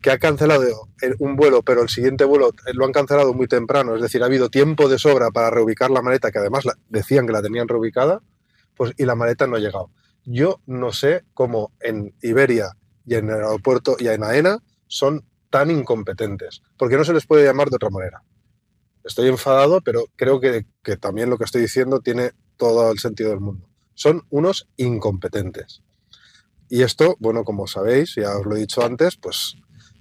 que 0.00 0.10
ha 0.10 0.18
cancelado 0.18 0.88
un 1.18 1.36
vuelo, 1.36 1.62
pero 1.62 1.82
el 1.82 1.88
siguiente 1.88 2.24
vuelo 2.24 2.52
lo 2.72 2.84
han 2.84 2.92
cancelado 2.92 3.34
muy 3.34 3.48
temprano, 3.48 3.96
es 3.96 4.02
decir, 4.02 4.22
ha 4.22 4.26
habido 4.26 4.48
tiempo 4.48 4.88
de 4.88 4.98
sobra 4.98 5.30
para 5.30 5.50
reubicar 5.50 5.90
la 5.90 6.02
maleta, 6.02 6.30
que 6.30 6.38
además 6.38 6.64
decían 6.88 7.26
que 7.26 7.32
la 7.32 7.42
tenían 7.42 7.68
reubicada, 7.68 8.22
pues 8.76 8.92
y 8.96 9.04
la 9.04 9.16
maleta 9.16 9.46
no 9.46 9.56
ha 9.56 9.60
llegado. 9.60 9.90
Yo 10.24 10.60
no 10.66 10.92
sé 10.92 11.24
cómo 11.34 11.72
en 11.80 12.14
Iberia 12.22 12.76
y 13.06 13.14
en 13.14 13.28
el 13.28 13.36
aeropuerto 13.36 13.96
y 13.98 14.08
en 14.08 14.22
AENA 14.22 14.62
son 14.86 15.24
tan 15.50 15.70
incompetentes, 15.70 16.62
porque 16.76 16.96
no 16.96 17.04
se 17.04 17.12
les 17.12 17.26
puede 17.26 17.44
llamar 17.44 17.70
de 17.70 17.76
otra 17.76 17.90
manera. 17.90 18.22
Estoy 19.02 19.28
enfadado, 19.28 19.80
pero 19.80 20.04
creo 20.16 20.38
que, 20.40 20.66
que, 20.82 20.96
también 20.96 21.30
lo 21.30 21.38
que 21.38 21.44
estoy 21.44 21.62
diciendo 21.62 22.00
tiene 22.00 22.32
todo 22.56 22.92
el 22.92 22.98
sentido 22.98 23.30
del 23.30 23.40
mundo. 23.40 23.68
Son 23.94 24.22
unos 24.28 24.68
incompetentes. 24.76 25.82
Y 26.68 26.82
esto, 26.82 27.16
bueno, 27.18 27.44
como 27.44 27.66
sabéis, 27.66 28.16
ya 28.16 28.36
os 28.36 28.44
lo 28.44 28.54
he 28.54 28.60
dicho 28.60 28.84
antes, 28.84 29.16
pues 29.16 29.56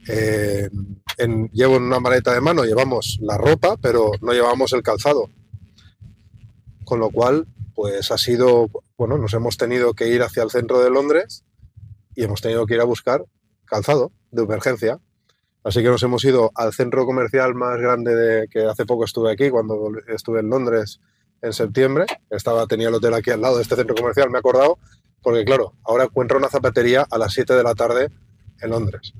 eh, 0.08 0.70
en, 1.18 1.50
llevo 1.50 1.78
una 1.78 2.00
maleta 2.00 2.34
de 2.34 2.42
mano, 2.42 2.64
llevamos 2.64 3.18
la 3.22 3.38
ropa, 3.38 3.78
pero 3.82 4.12
no 4.22 4.34
llevamos 4.34 4.74
el 4.74 4.84
calzado. 4.84 5.30
Con 6.84 7.00
lo 7.00 7.10
cual, 7.10 7.48
pues 7.76 8.12
ha 8.12 8.18
sido, 8.18 8.70
bueno, 8.98 9.18
nos 9.18 9.34
hemos 9.34 9.58
tenido 9.58 9.94
que 9.94 10.08
ir 10.08 10.22
hacia 10.22 10.44
el 10.44 10.52
centro 10.52 10.80
de 10.80 10.90
Londres 10.90 11.44
y 12.16 12.24
hemos 12.24 12.42
tenido 12.42 12.66
que 12.66 12.76
ir 12.76 12.82
a 12.82 12.86
buscar 12.86 13.26
calzado 13.66 14.12
de 14.32 14.44
emergencia. 14.44 15.00
Así 15.64 15.82
que 15.82 15.90
nos 15.90 16.02
hemos 16.04 16.24
ido 16.24 16.52
al 16.56 16.74
centro 16.74 17.06
comercial 17.06 17.54
más 17.54 17.78
grande 17.78 18.16
de, 18.16 18.48
que 18.48 18.66
hace 18.66 18.86
poco 18.86 19.04
estuve 19.04 19.32
aquí, 19.32 19.50
cuando 19.50 19.92
estuve 20.08 20.40
en 20.40 20.50
Londres 20.50 21.02
en 21.42 21.52
septiembre. 21.52 22.06
Estaba, 22.30 22.66
tenía 22.68 22.88
el 22.88 22.96
hotel 22.96 23.14
aquí 23.14 23.32
al 23.32 23.42
lado 23.42 23.58
de 23.58 23.64
este 23.64 23.76
centro 23.76 23.96
comercial, 23.96 24.30
me 24.30 24.38
he 24.38 24.40
acordado, 24.40 24.78
porque 25.22 25.44
claro, 25.44 25.74
ahora 25.84 26.06
encuentro 26.06 26.38
una 26.38 26.48
zapatería 26.48 27.06
a 27.10 27.18
las 27.18 27.34
7 27.34 27.54
de 27.54 27.64
la 27.64 27.76
tarde 27.76 28.10
en 28.62 28.70
Londres. 28.70 29.14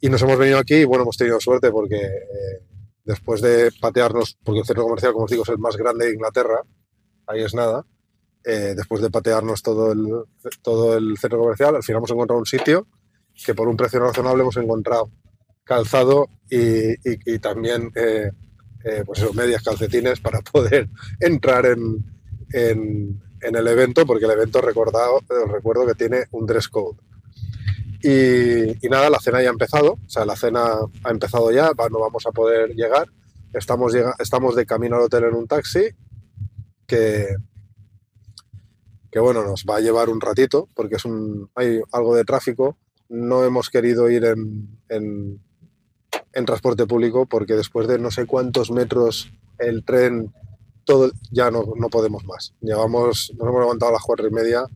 Y 0.00 0.08
nos 0.08 0.22
hemos 0.22 0.38
venido 0.38 0.58
aquí 0.58 0.76
y 0.76 0.84
bueno, 0.84 1.02
hemos 1.02 1.16
tenido 1.16 1.40
suerte 1.40 1.70
porque 1.70 1.96
eh, 1.96 2.62
después 3.04 3.40
de 3.40 3.70
patearnos, 3.80 4.38
porque 4.42 4.60
el 4.60 4.66
centro 4.66 4.84
comercial, 4.84 5.12
como 5.12 5.24
os 5.24 5.30
digo, 5.30 5.42
es 5.42 5.48
el 5.48 5.58
más 5.58 5.76
grande 5.76 6.06
de 6.06 6.14
Inglaterra, 6.14 6.62
ahí 7.26 7.42
es 7.42 7.54
nada, 7.54 7.86
eh, 8.44 8.74
después 8.76 9.00
de 9.02 9.10
patearnos 9.10 9.62
todo 9.62 9.92
el, 9.92 10.24
todo 10.62 10.96
el 10.96 11.16
centro 11.18 11.38
comercial, 11.38 11.76
al 11.76 11.82
final 11.82 11.98
hemos 11.98 12.10
encontrado 12.10 12.38
un 12.38 12.46
sitio 12.46 12.86
que 13.44 13.54
por 13.54 13.68
un 13.68 13.76
precio 13.76 14.00
razonable 14.00 14.42
hemos 14.42 14.56
encontrado 14.56 15.10
calzado 15.64 16.28
y, 16.48 16.92
y, 16.92 17.18
y 17.26 17.38
también 17.38 17.90
eh, 17.94 18.30
eh, 18.84 19.02
pues 19.04 19.20
eso, 19.20 19.32
medias 19.32 19.62
calcetines 19.62 20.20
para 20.20 20.40
poder 20.52 20.88
entrar 21.18 21.64
en, 21.66 22.04
en, 22.52 23.22
en, 23.40 23.56
el 23.56 23.66
evento, 23.66 24.04
porque 24.06 24.26
el 24.26 24.32
evento 24.32 24.60
recordado, 24.60 25.20
recuerdo 25.50 25.86
que 25.86 25.94
tiene 25.94 26.24
un 26.32 26.46
dress 26.46 26.68
code. 26.68 26.98
Y, 28.06 28.88
nada, 28.88 29.08
la 29.08 29.18
cena 29.18 29.42
ya 29.42 29.48
ha 29.48 29.52
empezado, 29.52 29.92
o 29.94 30.08
sea, 30.08 30.26
la 30.26 30.36
cena 30.36 30.74
ha 31.04 31.10
empezado 31.10 31.50
ya, 31.50 31.72
no 31.90 31.98
vamos 31.98 32.26
a 32.26 32.32
poder 32.32 32.74
llegar. 32.74 33.08
Estamos, 33.54 33.94
llega, 33.94 34.14
estamos 34.18 34.54
de 34.56 34.66
camino 34.66 34.96
al 34.96 35.02
hotel 35.02 35.24
en 35.24 35.34
un 35.34 35.46
taxi 35.46 35.88
que, 36.86 37.34
que, 39.10 39.20
bueno, 39.20 39.42
nos 39.42 39.64
va 39.64 39.76
a 39.76 39.80
llevar 39.80 40.10
un 40.10 40.20
ratito, 40.20 40.68
porque 40.74 40.96
es 40.96 41.04
un, 41.06 41.50
hay 41.54 41.80
algo 41.92 42.14
de 42.14 42.24
tráfico. 42.24 42.76
No 43.08 43.44
hemos 43.44 43.70
querido 43.70 44.10
ir 44.10 44.24
en, 44.24 44.68
en 44.88 45.40
en 46.34 46.44
transporte 46.44 46.86
público 46.86 47.26
porque 47.26 47.54
después 47.54 47.88
de 47.88 47.98
no 47.98 48.10
sé 48.10 48.26
cuántos 48.26 48.70
metros 48.70 49.32
el 49.58 49.84
tren, 49.84 50.32
todo 50.84 51.10
ya 51.30 51.50
no, 51.50 51.64
no 51.76 51.88
podemos 51.88 52.24
más. 52.24 52.54
Llevamos, 52.60 53.32
nos 53.38 53.48
hemos 53.48 53.60
levantado 53.60 53.90
a 53.90 53.94
las 53.94 54.02
cuatro 54.02 54.26
y 54.26 54.30
media 54.30 54.66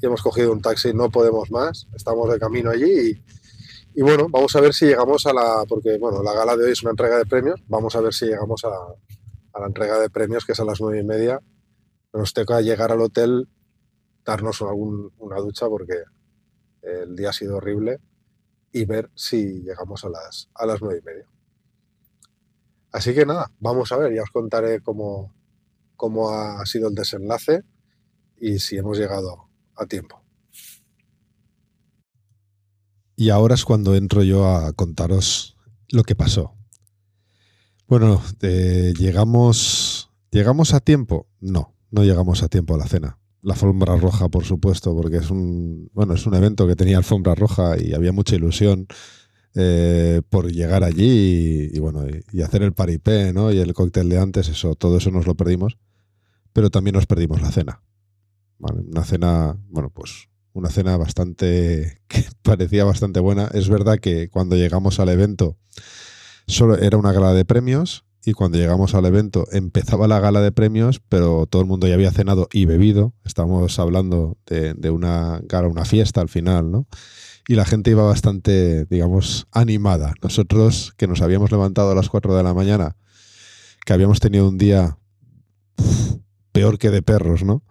y 0.00 0.06
hemos 0.06 0.22
cogido 0.22 0.52
un 0.52 0.62
taxi, 0.62 0.92
no 0.92 1.10
podemos 1.10 1.50
más, 1.50 1.86
estamos 1.94 2.30
de 2.30 2.38
camino 2.38 2.70
allí 2.70 3.22
y, 3.94 4.02
bueno, 4.02 4.28
vamos 4.30 4.54
a 4.56 4.60
ver 4.60 4.72
si 4.72 4.86
llegamos 4.86 5.26
a 5.26 5.32
la, 5.32 5.64
porque 5.68 5.98
bueno, 5.98 6.22
la 6.22 6.32
gala 6.32 6.56
de 6.56 6.64
hoy 6.64 6.72
es 6.72 6.82
una 6.82 6.92
entrega 6.92 7.18
de 7.18 7.26
premios, 7.26 7.62
vamos 7.68 7.94
a 7.96 8.00
ver 8.00 8.14
si 8.14 8.26
llegamos 8.26 8.64
a, 8.64 8.68
a 9.52 9.60
la 9.60 9.66
entrega 9.66 9.98
de 9.98 10.10
premios 10.10 10.44
que 10.44 10.52
es 10.52 10.60
a 10.60 10.64
las 10.64 10.80
nueve 10.80 11.00
y 11.00 11.04
media. 11.04 11.40
Nos 12.12 12.32
toca 12.32 12.60
llegar 12.60 12.92
al 12.92 13.00
hotel, 13.00 13.48
darnos 14.24 14.62
algún, 14.62 15.12
una 15.18 15.36
ducha 15.36 15.68
porque 15.68 16.02
el 16.82 17.14
día 17.14 17.30
ha 17.30 17.32
sido 17.32 17.56
horrible 17.56 18.00
y 18.72 18.84
ver 18.84 19.10
si 19.14 19.62
llegamos 19.62 20.04
a 20.04 20.08
las, 20.08 20.48
a 20.54 20.66
las 20.66 20.80
nueve 20.80 21.00
y 21.02 21.06
media. 21.06 21.26
Así 22.92 23.14
que 23.14 23.26
nada, 23.26 23.50
vamos 23.60 23.92
a 23.92 23.96
ver, 23.96 24.14
ya 24.14 24.22
os 24.22 24.30
contaré 24.30 24.80
cómo, 24.80 25.32
cómo 25.96 26.30
ha 26.30 26.64
sido 26.66 26.88
el 26.88 26.94
desenlace 26.94 27.62
y 28.40 28.58
si 28.58 28.76
hemos 28.76 28.98
llegado 28.98 29.49
a 29.82 29.86
tiempo. 29.86 30.22
Y 33.16 33.30
ahora 33.30 33.54
es 33.54 33.64
cuando 33.64 33.94
entro 33.94 34.22
yo 34.22 34.48
a 34.48 34.72
contaros 34.72 35.56
lo 35.88 36.04
que 36.04 36.14
pasó. 36.14 36.54
Bueno, 37.86 38.22
eh, 38.40 38.94
llegamos, 38.96 40.10
llegamos 40.30 40.72
a 40.74 40.80
tiempo. 40.80 41.26
No, 41.40 41.74
no 41.90 42.04
llegamos 42.04 42.42
a 42.42 42.48
tiempo 42.48 42.74
a 42.74 42.78
la 42.78 42.86
cena 42.86 43.20
la 43.42 43.54
alfombra 43.54 43.96
roja, 43.96 44.28
por 44.28 44.44
supuesto, 44.44 44.94
porque 44.94 45.16
es 45.18 45.30
un, 45.30 45.90
bueno, 45.94 46.14
es 46.14 46.26
un 46.26 46.34
evento 46.34 46.66
que 46.66 46.76
tenía 46.76 46.98
alfombra 46.98 47.34
roja 47.34 47.76
y 47.80 47.94
había 47.94 48.12
mucha 48.12 48.36
ilusión 48.36 48.86
eh, 49.54 50.22
por 50.28 50.50
llegar 50.52 50.84
allí 50.84 51.70
y, 51.72 51.78
bueno, 51.80 52.06
y, 52.06 52.22
y, 52.32 52.42
hacer 52.42 52.62
el 52.62 52.72
paripé, 52.72 53.32
¿no? 53.32 53.52
Y 53.52 53.58
el 53.58 53.72
cóctel 53.74 54.08
de 54.08 54.18
antes, 54.18 54.48
eso, 54.48 54.74
todo 54.74 54.98
eso 54.98 55.10
nos 55.10 55.26
lo 55.26 55.34
perdimos. 55.34 55.78
Pero 56.52 56.70
también 56.70 56.94
nos 56.94 57.06
perdimos 57.06 57.40
la 57.40 57.52
cena. 57.52 57.82
Una 58.60 59.04
cena, 59.04 59.56
bueno, 59.68 59.90
pues 59.90 60.28
una 60.52 60.68
cena 60.68 60.96
bastante, 60.96 62.00
que 62.08 62.24
parecía 62.42 62.84
bastante 62.84 63.20
buena. 63.20 63.50
Es 63.52 63.68
verdad 63.68 63.98
que 63.98 64.28
cuando 64.28 64.56
llegamos 64.56 65.00
al 65.00 65.08
evento 65.08 65.56
solo 66.46 66.76
era 66.76 66.98
una 66.98 67.12
gala 67.12 67.32
de 67.32 67.44
premios 67.44 68.04
y 68.24 68.32
cuando 68.32 68.58
llegamos 68.58 68.94
al 68.94 69.06
evento 69.06 69.46
empezaba 69.52 70.08
la 70.08 70.20
gala 70.20 70.40
de 70.40 70.52
premios, 70.52 71.00
pero 71.08 71.46
todo 71.46 71.62
el 71.62 71.68
mundo 71.68 71.86
ya 71.86 71.94
había 71.94 72.10
cenado 72.10 72.48
y 72.52 72.66
bebido. 72.66 73.14
Estamos 73.24 73.78
hablando 73.78 74.36
de, 74.46 74.90
una 74.90 75.40
gala, 75.44 75.68
una 75.68 75.84
fiesta 75.84 76.20
al 76.20 76.28
final, 76.28 76.70
¿no? 76.70 76.86
Y 77.48 77.54
la 77.54 77.64
gente 77.64 77.90
iba 77.90 78.02
bastante, 78.02 78.84
digamos, 78.86 79.46
animada. 79.50 80.12
Nosotros, 80.22 80.92
que 80.96 81.06
nos 81.06 81.22
habíamos 81.22 81.50
levantado 81.50 81.92
a 81.92 81.94
las 81.94 82.10
4 82.10 82.36
de 82.36 82.42
la 82.42 82.52
mañana, 82.52 82.96
que 83.86 83.92
habíamos 83.94 84.20
tenido 84.20 84.48
un 84.48 84.58
día 84.58 84.98
peor 86.52 86.78
que 86.78 86.90
de 86.90 87.02
perros, 87.02 87.42
¿no? 87.42 87.62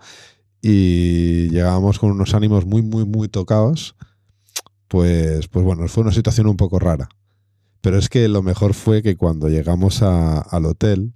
Y 0.61 1.49
llegábamos 1.49 1.99
con 1.99 2.11
unos 2.11 2.33
ánimos 2.33 2.65
muy, 2.65 2.81
muy, 2.81 3.05
muy 3.05 3.29
tocados. 3.29 3.95
Pues, 4.87 5.47
pues 5.47 5.63
bueno, 5.63 5.87
fue 5.87 6.03
una 6.03 6.11
situación 6.11 6.47
un 6.47 6.57
poco 6.57 6.79
rara. 6.79 7.09
Pero 7.81 7.97
es 7.97 8.09
que 8.09 8.27
lo 8.27 8.41
mejor 8.41 8.73
fue 8.73 9.01
que 9.01 9.15
cuando 9.15 9.47
llegamos 9.47 10.01
al 10.01 10.65
hotel, 10.65 11.13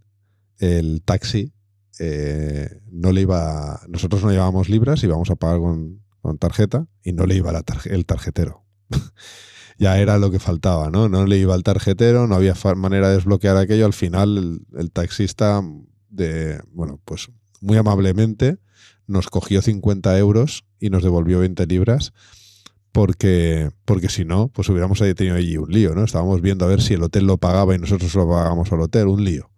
el 0.59 1.01
taxi 1.03 1.53
eh, 1.99 2.81
no 2.89 3.11
le 3.11 3.21
iba. 3.21 3.81
Nosotros 3.89 4.23
no 4.23 4.31
llevábamos 4.31 4.69
libras, 4.69 5.03
íbamos 5.03 5.29
a 5.29 5.35
pagar 5.35 5.59
con, 5.59 6.01
con 6.21 6.37
tarjeta 6.37 6.87
y 7.03 7.11
no 7.11 7.25
le 7.25 7.35
iba 7.35 7.51
el 7.85 8.05
tarjetero. 8.05 8.63
ya 9.77 9.99
era 9.99 10.17
lo 10.19 10.31
que 10.31 10.39
faltaba, 10.39 10.89
¿no? 10.89 11.09
No 11.09 11.25
le 11.25 11.37
iba 11.37 11.53
el 11.53 11.63
tarjetero, 11.63 12.27
no 12.27 12.35
había 12.35 12.55
manera 12.75 13.09
de 13.09 13.15
desbloquear 13.15 13.57
aquello. 13.57 13.85
Al 13.85 13.93
final, 13.93 14.37
el, 14.37 14.79
el 14.79 14.91
taxista, 14.91 15.61
de, 16.09 16.61
bueno, 16.71 17.01
pues 17.03 17.29
muy 17.59 17.75
amablemente 17.77 18.59
nos 19.07 19.27
cogió 19.27 19.61
50 19.61 20.17
euros 20.17 20.65
y 20.79 20.89
nos 20.89 21.03
devolvió 21.03 21.39
20 21.39 21.65
libras 21.67 22.13
porque, 22.93 23.71
porque 23.85 24.07
si 24.07 24.23
no, 24.23 24.49
pues 24.49 24.69
hubiéramos 24.69 24.99
tenido 24.99 25.35
allí 25.35 25.57
un 25.57 25.71
lío, 25.71 25.95
¿no? 25.95 26.03
Estábamos 26.05 26.41
viendo 26.41 26.63
a 26.63 26.67
ver 26.67 26.81
si 26.81 26.93
el 26.93 27.01
hotel 27.01 27.25
lo 27.25 27.37
pagaba 27.37 27.75
y 27.75 27.79
nosotros 27.79 28.13
lo 28.13 28.29
pagábamos 28.29 28.71
al 28.71 28.81
hotel, 28.81 29.07
un 29.07 29.25
lío. 29.25 29.49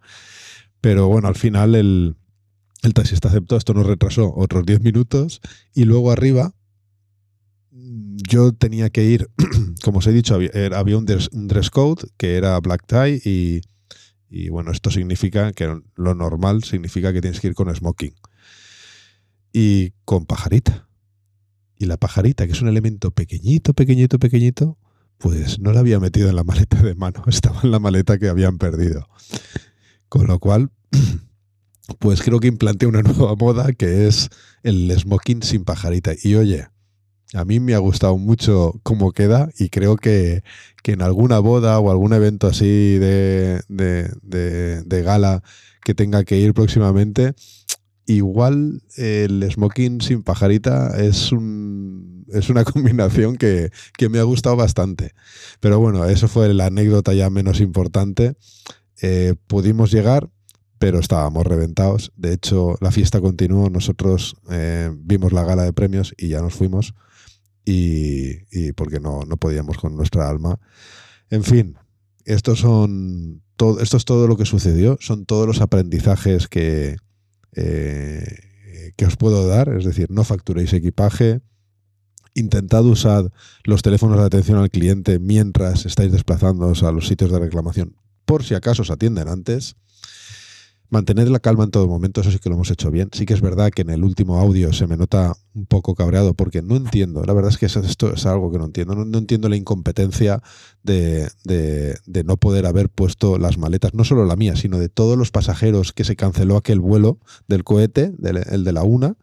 Pero 0.80 1.08
bueno, 1.08 1.28
al 1.28 1.36
final 1.36 1.76
el, 1.76 2.16
taxista 2.94 3.28
aceptó, 3.28 3.58
esto 3.58 3.74
nos 3.74 3.86
retrasó 3.86 4.34
otros 4.36 4.66
10 4.66 4.82
minutos 4.82 5.42
y 5.74 5.84
luego 5.84 6.12
arriba 6.12 6.54
yo 7.72 8.54
tenía 8.54 8.90
que 8.90 9.04
ir, 9.04 9.30
como 9.84 10.00
os 10.00 10.08
he 10.08 10.14
dicho, 10.14 10.36
había 10.36 10.98
un, 10.98 11.06
dress, 11.06 11.30
un 11.34 11.48
dress 11.48 11.70
code 11.70 12.04
que 12.16 12.38
era 12.38 12.58
black 12.62 12.86
tie 12.88 13.22
y, 13.26 13.62
y 14.30 14.48
bueno, 14.48 14.72
esto 14.72 14.92
significa 14.92 15.52
que 15.52 15.82
lo 15.96 16.16
normal 16.16 16.64
significa 16.64 17.12
que 17.12 17.22
tienes 17.22 17.42
que 17.42 17.48
ir 17.48 17.54
con 17.54 17.74
smoking 17.76 18.14
y 19.58 19.94
con 20.04 20.26
pajarita. 20.26 20.90
Y 21.78 21.86
la 21.86 21.96
pajarita, 21.96 22.46
que 22.46 22.52
es 22.52 22.62
un 22.62 22.68
elemento 22.68 23.12
pequeñito, 23.12 23.74
pequeñito, 23.74 24.20
pequeñito, 24.20 24.78
pues 25.18 25.60
no 25.60 25.72
la 25.72 25.80
había 25.80 25.98
metido 26.02 26.28
en 26.28 26.36
la 26.36 26.44
maleta 26.44 26.82
de 26.82 26.94
mano, 26.94 27.24
estaba 27.28 27.62
en 27.64 27.72
la 27.72 27.80
maleta 27.80 28.18
que 28.20 28.28
habían 28.28 28.58
perdido. 28.58 29.08
Con 30.10 30.28
lo 30.28 30.40
cual, 30.40 30.72
pues 32.00 32.22
creo 32.22 32.42
que 32.42 32.50
implanté 32.50 32.86
una 32.86 33.02
nueva 33.02 33.36
moda 33.36 33.72
que 33.72 34.08
es 34.08 34.30
el 34.64 34.92
smoking 34.92 35.42
sin 35.42 35.64
pajarita. 35.64 36.12
Y 36.22 36.36
oye, 36.36 36.68
a 37.34 37.46
mí 37.46 37.62
me 37.62 37.76
ha 37.76 37.80
gustado 37.80 38.18
mucho 38.18 38.74
cómo 38.84 39.14
queda 39.14 39.50
y 39.58 39.70
creo 39.70 39.96
que, 39.96 40.44
que 40.84 40.92
en 40.92 41.02
alguna 41.02 41.40
boda 41.40 41.80
o 41.80 41.92
algún 41.92 42.12
evento 42.12 42.48
así 42.48 42.98
de, 42.98 43.62
de, 43.70 44.12
de- 44.22 44.84
de 44.84 45.02
gala 45.02 45.44
que 45.82 45.94
tenga 45.94 46.26
que 46.26 46.38
ir 46.40 46.54
próximamente, 46.54 47.36
igual 48.06 48.84
el 48.98 49.48
smoking 49.52 50.02
sin 50.02 50.24
pajarita 50.24 50.96
es, 50.98 51.32
un, 51.32 52.26
es 52.32 52.50
una 52.50 52.64
combinación 52.66 53.38
que, 53.38 53.72
que 53.98 54.10
me 54.10 54.20
ha 54.20 54.24
gustado 54.24 54.56
bastante. 54.56 55.14
Pero 55.60 55.80
bueno, 55.80 56.06
eso 56.06 56.28
fue 56.28 56.54
la 56.54 56.68
anécdota 56.68 57.14
ya 57.14 57.30
menos 57.30 57.62
importante. 57.62 58.36
Eh, 59.02 59.36
pudimos 59.48 59.92
llegar, 59.92 60.30
pero 60.80 61.00
estábamos 61.00 61.46
reventados. 61.46 62.12
De 62.16 62.34
hecho, 62.34 62.78
la 62.82 62.92
fiesta 62.92 63.22
continuó. 63.22 63.70
Nosotros 63.70 64.36
eh, 64.50 64.92
vimos 64.98 65.32
la 65.34 65.44
gala 65.44 65.64
de 65.64 65.74
premios 65.74 66.14
y 66.18 66.30
ya 66.30 66.42
nos 66.42 66.54
fuimos. 66.54 66.94
Y, 67.68 68.74
porque 68.74 69.00
no, 69.00 69.22
no 69.26 69.38
podíamos 69.38 69.78
con 69.78 69.96
nuestra 69.96 70.30
alma. 70.30 70.60
En 71.32 71.44
fin, 71.44 71.76
estos 72.24 72.60
son 72.60 73.42
todo, 73.56 73.80
esto 73.80 73.98
es 73.98 74.06
todo 74.06 74.28
lo 74.28 74.38
que 74.38 74.46
sucedió. 74.46 74.98
Son 75.00 75.26
todos 75.26 75.48
los 75.48 75.62
aprendizajes 75.62 76.48
que, 76.48 76.98
eh, 77.56 78.94
que 78.96 79.06
os 79.06 79.18
puedo 79.18 79.48
dar. 79.48 79.70
Es 79.70 79.86
decir, 79.86 80.08
no 80.10 80.24
facturéis 80.24 80.74
equipaje. 80.74 81.42
Intentad 82.34 82.84
usar 82.84 83.32
los 83.64 83.82
teléfonos 83.82 84.20
de 84.20 84.26
atención 84.26 84.58
al 84.58 84.70
cliente 84.70 85.20
mientras 85.20 85.86
estáis 85.86 86.12
desplazándoos 86.12 86.84
a 86.84 86.92
los 86.92 87.08
sitios 87.08 87.32
de 87.32 87.40
reclamación, 87.40 87.96
por 88.26 88.44
si 88.44 88.56
acaso 88.56 88.82
os 88.82 88.92
atienden 88.92 89.30
antes. 89.30 89.78
Mantened 90.90 91.28
la 91.30 91.40
calma 91.40 91.64
en 91.64 91.72
todo 91.72 91.88
momento, 91.88 92.22
eso 92.22 92.32
sí 92.32 92.40
que 92.40 92.50
lo 92.50 92.56
hemos 92.56 92.70
hecho 92.72 92.92
bien. 92.92 93.10
Sí 93.12 93.26
que 93.26 93.34
es 93.34 93.42
verdad 93.42 93.72
que 93.72 93.82
en 93.82 93.90
el 93.90 94.04
último 94.04 94.40
audio 94.40 94.72
se 94.72 94.88
me 94.88 94.98
nota 94.98 95.34
un 95.54 95.66
poco 95.66 95.96
cabreado 95.96 96.34
porque 96.34 96.62
no 96.62 96.76
entiendo, 96.76 97.24
la 97.24 97.34
verdad 97.34 97.52
es 97.52 97.58
que 97.58 97.66
esto 97.66 98.14
es 98.14 98.26
algo 98.26 98.52
que 98.52 98.58
no 98.60 98.66
entiendo, 98.66 98.94
no, 98.96 99.18
entiendo 99.18 99.50
la 99.50 99.56
incompetencia 99.56 100.42
de, 100.84 101.28
de- 101.44 101.96
de 102.06 102.24
no 102.24 102.38
poder 102.38 102.66
haber 102.66 102.90
puesto 102.90 103.38
las 103.40 103.58
maletas, 103.58 103.94
no 103.94 104.04
solo 104.04 104.26
la 104.26 104.36
mía, 104.36 104.56
sino 104.56 104.78
de 104.80 104.90
todos 104.90 105.18
los 105.18 105.32
pasajeros 105.32 105.92
que 105.92 106.04
se 106.04 106.16
canceló 106.16 106.56
aquel 106.58 106.80
vuelo 106.80 107.20
del 107.48 107.64
cohete, 107.64 108.14
el 108.52 108.64
de 108.64 108.72
la 108.72 108.84
una, 108.84 109.16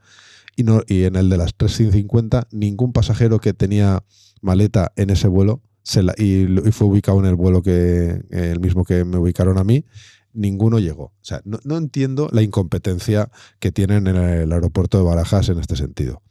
y, 0.57 0.65
no, 0.65 0.83
y 0.87 1.05
en 1.05 1.17
el 1.17 1.31
de 1.31 1.37
las 1.39 1.55
350 1.55 2.49
ningún 2.51 2.93
pasajero 2.93 3.39
que 3.41 3.55
tenía 3.55 4.03
maleta 4.43 4.93
en 4.97 5.11
ese 5.11 5.29
vuelo 5.29 5.63
se 5.85 6.03
la- 6.03 6.15
y, 6.19 6.43
y 6.45 6.73
fue 6.73 6.87
ubicado 6.89 7.19
en 7.21 7.27
el 7.27 7.35
vuelo 7.35 7.63
que 7.63 8.23
el 8.31 8.61
mismo 8.61 8.85
que 8.85 9.05
me 9.05 9.19
ubicaron 9.19 9.59
a 9.59 9.65
mí 9.65 9.85
ninguno 10.33 10.79
llegó. 10.79 11.05
O 11.05 11.23
sea, 11.23 11.41
no, 11.45 11.59
no 11.65 11.77
entiendo 11.77 12.29
la 12.33 12.43
incompetencia 12.43 13.31
que 13.59 13.73
tienen 13.73 14.07
en 14.07 14.17
el 14.17 14.53
aeropuerto 14.53 14.99
de 14.99 15.05
Barajas 15.05 15.49
en 15.49 15.59
este 15.59 15.77
sentido. 15.77 16.23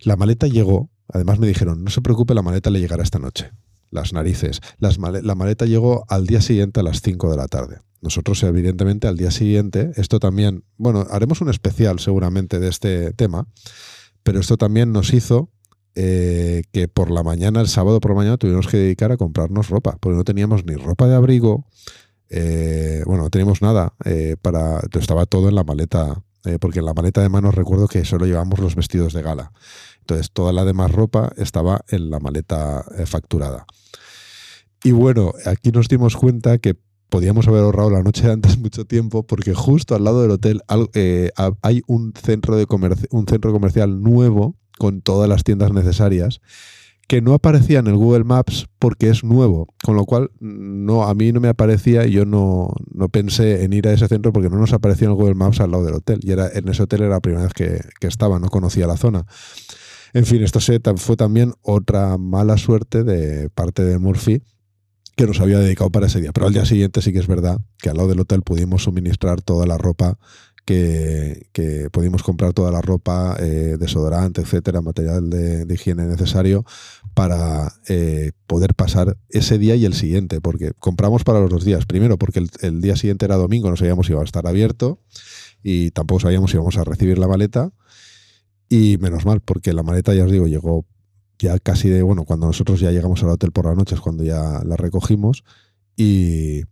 La 0.00 0.16
maleta 0.16 0.46
llegó, 0.46 0.90
además 1.08 1.38
me 1.38 1.46
dijeron, 1.46 1.84
no 1.84 1.90
se 1.90 2.00
preocupe, 2.00 2.34
la 2.34 2.42
maleta 2.42 2.70
le 2.70 2.80
llegará 2.80 3.02
esta 3.02 3.18
noche. 3.18 3.52
Las 3.90 4.12
narices. 4.12 4.60
Las 4.78 4.98
la 4.98 5.34
maleta 5.34 5.66
llegó 5.66 6.04
al 6.08 6.26
día 6.26 6.40
siguiente 6.40 6.80
a 6.80 6.82
las 6.82 7.02
5 7.02 7.30
de 7.30 7.36
la 7.36 7.46
tarde. 7.46 7.78
Nosotros, 8.00 8.42
evidentemente, 8.42 9.06
al 9.06 9.16
día 9.16 9.30
siguiente, 9.30 9.92
esto 9.96 10.18
también, 10.18 10.64
bueno, 10.76 11.06
haremos 11.10 11.40
un 11.40 11.50
especial 11.50 12.00
seguramente 12.00 12.58
de 12.58 12.68
este 12.68 13.12
tema, 13.12 13.46
pero 14.24 14.40
esto 14.40 14.56
también 14.56 14.92
nos 14.92 15.12
hizo 15.12 15.50
eh, 15.94 16.62
que 16.72 16.88
por 16.88 17.10
la 17.10 17.22
mañana, 17.22 17.60
el 17.60 17.68
sábado 17.68 18.00
por 18.00 18.10
la 18.10 18.16
mañana, 18.16 18.38
tuvimos 18.38 18.66
que 18.66 18.78
dedicar 18.78 19.12
a 19.12 19.16
comprarnos 19.16 19.68
ropa, 19.68 19.98
porque 20.00 20.16
no 20.16 20.24
teníamos 20.24 20.64
ni 20.64 20.74
ropa 20.74 21.06
de 21.06 21.14
abrigo, 21.14 21.66
eh, 22.34 23.02
bueno, 23.04 23.24
no 23.24 23.30
teníamos 23.30 23.60
nada 23.60 23.92
eh, 24.06 24.36
para. 24.40 24.80
Estaba 24.98 25.26
todo 25.26 25.50
en 25.50 25.54
la 25.54 25.64
maleta, 25.64 26.22
eh, 26.46 26.58
porque 26.58 26.78
en 26.78 26.86
la 26.86 26.94
maleta 26.94 27.20
de 27.20 27.28
manos 27.28 27.54
recuerdo 27.54 27.88
que 27.88 28.06
solo 28.06 28.24
llevamos 28.24 28.58
los 28.58 28.74
vestidos 28.74 29.12
de 29.12 29.20
gala. 29.20 29.52
Entonces, 30.00 30.30
toda 30.32 30.52
la 30.54 30.64
demás 30.64 30.90
ropa 30.90 31.32
estaba 31.36 31.84
en 31.88 32.10
la 32.10 32.20
maleta 32.20 32.84
facturada. 33.04 33.66
Y 34.82 34.92
bueno, 34.92 35.32
aquí 35.44 35.72
nos 35.72 35.88
dimos 35.88 36.16
cuenta 36.16 36.56
que 36.56 36.74
podíamos 37.10 37.46
haber 37.48 37.64
ahorrado 37.64 37.90
la 37.90 38.02
noche 38.02 38.26
de 38.26 38.32
antes 38.32 38.58
mucho 38.58 38.86
tiempo, 38.86 39.24
porque 39.26 39.52
justo 39.52 39.94
al 39.94 40.04
lado 40.04 40.22
del 40.22 40.30
hotel 40.30 40.62
hay 40.66 41.82
un 41.86 42.14
centro, 42.14 42.56
de 42.56 42.66
un 43.10 43.26
centro 43.28 43.52
comercial 43.52 44.02
nuevo 44.02 44.56
con 44.78 45.02
todas 45.02 45.28
las 45.28 45.44
tiendas 45.44 45.72
necesarias 45.72 46.40
que 47.12 47.20
no 47.20 47.34
aparecía 47.34 47.80
en 47.80 47.88
el 47.88 47.96
Google 47.96 48.24
Maps 48.24 48.68
porque 48.78 49.10
es 49.10 49.22
nuevo, 49.22 49.66
con 49.84 49.96
lo 49.96 50.06
cual 50.06 50.30
no 50.40 51.02
a 51.04 51.12
mí 51.12 51.30
no 51.30 51.40
me 51.40 51.48
aparecía 51.48 52.06
y 52.06 52.12
yo 52.12 52.24
no, 52.24 52.72
no 52.90 53.10
pensé 53.10 53.64
en 53.64 53.74
ir 53.74 53.86
a 53.86 53.92
ese 53.92 54.08
centro 54.08 54.32
porque 54.32 54.48
no 54.48 54.56
nos 54.56 54.72
aparecía 54.72 55.04
en 55.08 55.10
el 55.10 55.16
Google 55.18 55.34
Maps 55.34 55.60
al 55.60 55.72
lado 55.72 55.84
del 55.84 55.92
hotel 55.96 56.20
y 56.22 56.30
era 56.32 56.48
en 56.54 56.66
ese 56.70 56.84
hotel 56.84 57.02
era 57.02 57.10
la 57.10 57.20
primera 57.20 57.44
vez 57.44 57.52
que, 57.52 57.82
que 58.00 58.06
estaba, 58.06 58.38
no 58.38 58.48
conocía 58.48 58.86
la 58.86 58.96
zona. 58.96 59.26
En 60.14 60.24
fin, 60.24 60.42
esto 60.42 60.58
se- 60.58 60.80
fue 60.96 61.16
también 61.16 61.52
otra 61.60 62.16
mala 62.16 62.56
suerte 62.56 63.04
de 63.04 63.50
parte 63.50 63.84
de 63.84 63.98
Murphy 63.98 64.40
que 65.14 65.26
nos 65.26 65.38
había 65.40 65.58
dedicado 65.58 65.90
para 65.90 66.06
ese 66.06 66.18
día. 66.18 66.32
Pero 66.32 66.46
al 66.46 66.54
día 66.54 66.64
siguiente 66.64 67.02
sí 67.02 67.12
que 67.12 67.18
es 67.18 67.26
verdad 67.26 67.58
que 67.76 67.90
al 67.90 67.98
lado 67.98 68.08
del 68.08 68.20
hotel 68.20 68.40
pudimos 68.40 68.84
suministrar 68.84 69.42
toda 69.42 69.66
la 69.66 69.76
ropa 69.76 70.16
que, 70.64 71.48
que 71.52 71.88
pudimos 71.90 72.22
comprar 72.22 72.52
toda 72.52 72.70
la 72.70 72.80
ropa, 72.80 73.36
eh, 73.40 73.76
desodorante, 73.78 74.42
etcétera, 74.42 74.80
material 74.80 75.30
de, 75.30 75.66
higiene 75.72 76.04
necesario 76.04 76.64
para 77.14 77.72
eh, 77.88 78.32
poder 78.46 78.74
pasar 78.74 79.16
ese 79.28 79.58
día 79.58 79.74
y 79.74 79.84
el 79.84 79.94
siguiente, 79.94 80.40
porque 80.40 80.72
compramos 80.78 81.24
para 81.24 81.40
los 81.40 81.50
dos 81.50 81.64
días. 81.64 81.86
Primero, 81.86 82.18
porque 82.18 82.40
el, 82.40 82.50
el 82.60 82.80
día 82.80 82.96
siguiente 82.96 83.24
era 83.24 83.36
domingo, 83.36 83.70
no 83.70 83.76
sabíamos 83.76 84.06
si 84.06 84.12
iba 84.12 84.20
a 84.20 84.24
estar 84.24 84.46
abierto 84.46 85.00
y 85.62 85.90
tampoco 85.90 86.20
sabíamos 86.20 86.50
si 86.50 86.56
íbamos 86.56 86.76
a 86.76 86.84
recibir 86.84 87.18
la 87.18 87.28
maleta. 87.28 87.72
Y 88.68 88.96
menos 88.98 89.26
mal, 89.26 89.40
porque 89.40 89.72
la 89.72 89.82
maleta, 89.82 90.14
ya 90.14 90.24
os 90.24 90.30
digo, 90.30 90.46
llegó 90.46 90.86
ya 91.38 91.58
casi 91.58 91.88
de, 91.88 92.02
bueno, 92.02 92.24
cuando 92.24 92.46
nosotros 92.46 92.80
ya 92.80 92.90
llegamos 92.90 93.22
al 93.22 93.30
hotel 93.30 93.52
por 93.52 93.66
la 93.66 93.74
noche 93.74 93.94
es 93.94 94.00
cuando 94.00 94.24
ya 94.24 94.62
la 94.64 94.76
recogimos 94.76 95.44
y, 95.96 96.62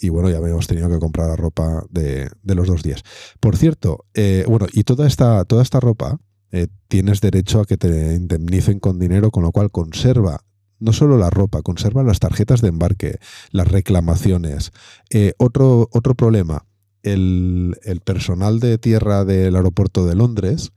y 0.00 0.08
bueno, 0.08 0.30
ya 0.30 0.38
habíamos 0.38 0.66
tenido 0.66 0.88
que 0.88 0.98
comprar 0.98 1.28
la 1.28 1.36
ropa 1.36 1.84
de, 1.90 2.30
de 2.42 2.54
los 2.54 2.66
dos 2.66 2.82
días. 2.82 3.02
Por 3.38 3.56
cierto, 3.56 4.06
eh, 4.14 4.44
bueno, 4.48 4.66
y 4.72 4.84
toda 4.84 5.06
esta, 5.06 5.44
toda 5.44 5.62
esta 5.62 5.80
ropa 5.80 6.18
eh, 6.50 6.68
tienes 6.88 7.20
derecho 7.20 7.60
a 7.60 7.64
que 7.66 7.76
te 7.76 8.14
indemnicen 8.14 8.80
con 8.80 8.98
dinero, 8.98 9.30
con 9.30 9.42
lo 9.42 9.52
cual 9.52 9.70
conserva 9.70 10.40
no 10.78 10.94
solo 10.94 11.18
la 11.18 11.28
ropa, 11.28 11.60
conserva 11.60 12.02
las 12.02 12.20
tarjetas 12.20 12.62
de 12.62 12.68
embarque, 12.68 13.18
las 13.50 13.68
reclamaciones. 13.68 14.72
Eh, 15.10 15.34
otro, 15.36 15.90
otro 15.92 16.14
problema, 16.14 16.66
el, 17.02 17.76
el 17.82 18.00
personal 18.00 18.60
de 18.60 18.78
tierra 18.78 19.26
del 19.26 19.56
aeropuerto 19.56 20.06
de 20.06 20.14
Londres 20.14 20.72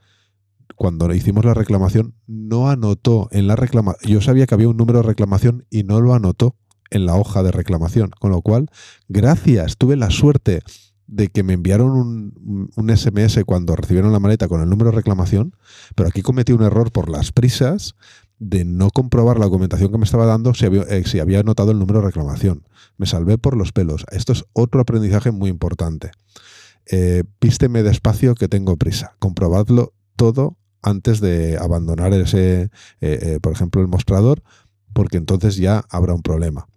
cuando 0.76 1.14
hicimos 1.14 1.46
la 1.46 1.54
reclamación, 1.54 2.16
no 2.28 2.70
anotó 2.70 3.28
en 3.32 3.48
la 3.48 3.56
reclamación. 3.56 4.12
Yo 4.12 4.22
sabía 4.22 4.46
que 4.46 4.56
había 4.56 4.70
un 4.70 4.78
número 4.78 5.00
de 5.00 5.08
reclamación 5.08 5.66
y 5.70 5.84
no 5.84 6.02
lo 6.02 6.14
anotó 6.14 6.56
en 6.94 7.06
la 7.06 7.16
hoja 7.16 7.44
de 7.44 7.52
reclamación. 7.52 8.12
Con 8.20 8.32
lo 8.32 8.42
cual, 8.42 8.70
gracias, 9.10 9.78
tuve 9.78 9.96
la 9.96 10.10
suerte 10.10 10.62
de 11.08 11.28
que 11.28 11.44
me 11.44 11.54
enviaron 11.54 11.92
un, 12.76 12.98
SMS 12.98 13.44
cuando 13.46 13.76
recibieron 13.76 14.14
la 14.14 14.20
maleta 14.20 14.48
con 14.48 14.62
el 14.62 14.70
número 14.70 14.92
de 14.92 14.96
reclamación, 14.96 15.56
pero 15.96 16.08
aquí 16.08 16.22
cometí 16.22 16.54
un 16.54 16.64
error 16.64 16.92
por 16.92 17.10
las 17.10 17.32
prisas 17.32 17.96
de 18.40 18.66
no 18.66 18.90
comprobar 18.90 19.38
la 19.38 19.46
documentación 19.46 19.92
que 19.92 19.98
me 19.98 20.06
estaba 20.06 20.26
dando 20.26 20.54
si 20.54 20.66
había, 20.66 20.84
eh, 20.84 21.04
el 21.04 21.80
número 21.80 22.00
de 22.00 22.06
reclamación. 22.06 22.64
Me 22.98 23.06
salvé 23.06 23.38
por 23.38 23.58
los 23.58 23.72
pelos. 23.72 24.06
Esto 24.12 24.32
es 24.32 24.46
otro 24.54 24.82
aprendizaje 24.82 25.32
muy 25.32 25.50
importante. 25.50 26.12
Eh, 26.86 27.24
písteme 27.40 27.84
despacio 27.84 28.36
que 28.36 28.48
tengo 28.48 28.78
prisa. 28.78 29.16
Comprobadlo 29.20 29.94
todo 30.16 30.58
antes 30.84 31.22
de 31.22 31.58
abandonar 31.58 32.14
ese, 32.14 32.64
eh, 32.64 32.70
eh, 33.02 33.40
por 33.42 33.54
ejemplo, 33.54 33.82
el 33.82 33.88
mostrador, 33.88 34.44
porque 34.94 35.18
entonces 35.18 35.56
ya 35.56 35.84
habrá 35.90 36.14
un 36.14 36.22
problema. 36.22 36.68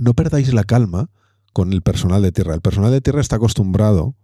No 0.00 0.14
perdáis 0.14 0.52
la 0.52 0.64
calma 0.64 1.08
con 1.52 1.72
el 1.72 1.82
personal 1.82 2.22
de 2.22 2.32
tierra. 2.32 2.54
El 2.54 2.60
personal 2.60 2.90
de 2.90 3.00
tierra 3.00 3.20
está 3.20 3.36
acostumbrado 3.36 4.16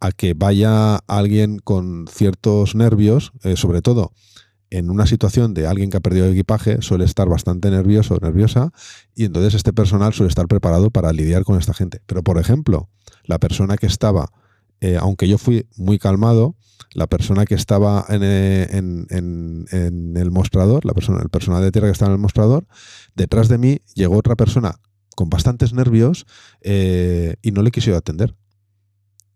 a 0.00 0.12
que 0.12 0.34
vaya 0.34 0.96
alguien 1.06 1.58
con 1.58 2.06
ciertos 2.08 2.74
nervios, 2.74 3.32
eh, 3.42 3.56
sobre 3.56 3.82
todo 3.82 4.12
en 4.70 4.88
una 4.88 5.06
situación 5.06 5.52
de 5.52 5.66
alguien 5.66 5.90
que 5.90 5.96
ha 5.96 6.00
perdido 6.00 6.26
el 6.26 6.32
equipaje, 6.32 6.80
suele 6.80 7.04
estar 7.04 7.28
bastante 7.28 7.70
nervioso 7.70 8.14
o 8.14 8.18
nerviosa, 8.20 8.72
y 9.16 9.24
entonces 9.24 9.54
este 9.54 9.72
personal 9.72 10.12
suele 10.12 10.28
estar 10.28 10.46
preparado 10.46 10.90
para 10.90 11.12
lidiar 11.12 11.42
con 11.42 11.58
esta 11.58 11.74
gente. 11.74 12.00
Pero, 12.06 12.22
por 12.22 12.38
ejemplo, 12.38 12.88
la 13.24 13.40
persona 13.40 13.76
que 13.76 13.86
estaba, 13.86 14.30
aunque 15.00 15.26
yo 15.26 15.38
fui 15.38 15.66
muy 15.76 15.98
calmado, 15.98 16.54
la 16.94 17.06
persona 17.06 17.44
que 17.44 17.54
estaba 17.54 18.04
eh, 18.08 18.68
en, 18.70 20.16
el 20.16 20.30
mostrador, 20.30 20.84
la 20.84 20.94
persona, 20.94 21.20
el 21.22 21.28
personal 21.28 21.62
de 21.62 21.70
tierra 21.70 21.88
que 21.88 21.92
estaba 21.92 22.10
en 22.10 22.16
el 22.16 22.20
mostrador, 22.20 22.66
detrás 23.14 23.48
de 23.48 23.58
mí 23.58 23.80
llegó 23.94 24.16
otra 24.16 24.36
persona 24.36 24.76
con 25.20 25.28
bastantes 25.28 25.74
nervios 25.74 26.24
eh, 26.62 27.34
y 27.42 27.50
no 27.50 27.60
le 27.60 27.70
quiso 27.70 27.94
atender. 27.94 28.34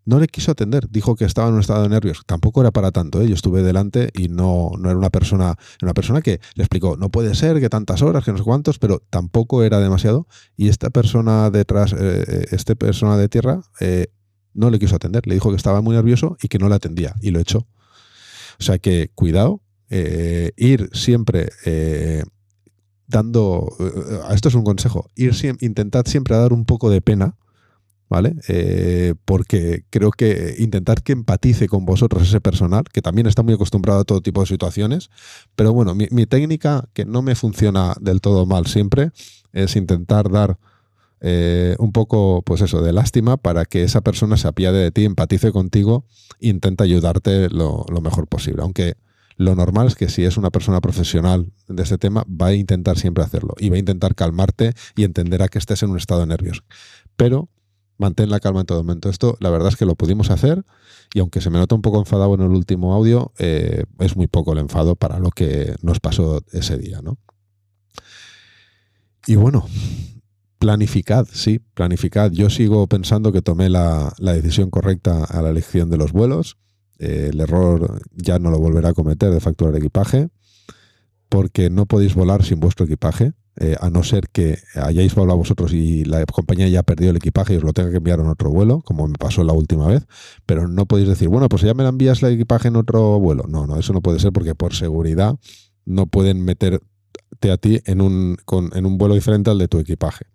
No 0.06 0.18
le 0.18 0.28
quiso 0.28 0.50
atender, 0.50 0.88
dijo 0.88 1.14
que 1.14 1.26
estaba 1.26 1.48
en 1.48 1.54
un 1.54 1.60
estado 1.60 1.82
de 1.82 1.90
nervios. 1.90 2.22
Tampoco 2.24 2.62
era 2.62 2.70
para 2.70 2.90
tanto, 2.90 3.20
¿eh? 3.20 3.28
yo 3.28 3.34
estuve 3.34 3.62
delante 3.62 4.08
y 4.14 4.30
no, 4.30 4.70
no 4.78 4.88
era 4.88 4.98
una 4.98 5.10
persona, 5.10 5.56
una 5.82 5.92
persona 5.92 6.22
que 6.22 6.40
le 6.54 6.62
explicó, 6.62 6.96
no 6.96 7.10
puede 7.10 7.34
ser, 7.34 7.60
que 7.60 7.68
tantas 7.68 8.00
horas, 8.00 8.24
que 8.24 8.32
no 8.32 8.38
sé 8.38 8.44
cuántos, 8.44 8.78
pero 8.78 9.02
tampoco 9.10 9.62
era 9.62 9.78
demasiado. 9.78 10.26
Y 10.56 10.68
esta 10.68 10.88
persona 10.88 11.50
detrás, 11.50 11.92
este 11.92 12.76
persona 12.76 13.18
de 13.18 13.28
tierra, 13.28 13.60
no 14.54 14.70
le 14.70 14.78
quiso 14.78 14.96
atender, 14.96 15.26
le 15.26 15.34
dijo 15.34 15.50
que 15.50 15.56
estaba 15.56 15.82
muy 15.82 15.96
nervioso 15.96 16.38
y 16.42 16.48
que 16.48 16.58
no 16.58 16.70
le 16.70 16.76
atendía 16.76 17.14
y 17.20 17.30
lo 17.30 17.40
echó. 17.40 17.66
O 18.58 18.62
sea 18.62 18.78
que 18.78 19.10
cuidado, 19.14 19.60
eh, 19.90 20.52
ir 20.56 20.88
siempre 20.92 21.50
eh, 21.66 22.24
dando, 23.14 23.74
eh, 23.78 24.34
esto 24.34 24.48
es 24.48 24.54
un 24.54 24.64
consejo, 24.64 25.08
ir 25.14 25.32
intentad 25.60 26.04
siempre 26.06 26.36
dar 26.36 26.52
un 26.52 26.64
poco 26.64 26.90
de 26.90 27.00
pena, 27.00 27.36
¿vale? 28.10 28.36
porque 29.24 29.84
creo 29.90 30.10
que 30.10 30.56
intentar 30.58 31.02
que 31.02 31.12
empatice 31.12 31.68
con 31.68 31.84
vosotros 31.84 32.28
ese 32.28 32.40
personal, 32.40 32.84
que 32.92 33.02
también 33.02 33.26
está 33.26 33.42
muy 33.42 33.54
acostumbrado 33.54 34.00
a 34.00 34.04
todo 34.04 34.20
tipo 34.20 34.40
de 34.40 34.46
situaciones, 34.46 35.10
pero 35.56 35.72
bueno, 35.72 35.94
mi 35.94 36.26
técnica, 36.26 36.88
que 36.92 37.06
no 37.06 37.22
me 37.22 37.34
funciona 37.34 37.94
del 38.00 38.20
todo 38.20 38.46
mal 38.46 38.66
siempre, 38.66 39.10
es 39.52 39.74
intentar 39.76 40.30
dar 40.30 40.58
eh, 41.26 41.74
un 41.78 41.90
poco, 41.90 42.42
pues 42.42 42.60
eso, 42.60 42.82
de 42.82 42.92
lástima 42.92 43.38
para 43.38 43.64
que 43.64 43.82
esa 43.82 44.02
persona 44.02 44.36
se 44.36 44.46
apiade 44.46 44.78
de 44.78 44.90
ti, 44.90 45.06
empatice 45.06 45.52
contigo 45.52 46.04
e 46.38 46.48
intente 46.48 46.84
ayudarte 46.84 47.48
lo, 47.48 47.86
mejor 48.02 48.26
posible. 48.26 48.60
Aunque 48.60 48.96
lo 49.36 49.54
normal 49.54 49.88
es 49.88 49.94
que 49.94 50.08
si 50.08 50.24
es 50.24 50.36
una 50.36 50.50
persona 50.50 50.80
profesional 50.80 51.52
de 51.68 51.82
ese 51.82 51.98
tema, 51.98 52.24
va 52.30 52.48
a 52.48 52.54
intentar 52.54 52.98
siempre 52.98 53.24
hacerlo 53.24 53.54
y 53.58 53.68
va 53.68 53.76
a 53.76 53.80
intentar 53.80 54.14
calmarte 54.14 54.74
y 54.96 55.04
entenderá 55.04 55.48
que 55.48 55.58
estés 55.58 55.82
en 55.82 55.90
un 55.90 55.98
estado 55.98 56.20
de 56.20 56.26
nervios. 56.26 56.62
Pero 57.16 57.48
mantén 57.98 58.30
la 58.30 58.40
calma 58.40 58.60
en 58.60 58.66
todo 58.66 58.82
momento. 58.82 59.08
Esto, 59.08 59.36
la 59.40 59.50
verdad 59.50 59.68
es 59.68 59.76
que 59.76 59.86
lo 59.86 59.94
pudimos 59.94 60.30
hacer 60.30 60.64
y 61.12 61.20
aunque 61.20 61.40
se 61.40 61.50
me 61.50 61.58
nota 61.58 61.74
un 61.74 61.82
poco 61.82 61.98
enfadado 61.98 62.34
en 62.34 62.42
el 62.42 62.50
último 62.50 62.94
audio, 62.94 63.32
eh, 63.38 63.84
es 63.98 64.16
muy 64.16 64.26
poco 64.26 64.52
el 64.52 64.58
enfado 64.58 64.96
para 64.96 65.18
lo 65.18 65.30
que 65.30 65.74
nos 65.82 66.00
pasó 66.00 66.42
ese 66.52 66.78
día, 66.78 67.00
¿no? 67.02 67.18
Y 69.26 69.36
bueno, 69.36 69.66
Planificad, 70.64 71.26
sí, 71.30 71.58
planificad. 71.58 72.30
Yo 72.32 72.48
sigo 72.48 72.86
pensando 72.86 73.32
que 73.32 73.42
tomé 73.42 73.68
la, 73.68 74.14
decisión 74.18 74.70
correcta 74.70 75.22
a 75.22 75.42
la 75.42 75.50
elección 75.50 75.90
de 75.90 75.98
los 75.98 76.12
vuelos. 76.12 76.56
Eh, 76.98 77.30
el 77.32 77.40
error 77.40 78.00
ya 78.14 78.38
no 78.38 78.50
lo 78.50 78.58
volverá 78.58 78.90
a 78.90 78.94
cometer 78.94 79.30
de 79.30 79.40
facturar 79.40 79.76
equipaje, 79.76 80.28
porque 81.28 81.70
no 81.70 81.86
podéis 81.86 82.14
volar 82.14 82.44
sin 82.44 82.60
vuestro 82.60 82.86
equipaje, 82.86 83.32
eh, 83.56 83.76
a 83.80 83.88
no 83.88 84.02
ser 84.02 84.28
que 84.30 84.58
hayáis 84.74 85.14
volado 85.14 85.38
vosotros 85.38 85.72
y 85.72 86.04
la 86.04 86.24
compañía 86.26 86.68
ya 86.68 86.82
perdió 86.82 87.10
el 87.10 87.16
equipaje 87.16 87.54
y 87.54 87.56
os 87.56 87.62
lo 87.62 87.72
tenga 87.72 87.90
que 87.90 87.98
enviar 87.98 88.18
en 88.20 88.26
otro 88.26 88.50
vuelo, 88.50 88.80
como 88.82 89.06
me 89.06 89.14
pasó 89.14 89.44
la 89.44 89.52
última 89.52 89.86
vez. 89.86 90.06
Pero 90.46 90.68
no 90.68 90.86
podéis 90.86 91.08
decir, 91.08 91.28
bueno, 91.28 91.48
pues 91.48 91.62
ya 91.62 91.74
me 91.74 91.82
la 91.82 91.90
envías 91.90 92.22
el 92.22 92.32
equipaje 92.34 92.68
en 92.68 92.76
otro 92.76 93.18
vuelo. 93.20 93.44
No, 93.48 93.66
no, 93.66 93.78
eso 93.78 93.92
no 93.92 94.00
puede 94.00 94.18
ser 94.18 94.32
porque 94.32 94.54
por 94.54 94.74
seguridad 94.74 95.36
no 95.84 96.06
pueden 96.06 96.44
meterte 96.44 96.82
a 97.50 97.56
ti 97.56 97.80
en 97.84 98.00
un 98.00 98.98
vuelo 98.98 99.14
diferente 99.14 99.50
al 99.50 99.58
de 99.58 99.68
tu 99.68 99.78
equipaje 99.78 100.26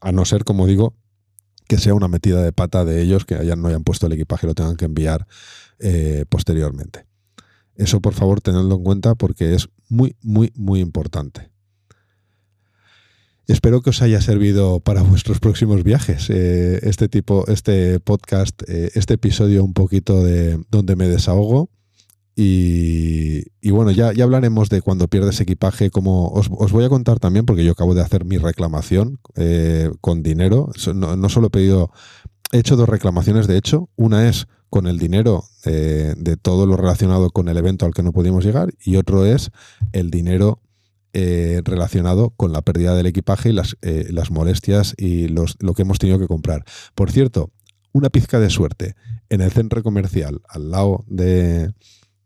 a 0.00 0.12
no 0.12 0.24
ser, 0.24 0.44
como 0.44 0.66
digo, 0.66 0.94
que 1.68 1.78
sea 1.78 1.94
una 1.94 2.08
metida 2.08 2.42
de 2.42 2.52
pata 2.52 2.84
de 2.84 3.02
ellos 3.02 3.24
que 3.24 3.36
hayan, 3.36 3.62
no 3.62 3.68
hayan 3.68 3.84
puesto 3.84 4.06
el 4.06 4.14
equipaje 4.14 4.46
y 4.46 4.48
lo 4.48 4.54
tengan 4.54 4.76
que 4.76 4.86
enviar 4.86 5.28
eh, 5.78 6.24
posteriormente. 6.28 7.06
Eso 7.76 8.00
por 8.00 8.14
favor 8.14 8.40
tenedlo 8.40 8.74
en 8.76 8.82
cuenta 8.82 9.14
porque 9.14 9.54
es 9.54 9.68
muy, 9.88 10.16
muy, 10.20 10.50
muy 10.56 10.80
importante. 10.80 11.50
Espero 13.46 13.80
que 13.82 13.90
os 13.90 14.02
haya 14.02 14.20
servido 14.20 14.80
para 14.80 15.02
vuestros 15.04 15.40
próximos 15.40 15.84
viajes 15.84 16.28
eh, 16.30 16.80
este 16.82 17.08
tipo, 17.08 17.46
este 17.48 18.00
podcast, 18.00 18.62
eh, 18.66 18.90
este 18.94 19.14
episodio 19.14 19.62
un 19.62 19.74
poquito 19.74 20.24
de 20.24 20.58
donde 20.70 20.96
me 20.96 21.06
desahogo. 21.06 21.70
Y, 22.40 23.70
bueno, 23.72 23.90
ya, 23.90 24.12
ya 24.12 24.22
hablaremos 24.22 24.68
de 24.68 24.80
cuando 24.80 25.08
pierdes 25.08 25.40
equipaje, 25.40 25.90
como 25.90 26.28
os, 26.28 26.48
voy 26.48 26.84
a 26.84 26.88
contar 26.88 27.18
también, 27.18 27.44
porque 27.44 27.64
yo 27.64 27.72
acabo 27.72 27.96
de 27.96 28.00
hacer 28.00 28.24
mi 28.24 28.38
reclamación 28.38 29.18
eh, 29.34 29.90
con 30.00 30.22
dinero. 30.22 30.70
No, 30.94 31.28
solo 31.30 31.48
he 31.48 31.50
pedido, 31.50 31.90
he 32.52 32.58
hecho 32.58 32.76
dos 32.76 32.88
reclamaciones, 32.88 33.48
de 33.48 33.56
hecho. 33.56 33.88
Una 33.96 34.28
es 34.28 34.46
con 34.70 34.86
el 34.86 35.00
dinero 35.00 35.46
eh, 35.64 36.14
de 36.16 36.36
todo 36.36 36.66
lo 36.66 36.76
relacionado 36.76 37.30
con 37.30 37.48
el 37.48 37.56
evento 37.56 37.86
al 37.86 37.92
que 37.92 38.04
no 38.04 38.12
pudimos 38.12 38.44
llegar 38.44 38.72
y 38.84 38.94
otro 38.94 39.26
es 39.26 39.50
el 39.92 40.10
dinero 40.12 40.60
eh, 41.14 41.60
relacionado 41.64 42.30
con 42.36 42.52
la 42.52 42.62
pérdida 42.62 42.94
del 42.94 43.06
equipaje 43.06 43.48
y 43.48 43.52
las, 43.52 43.76
las 43.80 44.30
molestias 44.30 44.94
y 44.96 45.26
los, 45.26 45.56
lo 45.58 45.74
que 45.74 45.82
hemos 45.82 45.98
tenido 45.98 46.20
que 46.20 46.28
comprar. 46.28 46.64
Por 46.94 47.10
cierto, 47.10 47.50
una 47.90 48.10
pizca 48.10 48.38
de 48.38 48.50
suerte. 48.50 48.94
En 49.28 49.40
el 49.40 49.50
centro 49.50 49.82
comercial, 49.82 50.40
al 50.48 50.70
lado 50.70 51.04
de 51.08 51.72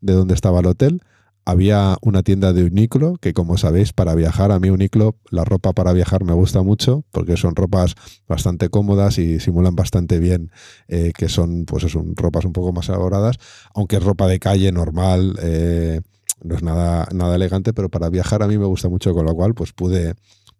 de 0.02 0.12
donde 0.12 0.34
estaba 0.34 0.60
el 0.60 0.66
hotel, 0.66 1.02
había 1.44 1.96
una 2.02 2.22
tienda 2.22 2.52
de 2.52 2.64
Uniqlo, 2.64 3.16
que 3.16 3.32
como 3.32 3.56
sabéis, 3.56 3.92
para 3.92 4.14
viajar, 4.14 4.52
a 4.52 4.60
mí 4.60 4.70
Uniqlo, 4.70 5.16
la 5.30 5.44
ropa 5.44 5.72
para 5.72 5.92
viajar 5.92 6.24
me 6.24 6.34
gusta 6.34 6.62
mucho, 6.62 7.04
porque 7.10 7.36
son 7.36 7.56
ropas 7.56 7.94
bastante 8.28 8.68
cómodas 8.68 9.18
y 9.18 9.40
simulan 9.40 9.74
bastante 9.74 10.18
bien 10.20 10.52
eh, 10.86 11.12
que 11.16 11.28
son, 11.28 11.64
pues 11.64 11.90
son 11.90 12.14
ropas 12.14 12.44
un 12.44 12.52
poco 12.52 12.72
más 12.72 12.88
elaboradas, 12.88 13.38
aunque 13.74 13.96
es 13.96 14.04
ropa 14.04 14.28
de 14.28 14.38
calle 14.38 14.70
normal, 14.70 15.36
eh, 15.42 16.00
no 16.44 16.54
es 16.54 16.62
nada, 16.62 17.08
nada 17.12 17.34
elegante, 17.34 17.72
pero 17.72 17.88
para 17.88 18.08
viajar 18.08 18.42
a 18.42 18.48
mí 18.48 18.56
me 18.56 18.66
gusta 18.66 18.88
mucho, 18.88 19.12
con 19.12 19.26
lo 19.26 19.34
cual 19.34 19.54
pues 19.54 19.72
pude, 19.72 20.14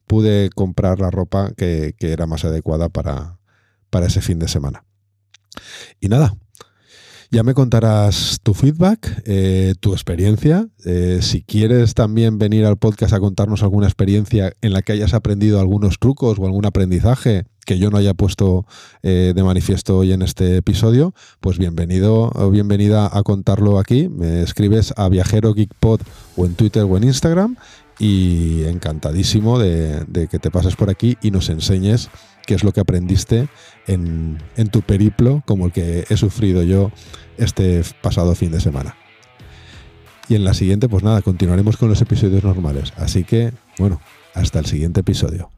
pude 0.07 0.51
comprar 0.51 0.99
la 0.99 1.11
ropa 1.11 1.53
que, 1.57 1.95
que 1.97 2.13
era 2.13 2.27
más 2.27 2.45
adecuada 2.45 2.89
para, 2.89 3.39
para 3.91 4.07
ese 4.07 4.21
fin 4.21 4.39
de 4.41 4.49
semana. 4.49 4.85
Y 6.01 6.09
nada, 6.09 6.35
ya 7.33 7.43
me 7.43 7.55
contarás 7.55 8.41
tu 8.43 8.53
feedback, 8.53 9.23
eh, 9.25 9.75
tu 9.81 9.95
experiencia. 9.95 10.69
Eh, 10.85 11.21
si 11.23 11.43
quieres 11.43 11.95
también 11.95 12.39
venir 12.39 12.67
al 12.67 12.77
podcast 12.77 13.15
a 13.15 13.21
contarnos 13.21 13.63
alguna 13.63 13.87
experiencia 13.87 14.53
en 14.61 14.75
la 14.75 14.83
que 14.83 14.93
hayas 14.93 15.15
aprendido 15.15 15.59
algunos 15.59 15.99
trucos 15.99 16.39
o 16.39 16.45
algún 16.45 16.67
aprendizaje 16.67 17.45
que 17.65 17.79
yo 17.79 17.89
no 17.89 17.97
haya 17.97 18.13
puesto 18.13 18.67
eh, 19.03 19.33
de 19.35 19.43
manifiesto 19.43 19.97
hoy 19.97 20.13
en 20.13 20.21
este 20.21 20.57
episodio, 20.57 21.15
pues 21.41 21.57
bienvenido 21.57 22.31
o 22.35 22.51
bienvenida 22.51 23.09
a 23.11 23.23
contarlo 23.23 23.79
aquí. 23.79 24.11
Me 24.11 24.43
escribes 24.43 24.93
a 24.99 25.09
Viajero 25.09 25.55
Geekpod 25.55 26.03
o 26.37 26.45
en 26.45 26.55
Twitter 26.55 26.83
o 26.83 26.99
en 26.99 27.05
Instagram 27.05 27.57
y 27.99 28.65
encantadísimo 28.65 29.59
de, 29.59 30.05
de 30.05 30.29
que 30.29 30.39
te 30.39 30.51
pases 30.51 30.77
por 30.77 30.91
aquí 30.91 31.17
y 31.23 31.31
nos 31.31 31.49
enseñes 31.49 32.11
qué 32.47 32.55
es 32.55 32.65
lo 32.65 32.73
que 32.73 32.81
aprendiste 32.81 33.49
en, 33.87 34.39
tu 34.71 34.83
periplo 34.83 35.43
como 35.47 35.67
el 35.67 35.73
que 35.73 36.05
he 36.09 36.17
sufrido 36.17 36.63
yo 36.63 36.91
este 37.39 37.83
pasado 38.01 38.35
fin 38.35 38.53
de 38.53 38.61
semana. 38.61 38.97
Y 40.29 40.35
en 40.35 40.45
la 40.45 40.55
siguiente, 40.55 40.89
pues 40.89 41.03
nada, 41.03 41.21
continuaremos 41.21 41.77
con 41.77 41.89
los 41.89 42.01
episodios 42.01 42.45
normales. 42.45 42.93
Así 42.97 43.25
que 43.25 43.53
Bueno, 43.79 44.01
hasta 44.35 44.59
el 44.59 44.67
siguiente 44.67 45.01
episodio. 45.01 45.51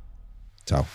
Chao. 0.64 0.86